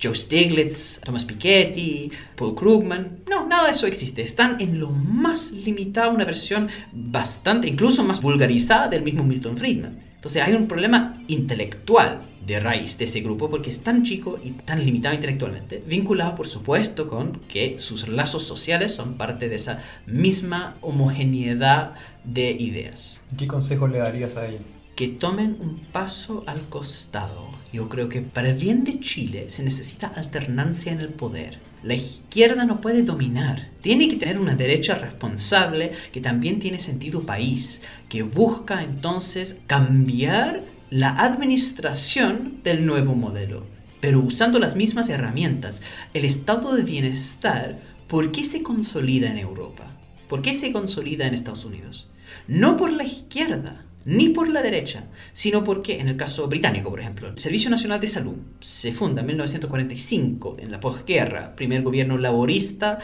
Joe 0.01 0.16
Stiglitz, 0.16 1.01
Thomas 1.01 1.26
Piketty, 1.26 2.10
Paul 2.36 2.55
Krugman. 2.55 3.20
No, 3.30 3.45
nada 3.47 3.68
de 3.68 3.74
eso 3.74 3.86
existe. 3.86 4.22
Están 4.22 4.57
en 4.62 4.80
lo 4.80 4.91
más 4.91 5.51
limitado, 5.51 6.12
una 6.12 6.24
versión 6.24 6.70
bastante, 6.93 7.68
incluso 7.68 8.03
más 8.05 8.22
vulgarizada 8.22 8.88
del 8.88 9.03
mismo 9.03 9.24
Milton 9.24 9.57
Friedman. 9.57 9.99
Entonces 10.16 10.41
hay 10.41 10.53
un 10.53 10.68
problema 10.68 11.22
intelectual 11.28 12.28
de 12.50 12.60
raíz 12.60 12.97
de 12.97 13.06
ese 13.06 13.22
grupo 13.22 13.47
porque 13.47 13.70
es 13.70 13.82
tan 13.82 14.04
chico 14.04 14.39
y 14.43 14.50
tan 14.50 14.84
limitado 14.84 15.14
intelectualmente, 15.14 15.84
vinculado 15.86 16.34
por 16.34 16.47
supuesto 16.47 17.08
con 17.08 17.41
que 17.47 17.78
sus 17.78 18.08
lazos 18.08 18.43
sociales 18.43 18.91
son 18.91 19.18
parte 19.18 19.50
de 19.50 19.56
esa 19.56 19.80
misma 20.08 20.76
homogeneidad 20.82 21.93
de 22.24 22.50
ideas. 22.52 23.22
¿Qué 23.38 23.45
consejo 23.45 23.88
le 23.88 24.00
darías 24.00 24.36
a 24.36 24.47
ellos? 24.47 24.62
Que 24.95 25.10
tomen 25.10 25.58
un 25.60 25.78
paso 25.91 26.43
al 26.47 26.62
costado. 26.70 27.52
Yo 27.72 27.88
creo 27.88 28.10
que 28.10 28.24
para 28.24 28.50
el 28.50 28.58
bien 28.58 28.84
de 28.84 29.00
Chile 29.00 29.45
se 29.50 29.64
necesita 29.64 30.08
alternancia 30.08 30.91
en 30.91 31.02
el 31.02 31.10
poder. 31.10 31.60
La 31.84 31.93
izquierda 31.93 32.66
no 32.66 32.82
puede 32.82 33.04
dominar. 33.04 33.70
Tiene 33.82 34.10
que 34.10 34.18
tener 34.18 34.39
una 34.39 34.56
derecha 34.56 34.95
responsable 34.95 35.91
que 36.12 36.20
también 36.20 36.58
tiene 36.60 36.80
sentido 36.80 37.28
país, 37.28 37.82
que 38.10 38.24
busca 38.24 38.82
entonces 38.84 39.60
cambiar 39.68 40.64
la 40.90 41.10
administración 41.10 42.62
del 42.64 42.86
nuevo 42.86 43.14
modelo, 43.14 43.66
pero 44.00 44.20
usando 44.20 44.60
las 44.60 44.76
mismas 44.76 45.10
herramientas. 45.10 45.82
El 46.14 46.26
estado 46.26 46.76
de 46.76 46.84
bienestar, 46.84 47.80
¿por 48.08 48.32
qué 48.32 48.44
se 48.44 48.64
consolida 48.64 49.30
en 49.30 49.38
Europa? 49.38 49.88
¿Por 50.28 50.42
qué 50.42 50.54
se 50.54 50.72
consolida 50.72 51.28
en 51.28 51.34
Estados 51.34 51.66
Unidos? 51.66 52.10
No 52.48 52.78
por 52.78 52.92
la 52.92 53.04
izquierda, 53.04 53.86
ni 54.06 54.30
por 54.30 54.50
la 54.50 54.62
derecha, 54.62 55.06
sino 55.34 55.64
porque, 55.64 56.00
en 56.00 56.08
el 56.08 56.18
caso 56.18 56.48
británico, 56.48 56.90
por 56.90 57.00
ejemplo, 57.00 57.28
el 57.28 57.38
Servicio 57.38 57.70
Nacional 57.70 58.00
de 58.00 58.08
Salud 58.08 58.36
se 58.60 58.94
funda 58.94 59.22
en 59.22 59.28
1945, 59.28 60.58
en 60.60 60.72
la 60.72 60.80
posguerra, 60.80 61.56
primer 61.56 61.84
gobierno 61.84 62.18
laborista 62.18 63.00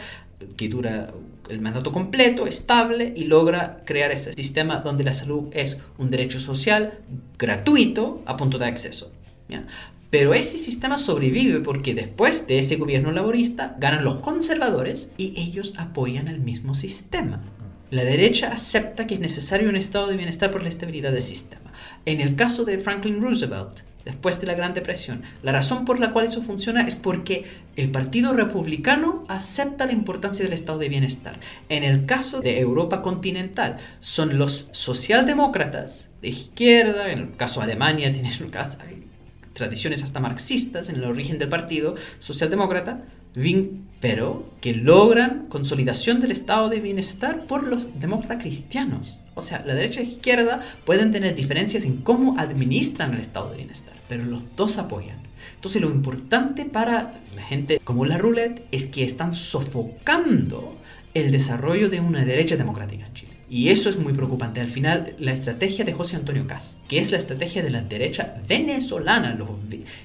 que 0.56 0.68
dura 0.68 1.12
el 1.48 1.60
mandato 1.60 1.92
completo, 1.92 2.46
estable 2.46 3.12
y 3.16 3.24
logra 3.24 3.82
crear 3.84 4.10
ese 4.10 4.32
sistema 4.32 4.76
donde 4.76 5.04
la 5.04 5.14
salud 5.14 5.48
es 5.52 5.80
un 5.98 6.10
derecho 6.10 6.40
social 6.40 6.98
gratuito 7.38 8.22
a 8.26 8.36
punto 8.36 8.58
de 8.58 8.66
acceso. 8.66 9.12
Pero 10.10 10.34
ese 10.34 10.58
sistema 10.58 10.98
sobrevive 10.98 11.60
porque 11.60 11.94
después 11.94 12.46
de 12.46 12.58
ese 12.58 12.76
gobierno 12.76 13.12
laborista 13.12 13.76
ganan 13.78 14.04
los 14.04 14.16
conservadores 14.16 15.10
y 15.16 15.34
ellos 15.36 15.74
apoyan 15.76 16.28
el 16.28 16.40
mismo 16.40 16.74
sistema. 16.74 17.42
La 17.90 18.04
derecha 18.04 18.48
acepta 18.48 19.06
que 19.06 19.14
es 19.14 19.20
necesario 19.20 19.68
un 19.68 19.76
estado 19.76 20.08
de 20.08 20.16
bienestar 20.16 20.50
por 20.50 20.62
la 20.62 20.68
estabilidad 20.68 21.12
del 21.12 21.22
sistema. 21.22 21.72
En 22.04 22.20
el 22.20 22.34
caso 22.34 22.64
de 22.64 22.78
Franklin 22.78 23.20
Roosevelt, 23.20 23.82
después 24.06 24.40
de 24.40 24.46
la 24.46 24.54
Gran 24.54 24.72
Depresión. 24.72 25.22
La 25.42 25.52
razón 25.52 25.84
por 25.84 26.00
la 26.00 26.12
cual 26.12 26.24
eso 26.24 26.40
funciona 26.40 26.82
es 26.82 26.94
porque 26.94 27.44
el 27.74 27.90
Partido 27.90 28.32
Republicano 28.32 29.24
acepta 29.28 29.84
la 29.84 29.92
importancia 29.92 30.44
del 30.44 30.54
estado 30.54 30.78
de 30.78 30.88
bienestar. 30.88 31.38
En 31.68 31.84
el 31.84 32.06
caso 32.06 32.40
de 32.40 32.60
Europa 32.60 33.02
continental, 33.02 33.76
son 34.00 34.38
los 34.38 34.70
socialdemócratas 34.70 36.08
de 36.22 36.28
izquierda, 36.28 37.10
en 37.10 37.18
el 37.18 37.36
caso 37.36 37.60
de 37.60 37.64
Alemania 37.64 38.10
tienen 38.12 38.32
tradiciones 39.52 40.02
hasta 40.02 40.20
marxistas 40.20 40.88
en 40.88 40.96
el 40.96 41.04
origen 41.04 41.38
del 41.38 41.48
partido 41.48 41.96
socialdemócrata, 42.20 43.02
pero 44.00 44.52
que 44.60 44.72
logran 44.72 45.46
consolidación 45.48 46.20
del 46.20 46.30
estado 46.30 46.68
de 46.68 46.80
bienestar 46.80 47.46
por 47.46 47.66
los 47.66 47.98
demócratas 47.98 48.40
cristianos. 48.40 49.18
O 49.38 49.42
sea, 49.42 49.62
la 49.66 49.74
derecha 49.74 50.00
la 50.00 50.06
izquierda 50.08 50.62
pueden 50.86 51.12
tener 51.12 51.34
diferencias 51.34 51.84
en 51.84 51.98
cómo 51.98 52.38
administran 52.38 53.12
el 53.12 53.20
estado 53.20 53.50
de 53.50 53.58
bienestar, 53.58 53.92
pero 54.08 54.24
los 54.24 54.42
dos 54.56 54.78
apoyan. 54.78 55.18
Entonces 55.54 55.82
lo 55.82 55.90
importante 55.90 56.64
para 56.64 57.20
la 57.34 57.42
gente 57.42 57.78
como 57.84 58.06
la 58.06 58.16
roulette 58.16 58.66
es 58.72 58.86
que 58.86 59.04
están 59.04 59.34
sofocando 59.34 60.78
el 61.12 61.30
desarrollo 61.30 61.90
de 61.90 62.00
una 62.00 62.24
derecha 62.24 62.56
democrática 62.56 63.04
en 63.04 63.12
Chile. 63.12 63.32
Y 63.50 63.68
eso 63.68 63.90
es 63.90 63.98
muy 63.98 64.14
preocupante. 64.14 64.62
Al 64.62 64.68
final, 64.68 65.14
la 65.18 65.34
estrategia 65.34 65.84
de 65.84 65.92
José 65.92 66.16
Antonio 66.16 66.46
Cast, 66.46 66.80
que 66.88 66.98
es 66.98 67.10
la 67.10 67.18
estrategia 67.18 67.62
de 67.62 67.70
la 67.70 67.82
derecha 67.82 68.40
venezolana, 68.48 69.34
los 69.34 69.50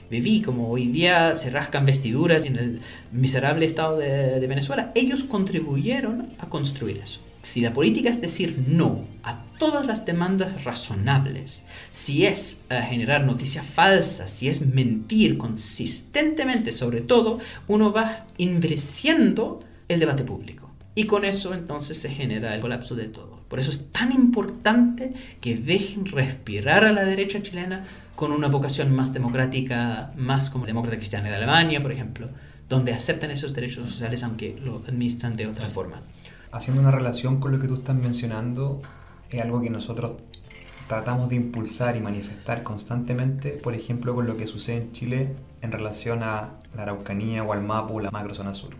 viví 0.10 0.42
como 0.42 0.70
hoy 0.70 0.88
día 0.88 1.38
se 1.38 1.52
rascan 1.52 1.86
vestiduras 1.86 2.46
en 2.46 2.58
el 2.58 2.82
miserable 3.14 3.66
estado 3.66 3.98
de 3.98 4.46
Venezuela, 4.46 4.90
ellos 4.94 5.24
contribuyeron 5.24 6.28
a 6.38 6.50
construir 6.50 6.98
eso. 6.98 7.22
Si 7.44 7.62
la 7.62 7.74
política 7.74 8.10
es 8.10 8.22
decir 8.22 8.64
no 8.68 9.08
a 9.24 9.44
todas 9.58 9.88
las 9.88 10.06
demandas 10.06 10.64
razonables, 10.64 11.64
si 11.92 12.26
es 12.26 12.62
eh, 12.70 12.82
generar 12.88 13.24
noticias 13.24 13.66
falsas, 13.66 14.30
si 14.30 14.48
es 14.48 14.66
mentir 14.66 15.39
consistentemente 15.39 16.72
sobre 16.72 17.02
todo, 17.02 17.39
uno 17.68 17.92
va 17.92 18.28
endureciendo 18.38 19.60
el 19.88 20.00
debate 20.00 20.24
público. 20.24 20.70
Y 20.94 21.06
con 21.06 21.26
eso 21.26 21.54
entonces 21.54 21.98
se 21.98 22.10
genera 22.10 22.54
el 22.54 22.62
colapso 22.62 22.96
de 22.96 23.08
todo. 23.08 23.42
Por 23.48 23.60
eso 23.60 23.72
es 23.72 23.92
tan 23.92 24.12
importante 24.12 25.14
que 25.39 25.56
dejen 25.56 26.06
respirar 26.06 26.84
a 26.84 26.92
la 26.92 27.06
derecha 27.06 27.42
chilena 27.42 27.84
con 28.16 28.32
una 28.32 28.50
vocación 28.50 28.96
más 28.96 29.14
democrática, 29.14 30.14
más 30.16 30.50
como 30.50 30.68
demócrata 30.68 30.98
cristiana 30.98 31.30
de 31.30 31.36
Alemania, 31.36 31.82
por 31.82 31.92
ejemplo, 31.92 32.30
donde 32.70 32.94
aceptan 32.94 33.32
esos 33.32 33.54
derechos 33.54 33.89
sociales 33.89 34.24
aunque 34.24 34.58
lo 34.64 34.78
administran 34.78 35.36
de 35.36 35.48
otra 35.48 35.70
forma 35.70 36.04
haciendo 36.52 36.82
una 36.82 36.91
relación 36.91 37.39
con 37.39 37.52
lo 37.52 37.60
que 37.60 37.68
tú 37.68 37.76
estás 37.76 37.95
mencionando, 37.95 38.82
es 39.30 39.41
algo 39.41 39.62
que 39.62 39.70
nosotros 39.70 40.14
tratamos 40.88 41.30
de 41.30 41.38
impulsar 41.38 41.95
y 41.95 42.02
manifestar 42.02 42.64
constantemente, 42.64 43.52
por 43.52 43.74
ejemplo, 43.74 44.14
con 44.14 44.28
lo 44.28 44.36
que 44.36 44.47
sucede 44.47 44.78
en 44.78 44.91
Chile 44.91 45.36
en 45.62 45.72
relación 45.72 46.24
a 46.24 46.49
la 46.76 46.84
Araucanía 46.84 47.43
o 47.43 47.54
al 47.54 47.64
Mapu, 47.64 47.99
la 47.99 48.12
macrozona 48.12 48.56
sur, 48.56 48.72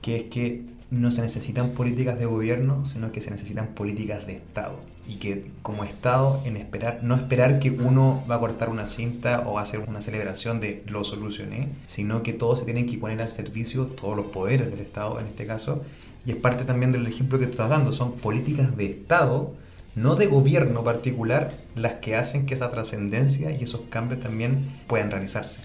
que 0.00 0.16
es 0.16 0.22
que 0.24 0.62
no 0.90 1.10
se 1.10 1.22
necesitan 1.22 1.72
políticas 1.72 2.18
de 2.18 2.26
gobierno, 2.26 2.86
sino 2.86 3.10
que 3.12 3.20
se 3.20 3.30
necesitan 3.30 3.68
políticas 3.68 4.26
de 4.26 4.36
Estado. 4.36 4.78
Y 5.06 5.16
que 5.16 5.50
como 5.62 5.84
Estado, 5.84 6.40
en 6.44 6.56
esperar, 6.56 7.00
no 7.02 7.14
esperar 7.14 7.58
que 7.58 7.70
uno 7.70 8.22
va 8.30 8.36
a 8.36 8.40
cortar 8.40 8.70
una 8.70 8.88
cinta 8.88 9.44
o 9.46 9.54
va 9.54 9.60
a 9.60 9.64
hacer 9.64 9.80
una 9.80 10.00
celebración 10.02 10.60
de 10.60 10.82
lo 10.86 11.04
solucioné, 11.04 11.68
sino 11.88 12.22
que 12.22 12.32
todos 12.32 12.60
se 12.60 12.64
tienen 12.64 12.86
que 12.86 12.96
poner 12.96 13.20
al 13.20 13.30
servicio, 13.30 13.86
todos 13.86 14.16
los 14.16 14.26
poderes 14.26 14.70
del 14.70 14.80
Estado 14.80 15.20
en 15.20 15.26
este 15.26 15.46
caso. 15.46 15.82
Y 16.26 16.32
es 16.32 16.36
parte 16.36 16.64
también 16.64 16.92
del 16.92 17.06
ejemplo 17.06 17.38
que 17.38 17.46
tú 17.46 17.52
estás 17.52 17.70
dando, 17.70 17.92
son 17.92 18.16
políticas 18.16 18.76
de 18.76 18.86
Estado, 18.86 19.54
no 19.94 20.16
de 20.16 20.26
gobierno 20.26 20.82
particular, 20.82 21.58
las 21.76 21.94
que 21.94 22.16
hacen 22.16 22.46
que 22.46 22.54
esa 22.54 22.70
trascendencia 22.70 23.50
y 23.50 23.62
esos 23.62 23.82
cambios 23.90 24.20
también 24.20 24.80
puedan 24.86 25.10
realizarse. 25.10 25.60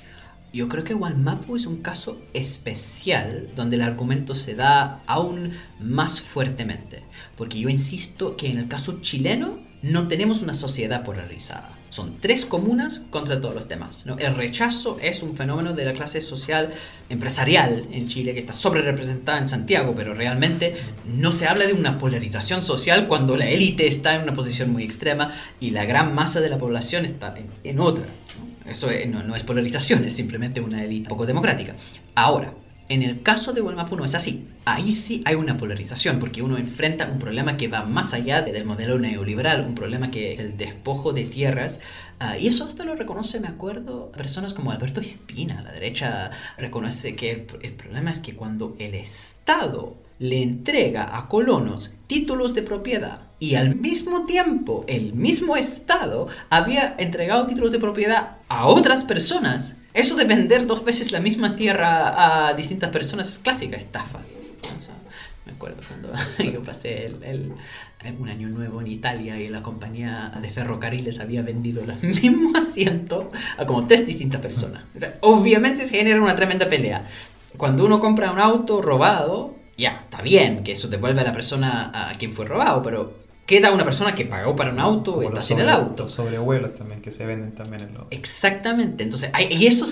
Yo 0.52 0.68
creo 0.68 0.84
que 0.84 0.96
Walmapu 0.96 1.56
es 1.56 1.68
un 1.68 1.82
caso 1.84 2.20
especial 2.34 3.52
donde 3.56 3.76
el 3.76 3.84
argumento 3.84 4.34
se 4.34 4.56
da 4.56 5.04
aún 5.06 5.52
más 5.80 6.22
fuertemente, 6.22 7.04
porque 7.38 7.60
yo 7.60 7.70
insisto 7.70 8.36
que 8.36 8.50
en 8.50 8.58
el 8.58 8.68
caso 8.68 9.00
chileno 9.02 9.60
no 9.84 10.08
tenemos 10.08 10.42
una 10.42 10.54
sociedad 10.54 11.04
polarizada. 11.04 11.79
Son 11.90 12.18
tres 12.20 12.46
comunas 12.46 13.02
contra 13.10 13.42
todos 13.42 13.56
los 13.56 13.68
demás. 13.68 14.06
El 14.20 14.36
rechazo 14.36 14.98
es 15.02 15.24
un 15.24 15.36
fenómeno 15.36 15.74
de 15.74 15.86
la 15.86 15.94
clase 15.94 16.22
social 16.22 16.72
empresarial 17.10 17.88
en 17.92 18.08
Chile 18.08 18.34
que 18.34 18.40
está 18.40 18.54
sobre 18.54 18.82
representada 18.82 19.40
en 19.40 19.48
Santiago, 19.48 19.94
pero 19.96 20.14
realmente 20.14 20.76
no 21.06 21.32
se 21.32 21.48
habla 21.48 21.66
de 21.66 21.74
una 21.74 21.98
polarización 21.98 22.62
social 22.62 23.08
cuando 23.08 23.36
la 23.38 23.50
élite 23.50 23.88
está 23.88 24.16
en 24.16 24.24
una 24.24 24.34
posición 24.34 24.72
muy 24.72 24.84
extrema 24.84 25.32
y 25.60 25.72
la 25.72 25.86
gran 25.86 26.14
masa 26.14 26.42
de 26.42 26.50
la 26.50 26.58
población 26.58 27.06
está 27.06 27.36
en 27.64 27.80
otra. 27.80 28.06
Eso 28.70 28.88
no, 29.08 29.36
es 29.36 29.44
polarización, 29.44 30.06
es 30.06 30.14
simplemente 30.14 30.62
una 30.62 30.84
élite 30.84 31.10
poco 31.10 31.26
democrática. 31.26 31.76
Ahora, 32.14 32.54
en 32.90 33.04
el 33.04 33.22
caso 33.22 33.54
de 33.54 33.62
Walmapu 33.62 33.96
no 33.96 34.04
es 34.04 34.16
así. 34.16 34.48
Ahí 34.66 34.94
sí 34.94 35.22
hay 35.26 35.36
una 35.36 35.58
polarización, 35.58 36.20
porque 36.20 36.42
uno 36.42 36.58
enfrenta 36.58 37.08
un 37.08 37.20
problema 37.20 37.56
que 37.56 37.68
va 37.68 37.84
más 37.84 38.14
allá 38.14 38.42
del 38.42 38.66
modelo 38.66 39.00
neoliberal, 39.00 39.66
un 39.66 39.76
problema 39.76 40.12
que 40.12 40.34
es 40.34 40.40
el 40.40 40.58
despojo 40.58 41.14
de 41.14 41.26
tierras. 41.26 41.80
Ah, 42.20 42.38
y 42.38 42.48
eso 42.48 42.66
hasta 42.66 42.84
lo 42.84 42.96
reconoce, 42.96 43.40
me 43.40 43.48
acuerdo, 43.48 44.12
personas 44.12 44.54
como 44.54 44.72
Alberto 44.72 45.00
Espina, 45.00 45.62
la 45.62 45.72
derecha 45.72 46.32
reconoce 46.58 47.16
que 47.16 47.48
el 47.62 47.74
problema 47.74 48.12
es 48.12 48.20
que 48.20 48.36
cuando 48.36 48.76
el 48.80 48.96
Estado 48.96 49.96
le 50.20 50.42
entrega 50.42 51.18
a 51.18 51.30
colonos 51.30 51.96
títulos 52.08 52.54
de 52.54 52.62
propiedad 52.62 53.22
y 53.40 53.56
al 53.56 53.76
mismo 53.76 54.26
tiempo 54.26 54.84
el 54.88 55.14
mismo 55.14 55.56
Estado 55.56 56.28
había 56.50 56.96
entregado 56.98 57.48
títulos 57.48 57.72
de 57.72 57.80
propiedad 57.80 58.39
a 58.50 58.66
otras 58.66 59.04
personas. 59.04 59.78
Eso 59.94 60.16
de 60.16 60.26
vender 60.26 60.68
dos 60.68 60.84
veces 60.84 61.12
la 61.12 61.20
misma 61.20 61.56
tierra 61.56 62.50
a 62.50 62.54
distintas 62.54 62.90
personas 62.90 63.30
es 63.30 63.40
clásica 63.40 63.78
estafa. 63.78 64.20
me 65.46 65.52
acuerdo 65.54 65.82
cuando 65.88 66.12
yo 66.54 66.62
pasé 66.62 67.06
el, 67.06 67.54
un 68.20 68.30
año 68.30 68.50
nuevo 68.50 68.82
en 68.82 68.88
Italia 68.88 69.40
y 69.40 69.48
la 69.48 69.62
compañía 69.64 70.32
de 70.42 70.50
ferrocarriles 70.50 71.20
había 71.20 71.42
vendido 71.42 71.84
el 71.84 71.96
mismo 72.02 72.58
asiento 72.58 73.30
a 73.58 73.66
como 73.66 73.88
tres 73.88 74.06
distintas 74.06 74.42
personas. 74.42 74.84
obviamente 75.22 75.86
se 75.86 75.98
genera 75.98 76.22
una 76.22 76.36
tremenda 76.36 76.70
pelea. 76.70 77.06
Cuando 77.58 77.86
uno 77.86 78.00
compra 78.00 78.32
un 78.32 78.40
auto 78.40 78.82
robado, 78.82 79.56
ya, 79.78 80.02
está 80.04 80.22
bien 80.22 80.64
que 80.64 80.74
eso 80.74 80.88
devuelve 80.88 81.22
a 81.22 81.24
la 81.24 81.34
persona 81.34 81.92
a 81.94 82.12
quien 82.14 82.34
fue 82.34 82.46
robado, 82.46 82.84
pero 82.84 83.29
queda 83.50 83.72
una 83.72 83.84
persona 83.84 84.14
que 84.14 84.26
pagó 84.26 84.56
para 84.56 84.72
un 84.72 84.80
auto 84.80 85.24
y 85.24 85.26
está 85.26 85.42
sin 85.42 85.60
el 85.60 85.70
auto. 85.70 86.04
Los 86.04 86.12
sobrevuelos 86.12 86.76
también, 86.76 87.02
que 87.02 87.12
se 87.12 87.26
venden 87.26 87.54
también 87.54 87.82
en 87.82 87.96
los... 87.96 88.04
Exactamente, 88.12 89.04
entonces, 89.04 89.32
hay, 89.34 89.48
y 89.50 89.66
eso, 89.66 89.88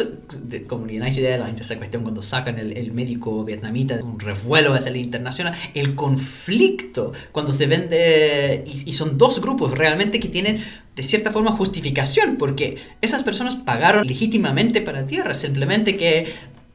como 0.67 0.85
nadie 0.85 1.19
idea 1.19 1.31
de 1.31 1.39
la 1.39 1.49
esa 1.49 1.75
cuestión 1.75 2.03
cuando 2.03 2.21
sacan 2.21 2.59
el, 2.59 2.91
médico 2.91 3.43
vietnamita 3.43 3.97
de 3.97 4.03
un 4.03 4.19
revuelo 4.19 4.75
hacia 4.75 4.91
el 4.91 4.97
internacional, 4.97 5.55
el 5.73 5.95
conflicto 5.95 7.13
cuando 7.31 7.51
se 7.51 7.65
vende, 7.65 8.63
y, 8.67 8.91
y 8.91 8.93
son 8.93 9.17
dos 9.17 9.41
grupos 9.41 9.75
realmente 9.75 10.19
que 10.19 10.27
tienen 10.27 10.61
de 10.95 11.01
cierta 11.01 11.31
forma 11.31 11.51
justificación, 11.53 12.35
porque 12.37 12.77
esas 13.01 13.23
personas 13.23 13.55
pagaron 13.55 14.05
legítimamente 14.05 14.81
para 14.81 15.07
tierra, 15.07 15.33
simplemente 15.33 15.97
que 15.97 16.27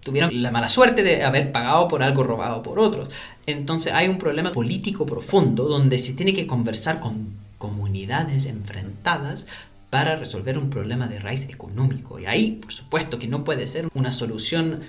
tuvieron 0.03 0.43
la 0.43 0.51
mala 0.51 0.69
suerte 0.69 1.03
de 1.03 1.25
haber 1.25 1.53
pagado 1.53 1.89
por 1.89 2.03
algo 2.03 2.25
robado 2.25 2.63
por 2.63 2.79
otros. 2.79 3.09
Entonces 3.47 3.93
hay 3.93 4.09
un 4.09 4.19
problema 4.19 4.53
político 4.53 5.07
profundo 5.07 5.65
donde 5.65 5.99
se 5.99 6.15
tiene 6.15 6.33
que 6.33 6.47
conversar 6.47 7.01
con 7.01 7.29
comunidades 7.59 8.47
enfrentadas 8.47 9.47
para 9.91 10.17
resolver 10.17 10.59
un 10.59 10.71
problema 10.71 11.07
de 11.07 11.21
raíz 11.21 11.49
económico. 11.49 12.19
Y 12.19 12.27
ahí, 12.27 12.59
por 12.63 12.73
supuesto, 12.73 13.19
que 13.19 13.29
no 13.29 13.45
puede 13.45 13.67
ser 13.67 13.89
una 13.95 14.11
solución 14.11 14.81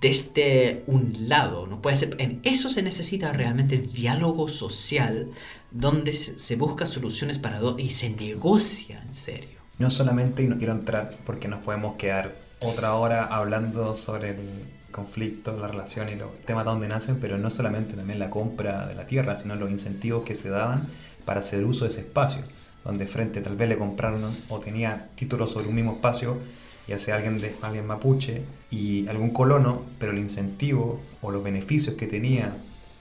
desde 0.00 0.82
un 0.86 1.14
lado, 1.28 1.66
no 1.66 1.80
puede 1.82 1.96
ser, 1.96 2.16
en 2.18 2.40
eso 2.42 2.68
se 2.68 2.82
necesita 2.82 3.32
realmente 3.32 3.74
el 3.74 3.92
diálogo 3.92 4.48
social 4.48 5.28
donde 5.70 6.12
se, 6.14 6.56
busca 6.56 6.86
soluciones 6.86 7.38
para 7.38 7.60
dos 7.60 7.78
y 7.78 7.90
se 7.90 8.10
negocia 8.10 9.02
en 9.06 9.14
serio. 9.14 9.60
No 9.78 9.90
solamente, 9.90 10.42
y 10.42 10.48
no 10.48 10.58
quiero 10.58 10.72
entrar 10.72 11.16
porque 11.24 11.48
nos 11.48 11.62
podemos 11.62 11.96
quedar 11.96 12.34
otra 12.62 12.94
hora 12.94 13.24
hablando 13.24 13.94
sobre 13.94 14.30
el 14.30 14.64
conflicto, 14.90 15.56
la 15.58 15.68
relación 15.68 16.08
y 16.08 16.16
los 16.16 16.28
temas 16.44 16.64
de 16.64 16.70
donde 16.70 16.88
nacen, 16.88 17.18
pero 17.20 17.38
no 17.38 17.50
solamente 17.50 17.94
también 17.94 18.18
la 18.18 18.30
compra 18.30 18.86
de 18.86 18.94
la 18.94 19.06
tierra, 19.06 19.36
sino 19.36 19.54
los 19.54 19.70
incentivos 19.70 20.24
que 20.24 20.34
se 20.34 20.50
daban 20.50 20.86
para 21.24 21.40
hacer 21.40 21.64
uso 21.64 21.84
de 21.84 21.90
ese 21.90 22.00
espacio, 22.00 22.42
donde 22.84 23.06
frente 23.06 23.40
tal 23.40 23.56
vez 23.56 23.68
le 23.68 23.78
compraron 23.78 24.36
o 24.48 24.58
tenía 24.58 25.08
títulos 25.14 25.52
sobre 25.52 25.68
un 25.68 25.74
mismo 25.74 25.92
espacio, 25.92 26.38
ya 26.86 26.98
sea 26.98 27.16
alguien 27.16 27.38
de 27.38 27.54
alguien 27.62 27.86
mapuche 27.86 28.42
y 28.70 29.06
algún 29.08 29.30
colono, 29.30 29.82
pero 29.98 30.12
el 30.12 30.18
incentivo 30.18 31.00
o 31.22 31.30
los 31.30 31.42
beneficios 31.42 31.94
que 31.96 32.06
tenía 32.06 32.52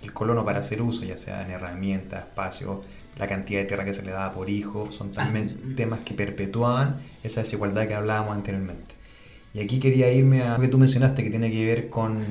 el 0.02 0.14
colono 0.14 0.46
para 0.46 0.60
hacer 0.60 0.82
uso, 0.82 1.04
ya 1.04 1.18
sea 1.18 1.42
en 1.42 1.52
herramientas, 1.52 2.28
espacios, 2.28 2.86
la 3.18 3.28
cantidad 3.28 3.60
de 3.60 3.66
tierra 3.66 3.84
que 3.84 3.94
se 3.94 4.04
le 4.04 4.12
daba 4.12 4.32
por 4.32 4.50
hijo, 4.50 4.92
son 4.92 5.12
también 5.12 5.60
ah, 5.60 5.74
temas 5.76 6.00
que 6.02 6.14
perpetuaban 6.14 7.02
esa 7.24 7.42
desigualdad 7.42 7.88
que 7.88 7.96
hablábamos 7.96 8.36
anteriormente. 8.36 8.99
Y 9.54 9.62
aquí 9.62 9.80
quería 9.80 10.12
irme 10.12 10.44
a 10.44 10.56
lo 10.56 10.62
que 10.62 10.68
tú 10.68 10.78
mencionaste, 10.78 11.24
que 11.24 11.30
tiene 11.30 11.52
que 11.52 11.66
ver 11.66 11.90
con 11.90 12.24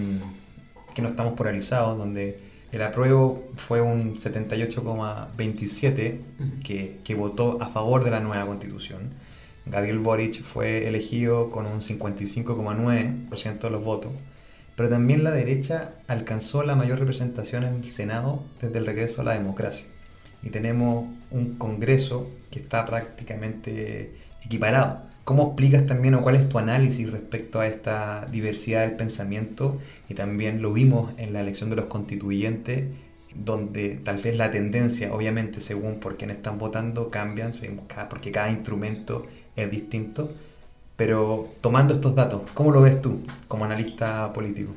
que 0.94 1.02
no 1.02 1.08
estamos 1.08 1.34
polarizados, 1.34 1.98
donde 1.98 2.38
el 2.72 2.82
apruebo 2.82 3.44
fue 3.56 3.80
un 3.80 4.18
78,27 4.18 6.18
que, 6.64 6.98
que 7.02 7.14
votó 7.14 7.62
a 7.62 7.68
favor 7.68 8.04
de 8.04 8.10
la 8.10 8.20
nueva 8.20 8.46
constitución. 8.46 9.10
Gabriel 9.66 9.98
Boric 9.98 10.42
fue 10.42 10.88
elegido 10.88 11.50
con 11.50 11.66
un 11.66 11.80
55,9% 11.80 13.60
de 13.60 13.70
los 13.70 13.84
votos, 13.84 14.12
pero 14.76 14.88
también 14.88 15.24
la 15.24 15.30
derecha 15.30 15.92
alcanzó 16.06 16.62
la 16.62 16.74
mayor 16.74 16.98
representación 16.98 17.64
en 17.64 17.82
el 17.82 17.90
Senado 17.90 18.44
desde 18.60 18.78
el 18.78 18.86
regreso 18.86 19.22
a 19.22 19.24
la 19.24 19.34
democracia. 19.34 19.86
Y 20.42 20.50
tenemos 20.50 21.06
un 21.30 21.58
Congreso 21.58 22.30
que 22.50 22.60
está 22.60 22.86
prácticamente 22.86 24.14
equiparado. 24.44 25.07
¿Cómo 25.29 25.49
explicas 25.49 25.87
también 25.87 26.14
o 26.14 26.22
cuál 26.22 26.37
es 26.37 26.49
tu 26.49 26.59
análisis 26.59 27.12
respecto 27.12 27.61
a 27.61 27.66
esta 27.66 28.24
diversidad 28.33 28.87
del 28.87 28.97
pensamiento? 28.97 29.79
Y 30.09 30.14
también 30.14 30.62
lo 30.62 30.72
vimos 30.72 31.12
en 31.18 31.35
la 31.35 31.43
elección 31.43 31.68
de 31.68 31.76
los 31.76 31.85
constituyentes, 31.85 32.85
donde 33.35 34.01
tal 34.03 34.22
vez 34.22 34.39
la 34.39 34.51
tendencia, 34.51 35.12
obviamente 35.12 35.61
según 35.61 36.01
por 36.01 36.16
quién 36.16 36.31
están 36.31 36.59
votando, 36.59 37.11
cambian, 37.11 37.53
porque 38.09 38.33
cada 38.33 38.51
instrumento 38.51 39.26
es 39.55 39.70
distinto. 39.70 40.33
Pero 40.97 41.51
tomando 41.61 41.93
estos 41.93 42.14
datos, 42.14 42.51
¿cómo 42.55 42.70
lo 42.70 42.81
ves 42.81 43.03
tú 43.03 43.20
como 43.49 43.66
analista 43.66 44.33
político? 44.33 44.72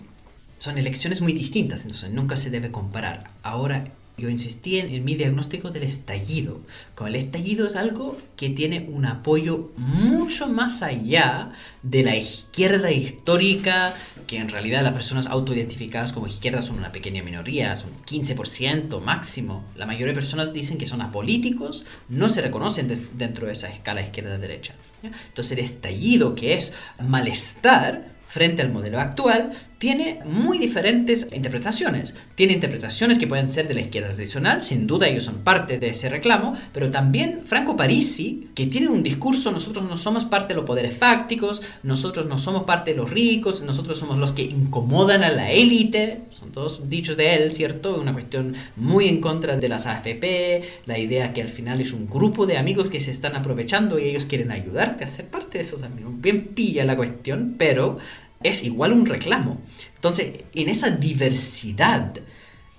Son 0.58 0.78
elecciones 0.78 1.22
muy 1.22 1.32
distintas, 1.32 1.84
entonces 1.84 2.12
nunca 2.12 2.36
se 2.36 2.49
debe 2.49 2.72
comparar. 2.72 3.30
Ahora, 3.41 3.86
yo 4.22 4.30
insistí 4.30 4.78
en, 4.78 5.03
mi 5.03 5.15
diagnóstico 5.15 5.72
del 5.72 5.84
estallido. 5.84 6.61
Como 6.93 7.07
el 7.07 7.15
estallido 7.15 7.67
es 7.67 7.76
algo 7.76 8.17
que 8.36 8.49
tiene 8.49 8.88
un 8.88 9.05
apoyo 9.05 9.72
mucho 9.78 10.47
más 10.47 10.84
allá 10.84 11.51
de 11.82 12.03
la 12.03 12.15
izquierda 12.15 12.91
histórica, 12.91 13.95
que 14.28 14.38
en 14.38 14.49
realidad 14.49 14.84
las 14.84 14.93
personas 14.93 15.26
autoidentificadas 15.26 16.13
como 16.13 16.28
izquierda 16.28 16.61
son 16.61 16.78
una 16.78 16.91
pequeña 16.91 17.24
minoría, 17.24 17.76
son 17.76 17.89
15% 18.05 19.01
máximo. 19.01 19.63
La 19.76 19.88
mayoría 19.88 20.07
de 20.07 20.13
personas 20.13 20.53
dicen 20.53 20.78
que 20.78 20.86
son 20.86 21.01
apolíticos, 21.01 21.86
no 22.07 22.30
se 22.30 22.41
reconocen 22.41 22.88
dentro 23.13 23.47
de 23.47 23.53
esa 23.53 23.69
escala 23.69 24.01
izquierda-derecha. 24.01 24.76
Entonces 25.01 25.51
el 25.53 25.59
estallido, 25.63 26.36
que 26.36 26.53
es 26.53 26.74
malestar, 26.99 28.11
frente 28.28 28.61
al 28.61 28.72
modelo 28.72 28.99
actual, 28.99 29.51
tiene 29.82 30.19
muy 30.25 30.59
diferentes 30.59 31.27
interpretaciones. 31.34 32.13
Tiene 32.36 32.53
interpretaciones 32.53 33.17
que 33.17 33.25
pueden 33.25 33.49
ser 33.49 33.67
de 33.67 33.73
la 33.73 33.82
izquierda 33.82 34.13
tradicional, 34.13 34.61
sin 34.61 34.86
duda 34.86 35.07
ellos 35.07 35.23
son 35.23 35.39
parte 35.39 35.79
de 35.79 35.88
ese 35.88 36.07
reclamo, 36.07 36.55
pero 36.71 36.91
también 36.91 37.41
Franco 37.45 37.75
Parisi, 37.75 38.51
que 38.53 38.67
tiene 38.67 38.89
un 38.89 39.01
discurso, 39.01 39.51
nosotros 39.51 39.89
no 39.89 39.97
somos 39.97 40.25
parte 40.25 40.49
de 40.53 40.59
los 40.59 40.67
poderes 40.67 40.95
fácticos, 40.95 41.63
nosotros 41.82 42.27
no 42.27 42.38
somos 42.38 42.65
parte 42.65 42.91
de 42.91 42.97
los 42.97 43.09
ricos, 43.09 43.63
nosotros 43.63 43.97
somos 43.97 44.19
los 44.19 44.34
que 44.34 44.43
incomodan 44.43 45.23
a 45.23 45.32
la 45.32 45.49
élite, 45.49 46.25
son 46.29 46.51
todos 46.51 46.88
dichos 46.88 47.17
de 47.17 47.34
él, 47.34 47.51
¿cierto? 47.51 47.99
Una 47.99 48.13
cuestión 48.13 48.53
muy 48.75 49.07
en 49.07 49.19
contra 49.19 49.57
de 49.57 49.67
las 49.67 49.88
AFP, 49.88 50.61
la 50.86 50.99
idea 50.99 51.34
que 51.34 51.41
al 51.41 51.49
final 51.49 51.82
es 51.82 51.91
un 51.91 52.07
grupo 52.07 52.45
de 52.45 52.57
amigos 52.57 52.91
que 52.91 52.99
se 52.99 53.09
están 53.09 53.36
aprovechando 53.36 53.97
y 53.97 54.03
ellos 54.03 54.27
quieren 54.27 54.51
ayudarte 54.51 55.05
a 55.05 55.07
ser 55.07 55.25
parte 55.25 55.57
de 55.57 55.63
esos 55.63 55.82
amigos. 55.82 56.13
Bien 56.21 56.49
pilla 56.49 56.86
la 56.86 56.95
cuestión, 56.95 57.55
pero 57.57 57.97
es 58.43 58.63
igual 58.63 58.93
un 58.93 59.05
reclamo. 59.05 59.61
Entonces, 59.95 60.43
en 60.53 60.69
esa 60.69 60.91
diversidad 60.91 62.13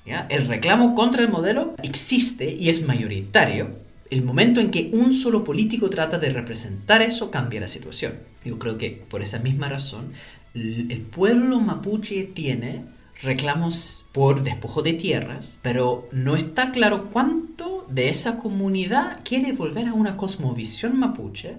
¿ya? 0.07 0.27
El 0.31 0.49
reclamo 0.49 0.95
contra 0.95 1.23
el 1.23 1.29
modelo 1.29 1.75
existe 1.83 2.53
y 2.53 2.69
es 2.69 2.87
mayoritario. 2.87 3.71
El 4.11 4.23
momento 4.23 4.61
en 4.61 4.71
que 4.71 4.91
un 4.93 5.13
solo 5.13 5.43
político 5.43 5.89
trata 5.89 6.19
de 6.19 6.31
representar 6.31 7.01
eso 7.01 7.31
cambia 7.31 7.61
la 7.61 7.69
situación. 7.69 8.15
Yo 8.45 8.59
creo 8.59 8.77
que 8.77 9.03
por 9.09 9.23
esa 9.23 9.39
misma 9.39 9.69
razón 9.69 10.13
el 10.55 11.01
pueblo 11.01 11.61
mapuche 11.61 12.25
tiene 12.25 12.85
reclamos 13.23 14.07
por 14.13 14.43
despojo 14.43 14.83
de 14.83 14.95
tierras, 14.95 15.61
pero 15.63 16.09
no 16.13 16.35
está 16.37 16.73
claro 16.73 17.09
cuánto 17.11 17.87
de 17.89 18.09
esa 18.09 18.39
comunidad 18.39 19.21
quiere 19.25 19.53
volver 19.53 19.89
a 19.89 19.95
una 19.95 20.17
cosmovisión 20.17 20.99
mapuche 20.99 21.57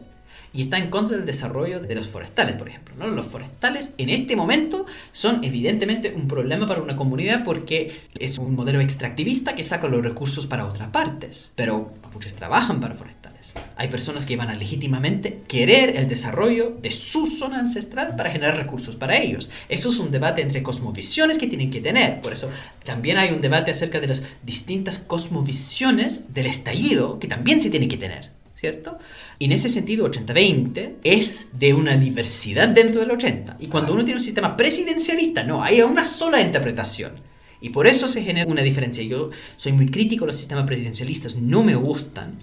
y 0.53 0.61
está 0.61 0.77
en 0.77 0.89
contra 0.89 1.17
del 1.17 1.25
desarrollo 1.25 1.79
de 1.79 1.95
los 1.95 2.07
forestales, 2.07 2.55
por 2.55 2.69
ejemplo. 2.69 2.95
¿no? 2.97 3.07
Los 3.07 3.27
forestales 3.27 3.91
en 3.97 4.09
este 4.09 4.35
momento 4.35 4.85
son 5.11 5.43
evidentemente 5.43 6.13
un 6.15 6.27
problema 6.27 6.67
para 6.67 6.81
una 6.81 6.95
comunidad 6.95 7.43
porque 7.43 7.91
es 8.19 8.37
un 8.37 8.55
modelo 8.55 8.79
extractivista 8.79 9.55
que 9.55 9.63
saca 9.63 9.87
los 9.87 10.03
recursos 10.03 10.45
para 10.45 10.65
otras 10.65 10.89
partes, 10.89 11.51
pero 11.55 11.91
mapuches 12.03 12.35
trabajan 12.35 12.79
para 12.79 12.95
forestales. 12.95 13.55
Hay 13.75 13.87
personas 13.89 14.25
que 14.25 14.37
van 14.37 14.49
a 14.49 14.55
legítimamente 14.55 15.41
querer 15.47 15.97
el 15.97 16.07
desarrollo 16.07 16.77
de 16.81 16.91
su 16.91 17.25
zona 17.25 17.59
ancestral 17.59 18.15
para 18.15 18.31
generar 18.31 18.55
recursos 18.55 18.95
para 18.95 19.17
ellos. 19.17 19.51
Eso 19.67 19.89
es 19.89 19.99
un 19.99 20.11
debate 20.11 20.41
entre 20.41 20.63
cosmovisiones 20.63 21.37
que 21.37 21.47
tienen 21.47 21.71
que 21.71 21.81
tener. 21.81 22.21
Por 22.21 22.33
eso 22.33 22.49
también 22.83 23.17
hay 23.17 23.31
un 23.31 23.41
debate 23.41 23.71
acerca 23.71 23.99
de 23.99 24.07
las 24.07 24.23
distintas 24.43 24.99
cosmovisiones 24.99 26.33
del 26.33 26.45
estallido 26.45 27.19
que 27.19 27.27
también 27.27 27.59
se 27.59 27.69
tiene 27.69 27.87
que 27.87 27.97
tener. 27.97 28.42
¿Cierto? 28.64 28.97
Y 29.39 29.45
en 29.45 29.51
ese 29.51 29.68
sentido, 29.68 30.09
80-20 30.09 30.93
es 31.03 31.49
de 31.59 31.74
una 31.74 31.97
diversidad 31.97 32.70
dentro 32.70 33.01
del 33.01 33.11
80. 33.11 33.57
Y 33.59 33.68
cuando 33.68 33.91
uno 33.91 34.05
tiene 34.05 34.20
un 34.20 34.24
sistema 34.24 34.55
presidencialista, 34.55 35.43
no, 35.43 35.61
hay 35.61 35.82
una 35.82 36.05
sola 36.05 36.39
interpretación. 36.39 37.11
Y 37.59 37.72
por 37.72 37.88
eso 37.88 38.07
se 38.07 38.24
genera 38.24 38.49
una 38.49 38.61
diferencia. 38.61 39.03
Yo 39.03 39.32
soy 39.57 39.74
muy 39.74 39.88
crítico 39.88 40.24
a 40.24 40.28
los 40.28 40.38
sistemas 40.38 40.66
presidencialistas, 40.66 41.36
no 41.36 41.61
me 41.61 41.76
gustan. 41.76 42.39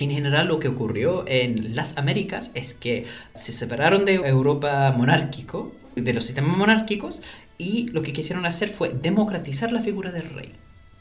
En 0.00 0.10
general 0.10 0.48
lo 0.48 0.58
que 0.58 0.66
ocurrió 0.66 1.24
en 1.28 1.76
las 1.76 1.96
Américas 1.96 2.50
es 2.54 2.74
que 2.74 3.04
se 3.36 3.52
separaron 3.52 4.04
de 4.04 4.14
Europa 4.14 4.92
monárquico, 4.98 5.72
de 5.94 6.12
los 6.12 6.24
sistemas 6.24 6.56
monárquicos, 6.56 7.22
y 7.56 7.86
lo 7.90 8.02
que 8.02 8.12
quisieron 8.12 8.46
hacer 8.46 8.68
fue 8.68 8.88
democratizar 8.88 9.70
la 9.70 9.80
figura 9.80 10.10
del 10.10 10.28
rey. 10.30 10.50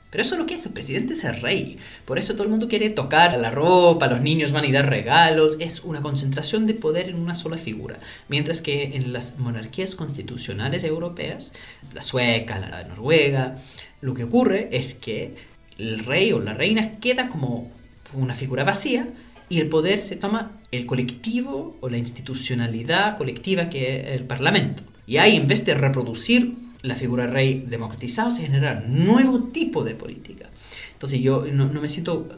Pero 0.10 0.24
eso 0.24 0.36
es 0.36 0.39
lo 0.39 0.47
que 0.47 0.55
es, 0.55 0.66
el 0.66 0.74
presidente 0.74 1.14
es 1.14 1.24
el 1.24 1.39
rey. 1.39 1.78
Por 2.05 2.18
eso 2.18 2.34
todo 2.34 2.43
el 2.43 2.49
mundo 2.49 2.68
quiere 2.68 2.89
tocar 2.89 3.38
la 3.38 3.51
ropa, 3.51 4.07
los 4.07 4.22
niños 4.22 4.51
van 4.51 4.66
a 4.66 4.72
dar 4.72 4.89
regalos. 4.89 5.57
Es 5.60 5.82
una 5.82 6.01
concentración 6.01 6.66
de 6.66 6.74
poder 6.74 7.10
en 7.10 7.16
una 7.16 7.36
sola 7.36 7.57
figura. 7.57 7.99
Mientras 8.28 8.62
que 8.62 8.95
en 8.95 9.14
las 9.14 9.38
monarquías 9.38 9.95
constitucionales 9.95 10.84
europeas, 10.84 11.53
la 11.93 12.01
sueca, 12.01 12.57
la 12.60 12.84
noruega, 12.86 13.57
lo 14.01 14.16
que 14.16 14.24
ocurre 14.24 14.70
es 14.72 14.95
que 14.95 15.36
el 15.78 15.99
rey 15.99 16.32
o 16.32 16.39
la 16.39 16.53
reina 16.53 16.99
queda 16.99 17.30
como 17.30 17.72
una 18.14 18.34
figura 18.34 18.64
vacía 18.64 19.07
y 19.47 19.60
el 19.60 19.70
poder 19.70 20.01
se 20.01 20.16
toma 20.16 20.60
el 20.72 20.86
colectivo 20.86 21.78
o 21.82 21.89
la 21.89 21.97
institucionalidad 21.97 23.18
colectiva 23.18 23.70
que 23.70 24.01
es 24.01 24.07
el 24.18 24.24
parlamento. 24.26 24.84
Y 25.05 25.18
ahí 25.18 25.36
en 25.36 25.47
vez 25.47 25.66
de 25.66 25.74
reproducir 25.74 26.55
la 26.82 26.96
figura 26.96 27.28
de 27.28 27.34
rey 27.34 27.66
democratizado, 27.68 28.32
se 28.32 28.44
genera 28.44 28.84
nuevo 28.88 29.44
tipo 29.46 29.84
de 29.84 29.96
política. 29.96 30.50
Entonces 30.94 31.20
yo 31.22 31.46
no, 31.54 31.68
me 31.68 31.90
siento 31.90 32.30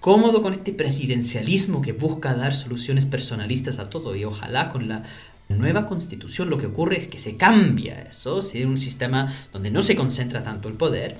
cómodo 0.00 0.42
con 0.42 0.52
este 0.52 0.72
presidencialismo 0.72 1.82
que 1.82 1.92
busca 1.92 2.34
dar 2.34 2.54
soluciones 2.54 3.06
personalistas 3.06 3.78
a 3.78 3.84
todo 3.84 4.16
y 4.16 4.24
ojalá 4.24 4.70
con 4.70 4.88
la 4.88 5.04
nueva 5.48 5.86
constitución 5.86 6.48
lo 6.48 6.58
que 6.58 6.66
ocurre 6.66 6.98
es 6.98 7.08
que 7.08 7.18
se 7.18 7.36
cambia 7.36 8.02
eso, 8.02 8.40
si 8.40 8.64
un 8.64 8.78
sistema 8.78 9.32
donde 9.52 9.70
no 9.70 9.82
se 9.82 9.96
concentra 9.96 10.42
tanto 10.42 10.68
el 10.68 10.74
poder 10.74 11.18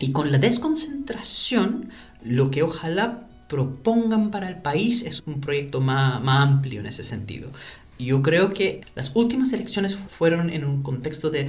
y 0.00 0.12
con 0.12 0.32
la 0.32 0.38
desconcentración 0.38 1.90
lo 2.22 2.50
que 2.50 2.62
ojalá 2.62 3.28
propongan 3.48 4.30
para 4.30 4.48
el 4.48 4.56
país 4.56 5.02
es 5.02 5.22
un 5.26 5.40
proyecto 5.40 5.80
más, 5.80 6.22
más 6.22 6.42
amplio 6.42 6.80
en 6.80 6.86
ese 6.86 7.04
sentido. 7.04 7.50
Yo 7.98 8.22
creo 8.22 8.52
que 8.52 8.82
las 8.94 9.12
últimas 9.14 9.52
elecciones 9.52 9.96
fueron 10.18 10.50
en 10.50 10.64
un 10.64 10.82
contexto 10.82 11.30
de... 11.30 11.48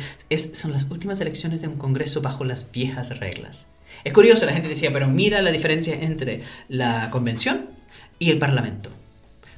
son 0.53 0.71
las 0.71 0.85
últimas 0.89 1.19
elecciones 1.19 1.61
de 1.61 1.67
un 1.67 1.77
Congreso 1.77 2.21
bajo 2.21 2.45
las 2.45 2.71
viejas 2.71 3.19
reglas. 3.19 3.67
Es 4.03 4.13
curioso, 4.13 4.45
la 4.45 4.53
gente 4.53 4.69
decía, 4.69 4.93
pero 4.93 5.07
mira 5.07 5.41
la 5.41 5.51
diferencia 5.51 5.95
entre 5.95 6.41
la 6.69 7.09
convención 7.11 7.67
y 8.19 8.29
el 8.29 8.37
Parlamento. 8.37 8.89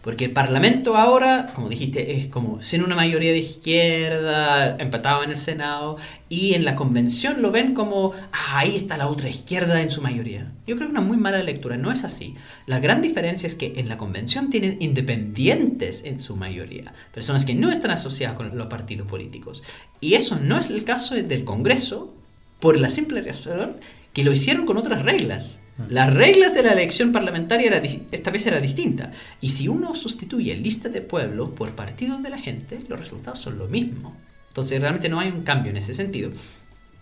Porque 0.02 0.26
el 0.26 0.32
Parlamento 0.32 0.96
ahora, 0.96 1.52
como 1.54 1.70
dijiste, 1.70 2.18
es 2.18 2.28
como 2.28 2.62
sin 2.62 2.84
una 2.84 2.96
mayoría 2.96 3.32
de 3.32 3.40
izquierda, 3.40 4.78
empatado 4.78 5.24
en 5.24 5.32
el 5.32 5.38
Senado, 5.38 5.98
y 6.30 6.54
en 6.54 6.64
la 6.64 6.76
convención 6.76 7.42
lo 7.42 7.52
ven 7.52 7.74
como, 7.74 8.14
ah, 8.32 8.60
ahí 8.60 8.76
está 8.76 8.98
la 8.98 9.08
otra 9.08 9.30
izquierda 9.30 9.82
en 9.82 9.92
su 9.92 10.02
mayoría. 10.02 10.52
Yo 10.66 10.76
creo 10.76 10.88
que 10.88 10.94
una 10.94 11.02
muy 11.02 11.18
mala 11.18 11.44
lectura, 11.44 11.78
no 11.78 11.92
es 11.92 12.04
así. 12.04 12.36
La 12.66 12.80
gran 12.80 13.02
diferencia 13.02 13.48
es 13.48 13.56
que 13.56 13.74
en 13.76 13.90
la 13.90 13.98
convención 13.98 14.50
tienen 14.50 14.78
independientes 14.80 16.04
en 16.06 16.20
su 16.20 16.36
mayoría, 16.36 16.94
personas 17.14 17.46
que 17.46 17.56
no 17.56 17.72
están 17.72 17.92
asociadas 17.92 18.38
con 18.38 18.58
los 18.58 18.68
partidos 18.68 19.08
políticos. 19.08 19.64
Y 20.00 20.14
eso 20.14 20.40
no 20.42 20.58
es 20.58 20.70
el 20.70 20.84
caso 20.84 21.16
del 21.16 21.44
Congreso, 21.44 22.14
por 22.60 22.78
la 22.78 22.90
simple 22.90 23.22
razón 23.22 23.78
que 24.14 24.24
lo 24.24 24.32
hicieron 24.32 24.66
con 24.66 24.78
otras 24.78 25.04
reglas. 25.04 25.59
Las 25.88 26.14
reglas 26.14 26.54
de 26.54 26.64
la 26.64 26.74
elección 26.74 27.12
parlamentaria 27.12 27.82
esta 28.12 28.32
vez 28.32 28.46
era 28.46 28.60
distinta. 28.60 29.12
Y 29.40 29.52
si 29.52 29.68
uno 29.68 29.96
sustituye 29.96 30.56
lista 30.56 30.90
de 30.90 31.02
pueblo 31.02 31.56
por 31.56 31.76
partidos 31.76 32.22
de 32.22 32.30
la 32.30 32.38
gente, 32.38 32.80
los 32.88 33.00
resultados 33.00 33.40
son 33.40 33.58
lo 33.58 33.68
mismo. 33.68 34.16
Entonces 34.50 34.82
realmente 34.82 35.10
no 35.10 35.20
hay 35.20 35.30
un 35.30 35.44
cambio 35.44 35.72
en 35.72 35.78
ese 35.78 35.94
sentido. 35.94 36.32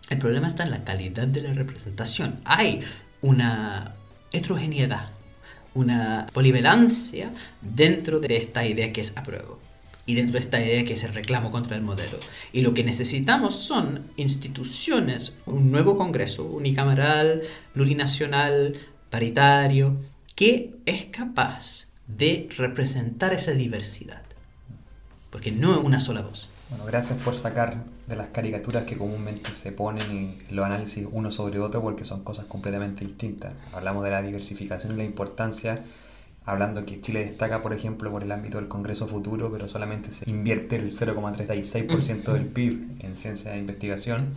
El 0.09 0.19
problema 0.19 0.47
está 0.47 0.63
en 0.63 0.71
la 0.71 0.83
calidad 0.83 1.27
de 1.27 1.41
la 1.41 1.53
representación. 1.53 2.39
Hay 2.45 2.81
una 3.21 3.95
heterogeneidad, 4.31 5.09
una 5.73 6.27
polivalencia 6.31 7.31
dentro 7.61 8.19
de 8.19 8.37
esta 8.37 8.65
idea 8.65 8.93
que 8.93 9.01
es 9.01 9.13
apruebo 9.17 9.66
y 10.07 10.15
dentro 10.15 10.33
de 10.33 10.39
esta 10.39 10.59
idea 10.59 10.85
que 10.85 10.93
es 10.93 11.03
el 11.03 11.13
reclamo 11.13 11.51
contra 11.51 11.75
el 11.75 11.83
modelo. 11.83 12.17
Y 12.53 12.61
lo 12.61 12.73
que 12.73 12.83
necesitamos 12.83 13.53
son 13.55 14.09
instituciones, 14.15 15.35
un 15.45 15.69
nuevo 15.69 15.97
Congreso 15.97 16.45
unicameral, 16.45 17.41
plurinacional, 17.73 18.75
paritario, 19.11 19.97
que 20.33 20.73
es 20.85 21.05
capaz 21.05 21.87
de 22.07 22.47
representar 22.57 23.33
esa 23.33 23.51
diversidad. 23.51 24.23
Porque 25.29 25.51
no 25.51 25.73
es 25.73 25.83
una 25.83 25.99
sola 25.99 26.21
voz. 26.21 26.49
Bueno, 26.69 26.85
gracias 26.85 27.19
por 27.19 27.35
sacar 27.35 27.83
de 28.07 28.15
las 28.15 28.27
caricaturas 28.27 28.85
que 28.85 28.97
comúnmente 28.97 29.53
se 29.53 29.73
ponen 29.73 30.37
y 30.49 30.53
los 30.53 30.65
análisis 30.65 31.05
uno 31.11 31.31
sobre 31.31 31.59
otro 31.59 31.81
porque 31.81 32.05
son 32.05 32.23
cosas 32.23 32.45
completamente 32.45 33.03
distintas. 33.03 33.53
Hablamos 33.73 34.05
de 34.05 34.11
la 34.11 34.21
diversificación 34.21 34.93
y 34.93 34.97
la 34.97 35.03
importancia 35.03 35.83
hablando 36.47 36.85
que 36.85 37.01
Chile 37.01 37.25
destaca, 37.25 37.61
por 37.61 37.73
ejemplo, 37.73 38.09
por 38.09 38.23
el 38.23 38.31
ámbito 38.31 38.57
del 38.57 38.69
Congreso 38.69 39.05
Futuro, 39.05 39.51
pero 39.51 39.67
solamente 39.67 40.11
se 40.13 40.27
invierte 40.29 40.77
el 40.77 40.91
0,36% 40.91 42.31
del 42.31 42.45
PIB 42.45 43.01
en 43.01 43.17
ciencia 43.17 43.53
e 43.53 43.59
investigación, 43.59 44.29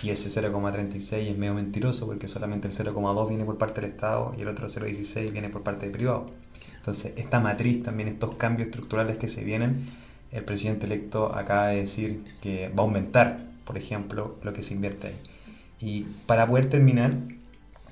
y 0.00 0.10
ese 0.10 0.30
0,36 0.30 1.12
es 1.12 1.36
medio 1.36 1.52
mentiroso 1.54 2.06
porque 2.06 2.28
solamente 2.28 2.68
el 2.68 2.74
0,2 2.74 3.28
viene 3.28 3.44
por 3.44 3.58
parte 3.58 3.80
del 3.80 3.90
Estado 3.90 4.32
y 4.38 4.42
el 4.42 4.48
otro 4.48 4.68
0,16 4.68 5.32
viene 5.32 5.48
por 5.48 5.62
parte 5.62 5.86
del 5.86 5.90
privado. 5.90 6.30
Entonces, 6.76 7.14
esta 7.16 7.40
matriz, 7.40 7.82
también 7.82 8.08
estos 8.08 8.36
cambios 8.36 8.68
estructurales 8.68 9.16
que 9.16 9.26
se 9.26 9.42
vienen, 9.42 9.90
el 10.30 10.44
presidente 10.44 10.86
electo 10.86 11.34
acaba 11.34 11.66
de 11.66 11.80
decir 11.80 12.22
que 12.40 12.68
va 12.68 12.84
a 12.84 12.86
aumentar, 12.86 13.44
por 13.64 13.76
ejemplo, 13.76 14.36
lo 14.44 14.52
que 14.52 14.62
se 14.62 14.74
invierte 14.74 15.08
ahí. 15.08 15.16
Y 15.80 16.02
para 16.26 16.46
poder 16.46 16.70
terminar, 16.70 17.12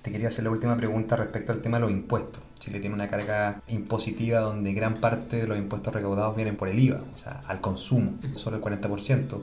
te 0.02 0.12
quería 0.12 0.28
hacer 0.28 0.44
la 0.44 0.50
última 0.50 0.76
pregunta 0.76 1.16
respecto 1.16 1.50
al 1.52 1.60
tema 1.60 1.78
de 1.78 1.82
los 1.82 1.90
impuestos. 1.90 2.40
Chile 2.58 2.80
tiene 2.80 2.94
una 2.94 3.08
carga 3.08 3.62
impositiva 3.68 4.40
donde 4.40 4.72
gran 4.72 5.00
parte 5.00 5.36
de 5.36 5.46
los 5.46 5.58
impuestos 5.58 5.94
recaudados 5.94 6.36
vienen 6.36 6.56
por 6.56 6.68
el 6.68 6.78
IVA, 6.78 7.02
o 7.14 7.18
sea, 7.18 7.42
al 7.46 7.60
consumo, 7.60 8.18
solo 8.34 8.56
el 8.56 8.62
40%. 8.62 9.40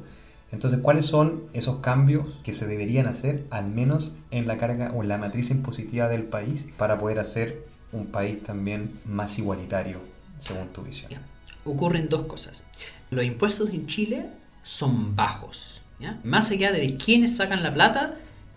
Entonces, 0.52 0.80
¿cuáles 0.82 1.06
son 1.06 1.44
esos 1.54 1.78
cambios 1.78 2.26
que 2.44 2.54
se 2.54 2.68
deberían 2.68 3.08
hacer, 3.08 3.46
al 3.50 3.68
menos 3.68 4.12
en 4.32 4.48
la 4.48 4.58
carga 4.58 4.92
o 4.94 5.02
en 5.02 5.10
la 5.10 5.18
matriz 5.18 5.50
impositiva 5.50 6.08
del 6.08 6.24
país, 6.24 6.68
para 6.78 6.98
poder 6.98 7.20
hacer 7.20 7.66
un 7.92 8.08
país 8.08 8.44
también 8.44 9.00
más 9.06 9.38
igualitario, 9.40 10.00
según 10.38 10.68
tu 10.70 10.84
visión? 10.84 11.12
Ocurren 11.64 12.08
dos 12.10 12.24
cosas. 12.24 12.64
Los 13.10 13.26
impuestos 13.26 13.74
en 13.74 13.88
Chile 13.88 14.30
son 14.62 15.16
bajos. 15.16 15.82
Más 16.24 16.52
allá 16.52 16.72
de 16.72 16.98
quiénes 16.98 17.38
sacan 17.38 17.64
la 17.64 17.74
plata, 17.74 18.16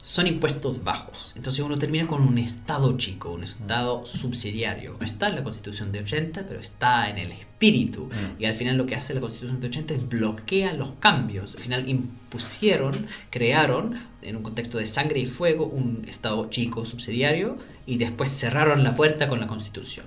son 0.09 0.27
impuestos 0.27 0.83
bajos. 0.83 1.35
Entonces 1.37 1.63
uno 1.63 1.77
termina 1.77 2.07
con 2.07 2.23
un 2.23 2.39
Estado 2.39 2.97
chico, 2.97 3.31
un 3.31 3.45
Estado 3.45 4.07
subsidiario. 4.07 4.97
No 4.99 5.05
está 5.05 5.27
en 5.27 5.35
la 5.35 5.45
Constitución 5.45 5.93
de 5.93 6.01
80, 6.01 6.47
pero 6.47 6.61
está 6.61 7.11
en 7.11 7.19
el 7.19 7.31
espíritu. 7.31 8.07
Mm. 8.07 8.41
Y 8.41 8.47
al 8.47 8.55
final 8.55 8.79
lo 8.79 8.87
que 8.87 8.95
hace 8.95 9.13
la 9.13 9.21
Constitución 9.21 9.61
de 9.61 9.67
80 9.67 9.93
es 9.93 10.09
bloquea 10.09 10.73
los 10.73 10.93
cambios. 10.93 11.57
Al 11.57 11.61
final 11.61 11.87
impusieron, 11.87 13.07
crearon, 13.29 13.97
en 14.23 14.37
un 14.37 14.43
contexto 14.43 14.79
de 14.79 14.87
sangre 14.87 15.21
y 15.21 15.27
fuego, 15.27 15.67
un 15.67 16.07
Estado 16.09 16.49
chico 16.49 16.87
subsidiario 16.87 17.59
y 17.85 17.99
después 17.99 18.31
cerraron 18.31 18.85
la 18.85 18.95
puerta 18.95 19.29
con 19.29 19.41
la 19.41 19.47
Constitución. 19.47 20.07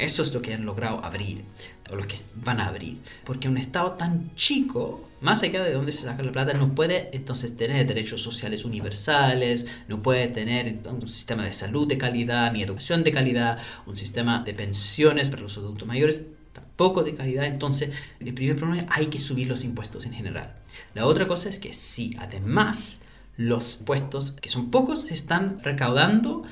Eso 0.00 0.22
es 0.22 0.32
lo 0.32 0.42
que 0.42 0.54
han 0.54 0.64
logrado 0.64 1.04
abrir, 1.04 1.44
o 1.90 1.96
lo 1.96 2.06
que 2.06 2.16
van 2.36 2.60
a 2.60 2.68
abrir. 2.68 2.98
Porque 3.24 3.48
un 3.48 3.58
Estado 3.58 3.92
tan 3.92 4.34
chico, 4.34 5.08
más 5.20 5.42
allá 5.42 5.62
de 5.62 5.74
dónde 5.74 5.92
se 5.92 6.02
saca 6.02 6.22
la 6.22 6.32
plata, 6.32 6.54
no 6.54 6.74
puede 6.74 7.10
entonces 7.12 7.56
tener 7.56 7.86
derechos 7.86 8.22
sociales 8.22 8.64
universales, 8.64 9.68
no 9.88 10.02
puede 10.02 10.28
tener 10.28 10.78
un 10.88 11.06
sistema 11.08 11.44
de 11.44 11.52
salud 11.52 11.86
de 11.86 11.98
calidad, 11.98 12.52
ni 12.52 12.62
educación 12.62 13.04
de 13.04 13.12
calidad, 13.12 13.58
un 13.86 13.96
sistema 13.96 14.42
de 14.42 14.54
pensiones 14.54 15.28
para 15.28 15.42
los 15.42 15.56
adultos 15.58 15.86
mayores 15.86 16.24
tampoco 16.52 17.02
de 17.02 17.14
calidad. 17.14 17.44
Entonces, 17.44 17.90
el 18.18 18.34
primer 18.34 18.56
problema 18.56 18.82
es 18.82 18.88
hay 18.90 19.06
que 19.06 19.20
subir 19.20 19.48
los 19.48 19.64
impuestos 19.64 20.06
en 20.06 20.12
general. 20.12 20.54
La 20.94 21.06
otra 21.06 21.26
cosa 21.26 21.48
es 21.48 21.58
que 21.58 21.72
sí, 21.72 22.16
además, 22.18 23.00
los 23.36 23.80
impuestos, 23.80 24.32
que 24.32 24.48
son 24.48 24.70
pocos, 24.70 25.02
se 25.02 25.14
están 25.14 25.60
recaudando 25.62 26.42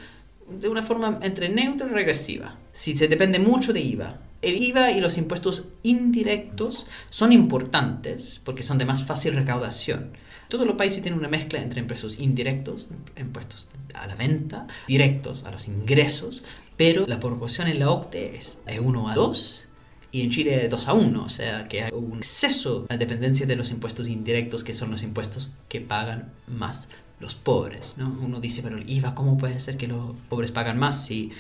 de 0.49 0.69
una 0.69 0.83
forma 0.83 1.19
entre 1.23 1.49
neutra 1.49 1.87
y 1.87 1.91
regresiva. 1.91 2.57
Si 2.79 2.97
se 2.97 3.09
depende 3.09 3.41
mucho 3.41 3.73
de 3.73 3.81
IVA. 3.81 4.21
El 4.41 4.63
IVA 4.63 4.93
y 4.93 5.01
los 5.01 5.19
impuestos 5.19 5.67
indirectos 5.83 6.87
son 7.11 7.33
importantes 7.33 8.41
porque 8.45 8.63
son 8.63 8.79
de 8.79 8.87
más 8.87 9.03
fácil 9.05 9.35
recaudación. 9.35 10.13
Todos 10.49 10.65
los 10.65 10.77
países 10.77 11.03
tienen 11.03 11.19
una 11.19 11.29
mezcla 11.29 11.61
entre 11.61 11.81
impuestos 11.81 12.21
indirectos, 12.21 12.87
impuestos 13.17 13.67
a 13.95 14.07
la 14.07 14.15
venta, 14.15 14.69
directos 14.87 15.43
a 15.43 15.51
los 15.51 15.67
ingresos, 15.67 16.45
pero 16.77 17.05
la 17.09 17.19
proporción 17.19 17.67
en 17.67 17.81
la 17.81 17.91
OCDE 17.91 18.37
es 18.37 18.61
1 18.81 19.09
a 19.09 19.15
2 19.17 19.69
y 20.13 20.21
en 20.23 20.31
Chile 20.31 20.69
2 20.69 20.87
a 20.87 20.93
1, 20.93 21.25
o 21.25 21.29
sea 21.29 21.65
que 21.65 21.83
hay 21.83 21.91
un 21.93 22.19
exceso 22.19 22.87
de 22.89 22.97
dependencia 22.97 23.45
de 23.45 23.57
los 23.57 23.73
impuestos 23.73 24.07
indirectos, 24.09 24.63
que 24.63 24.73
son 24.73 24.93
los 24.93 25.03
impuestos 25.03 25.51
que 25.69 25.81
pagan 25.81 26.31
más 26.47 26.89
los 27.19 27.35
pobres. 27.35 27.97
¿no? 27.99 28.17
Uno 28.23 28.39
dice, 28.39 28.63
pero 28.63 28.79
el 28.79 28.89
IVA, 28.89 29.17
¿cómo 29.17 29.37
puede 29.37 29.59
ser 29.59 29.77
que 29.77 29.89
los 29.89 30.17
pobres 30.29 30.53
pagan 30.53 30.79
más 30.79 31.05
si 31.05 31.33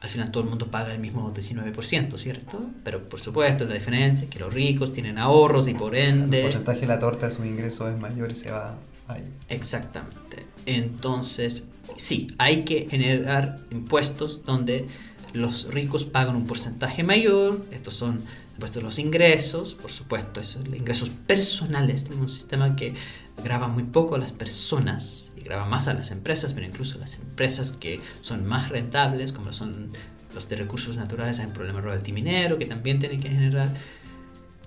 al 0.00 0.08
final 0.08 0.30
todo 0.30 0.42
el 0.42 0.50
mundo 0.50 0.66
paga 0.70 0.92
el 0.92 0.98
mismo 0.98 1.32
19%, 1.32 2.18
¿cierto? 2.18 2.60
Pero 2.84 3.04
por 3.06 3.20
supuesto 3.20 3.64
la 3.64 3.74
diferencia 3.74 4.24
es 4.24 4.30
que 4.30 4.38
los 4.38 4.52
ricos 4.52 4.92
tienen 4.92 5.18
ahorros 5.18 5.68
y 5.68 5.74
por 5.74 5.96
ende... 5.96 6.38
El 6.38 6.44
porcentaje 6.44 6.80
de 6.80 6.86
la 6.86 6.98
torta 6.98 7.28
de 7.28 7.34
sus 7.34 7.46
ingresos 7.46 7.94
es 7.94 8.00
mayor 8.00 8.30
y 8.30 8.34
se 8.34 8.50
va 8.50 8.76
ahí. 9.08 9.24
Exactamente. 9.48 10.46
Entonces, 10.66 11.68
sí, 11.96 12.28
hay 12.38 12.64
que 12.64 12.88
generar 12.90 13.58
impuestos 13.70 14.44
donde 14.44 14.86
los 15.32 15.72
ricos 15.72 16.04
pagan 16.04 16.36
un 16.36 16.46
porcentaje 16.46 17.02
mayor, 17.02 17.64
estos 17.70 17.94
son 17.94 18.20
impuestos 18.54 18.82
los 18.82 18.98
ingresos, 18.98 19.74
por 19.74 19.90
supuesto, 19.90 20.40
esos 20.40 20.66
ingresos 20.66 21.10
personales, 21.26 22.04
tenemos 22.04 22.30
un 22.30 22.34
sistema 22.34 22.74
que 22.74 22.94
graba 23.42 23.68
muy 23.68 23.84
poco 23.84 24.14
a 24.14 24.18
las 24.18 24.32
personas 24.32 25.25
y 25.46 25.48
graba 25.48 25.64
más 25.64 25.86
a 25.88 25.94
las 25.94 26.10
empresas, 26.10 26.52
pero 26.54 26.66
incluso 26.66 26.98
las 26.98 27.14
empresas 27.14 27.72
que 27.72 28.00
son 28.20 28.46
más 28.46 28.68
rentables, 28.68 29.32
como 29.32 29.52
son 29.52 29.90
los 30.34 30.48
de 30.48 30.56
recursos 30.56 30.96
naturales, 30.96 31.38
hay 31.38 31.46
un 31.46 31.52
problema 31.52 31.80
royalty 31.80 32.12
minero 32.12 32.58
que 32.58 32.66
también 32.66 32.98
tiene 32.98 33.18
que 33.18 33.28
generar 33.28 33.68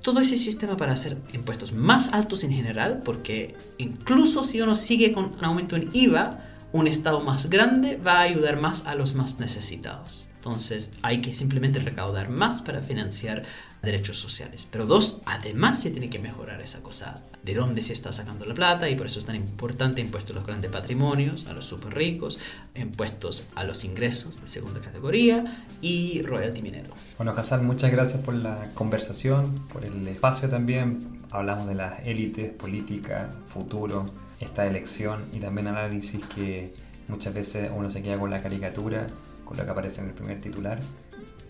todo 0.02 0.22
ese 0.22 0.38
sistema 0.38 0.78
para 0.78 0.94
hacer 0.94 1.18
impuestos 1.34 1.74
más 1.74 2.14
altos 2.14 2.44
en 2.44 2.52
general, 2.52 3.02
porque 3.04 3.58
incluso 3.78 4.44
si 4.44 4.62
uno 4.62 4.76
sigue 4.76 5.12
con 5.12 5.26
un 5.26 5.44
aumento 5.44 5.76
en 5.76 5.90
IVA, 5.92 6.40
un 6.72 6.88
Estado 6.88 7.20
más 7.20 7.50
grande 7.50 7.98
va 7.98 8.20
a 8.20 8.22
ayudar 8.22 8.62
más 8.62 8.86
a 8.86 8.96
los 8.96 9.14
más 9.14 9.40
necesitados. 9.40 10.29
Entonces 10.40 10.92
hay 11.02 11.20
que 11.20 11.34
simplemente 11.34 11.80
recaudar 11.80 12.30
más 12.30 12.62
para 12.62 12.82
financiar 12.82 13.44
derechos 13.82 14.18
sociales. 14.18 14.68
Pero 14.72 14.86
dos, 14.86 15.22
además 15.26 15.82
se 15.82 15.92
tiene 15.92 16.10
que 16.10 16.18
mejorar 16.18 16.62
esa 16.62 16.82
cosa 16.82 17.22
de 17.44 17.56
dónde 17.56 17.82
se 17.82 17.92
está 17.92 18.14
sacando 18.14 18.46
la 18.46 18.54
plata 18.54 18.90
y 18.90 18.96
por 18.96 19.08
eso 19.08 19.20
es 19.20 19.26
tan 19.26 19.36
importante 19.36 20.00
impuestos 20.00 20.32
a 20.32 20.40
los 20.40 20.48
grandes 20.48 20.72
patrimonios, 20.72 21.46
a 21.48 21.54
los 21.54 21.66
super 21.66 21.94
ricos, 21.94 22.40
impuestos 22.74 23.50
a 23.56 23.66
los 23.66 23.84
ingresos 23.84 24.40
de 24.40 24.48
segunda 24.48 24.80
categoría 24.80 25.66
y 25.82 26.22
royalty 26.22 26.62
minero. 26.62 26.94
Bueno, 27.18 27.34
Hassan, 27.36 27.66
muchas 27.66 27.92
gracias 27.92 28.22
por 28.24 28.34
la 28.34 28.70
conversación, 28.76 29.68
por 29.74 29.84
el 29.84 30.08
espacio 30.08 30.50
también. 30.50 31.20
Hablamos 31.32 31.68
de 31.68 31.76
las 31.76 32.00
élites, 32.06 32.52
política, 32.54 33.30
futuro, 33.50 34.10
esta 34.40 34.66
elección 34.66 35.22
y 35.34 35.40
también 35.40 35.68
análisis 35.68 36.26
que 36.28 36.74
muchas 37.10 37.34
veces 37.34 37.70
uno 37.76 37.92
se 37.92 38.02
queda 38.02 38.18
con 38.18 38.30
la 38.30 38.42
caricatura 38.42 39.06
con 39.50 39.58
lo 39.58 39.66
que 39.66 39.72
aparece 39.72 40.02
en 40.02 40.10
el 40.10 40.14
primer 40.14 40.40
titular. 40.40 40.78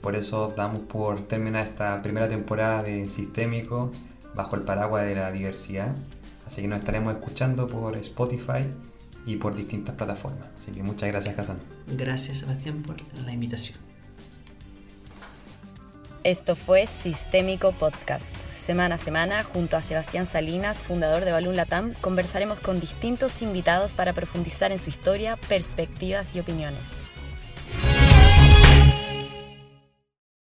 Por 0.01 0.15
eso 0.15 0.53
damos 0.55 0.79
por 0.79 1.21
terminar 1.23 1.65
esta 1.65 2.01
primera 2.01 2.29
temporada 2.29 2.81
de 2.81 3.09
Sistémico 3.09 3.91
bajo 4.33 4.55
el 4.55 4.61
paraguas 4.61 5.05
de 5.05 5.15
la 5.15 5.29
diversidad. 5.33 5.93
Así 6.47 6.61
que 6.61 6.69
nos 6.69 6.79
estaremos 6.79 7.13
escuchando 7.13 7.67
por 7.67 7.97
Spotify 7.97 8.63
y 9.25 9.35
por 9.35 9.53
distintas 9.53 9.95
plataformas. 9.95 10.47
Así 10.57 10.71
que 10.71 10.81
muchas 10.81 11.09
gracias, 11.09 11.37
Hassan. 11.37 11.57
Gracias, 11.87 12.37
Sebastián, 12.37 12.81
por 12.83 12.95
la 13.25 13.33
invitación. 13.33 13.77
Esto 16.23 16.55
fue 16.55 16.87
Sistémico 16.87 17.73
Podcast. 17.73 18.33
Semana 18.49 18.95
a 18.95 18.97
semana, 18.97 19.43
junto 19.43 19.75
a 19.75 19.81
Sebastián 19.81 20.25
Salinas, 20.25 20.83
fundador 20.83 21.25
de 21.25 21.33
Balloon 21.33 21.57
Latam, 21.57 21.95
conversaremos 21.95 22.61
con 22.61 22.79
distintos 22.79 23.41
invitados 23.41 23.93
para 23.93 24.13
profundizar 24.13 24.71
en 24.71 24.79
su 24.79 24.87
historia, 24.87 25.35
perspectivas 25.49 26.33
y 26.35 26.39
opiniones. 26.39 27.03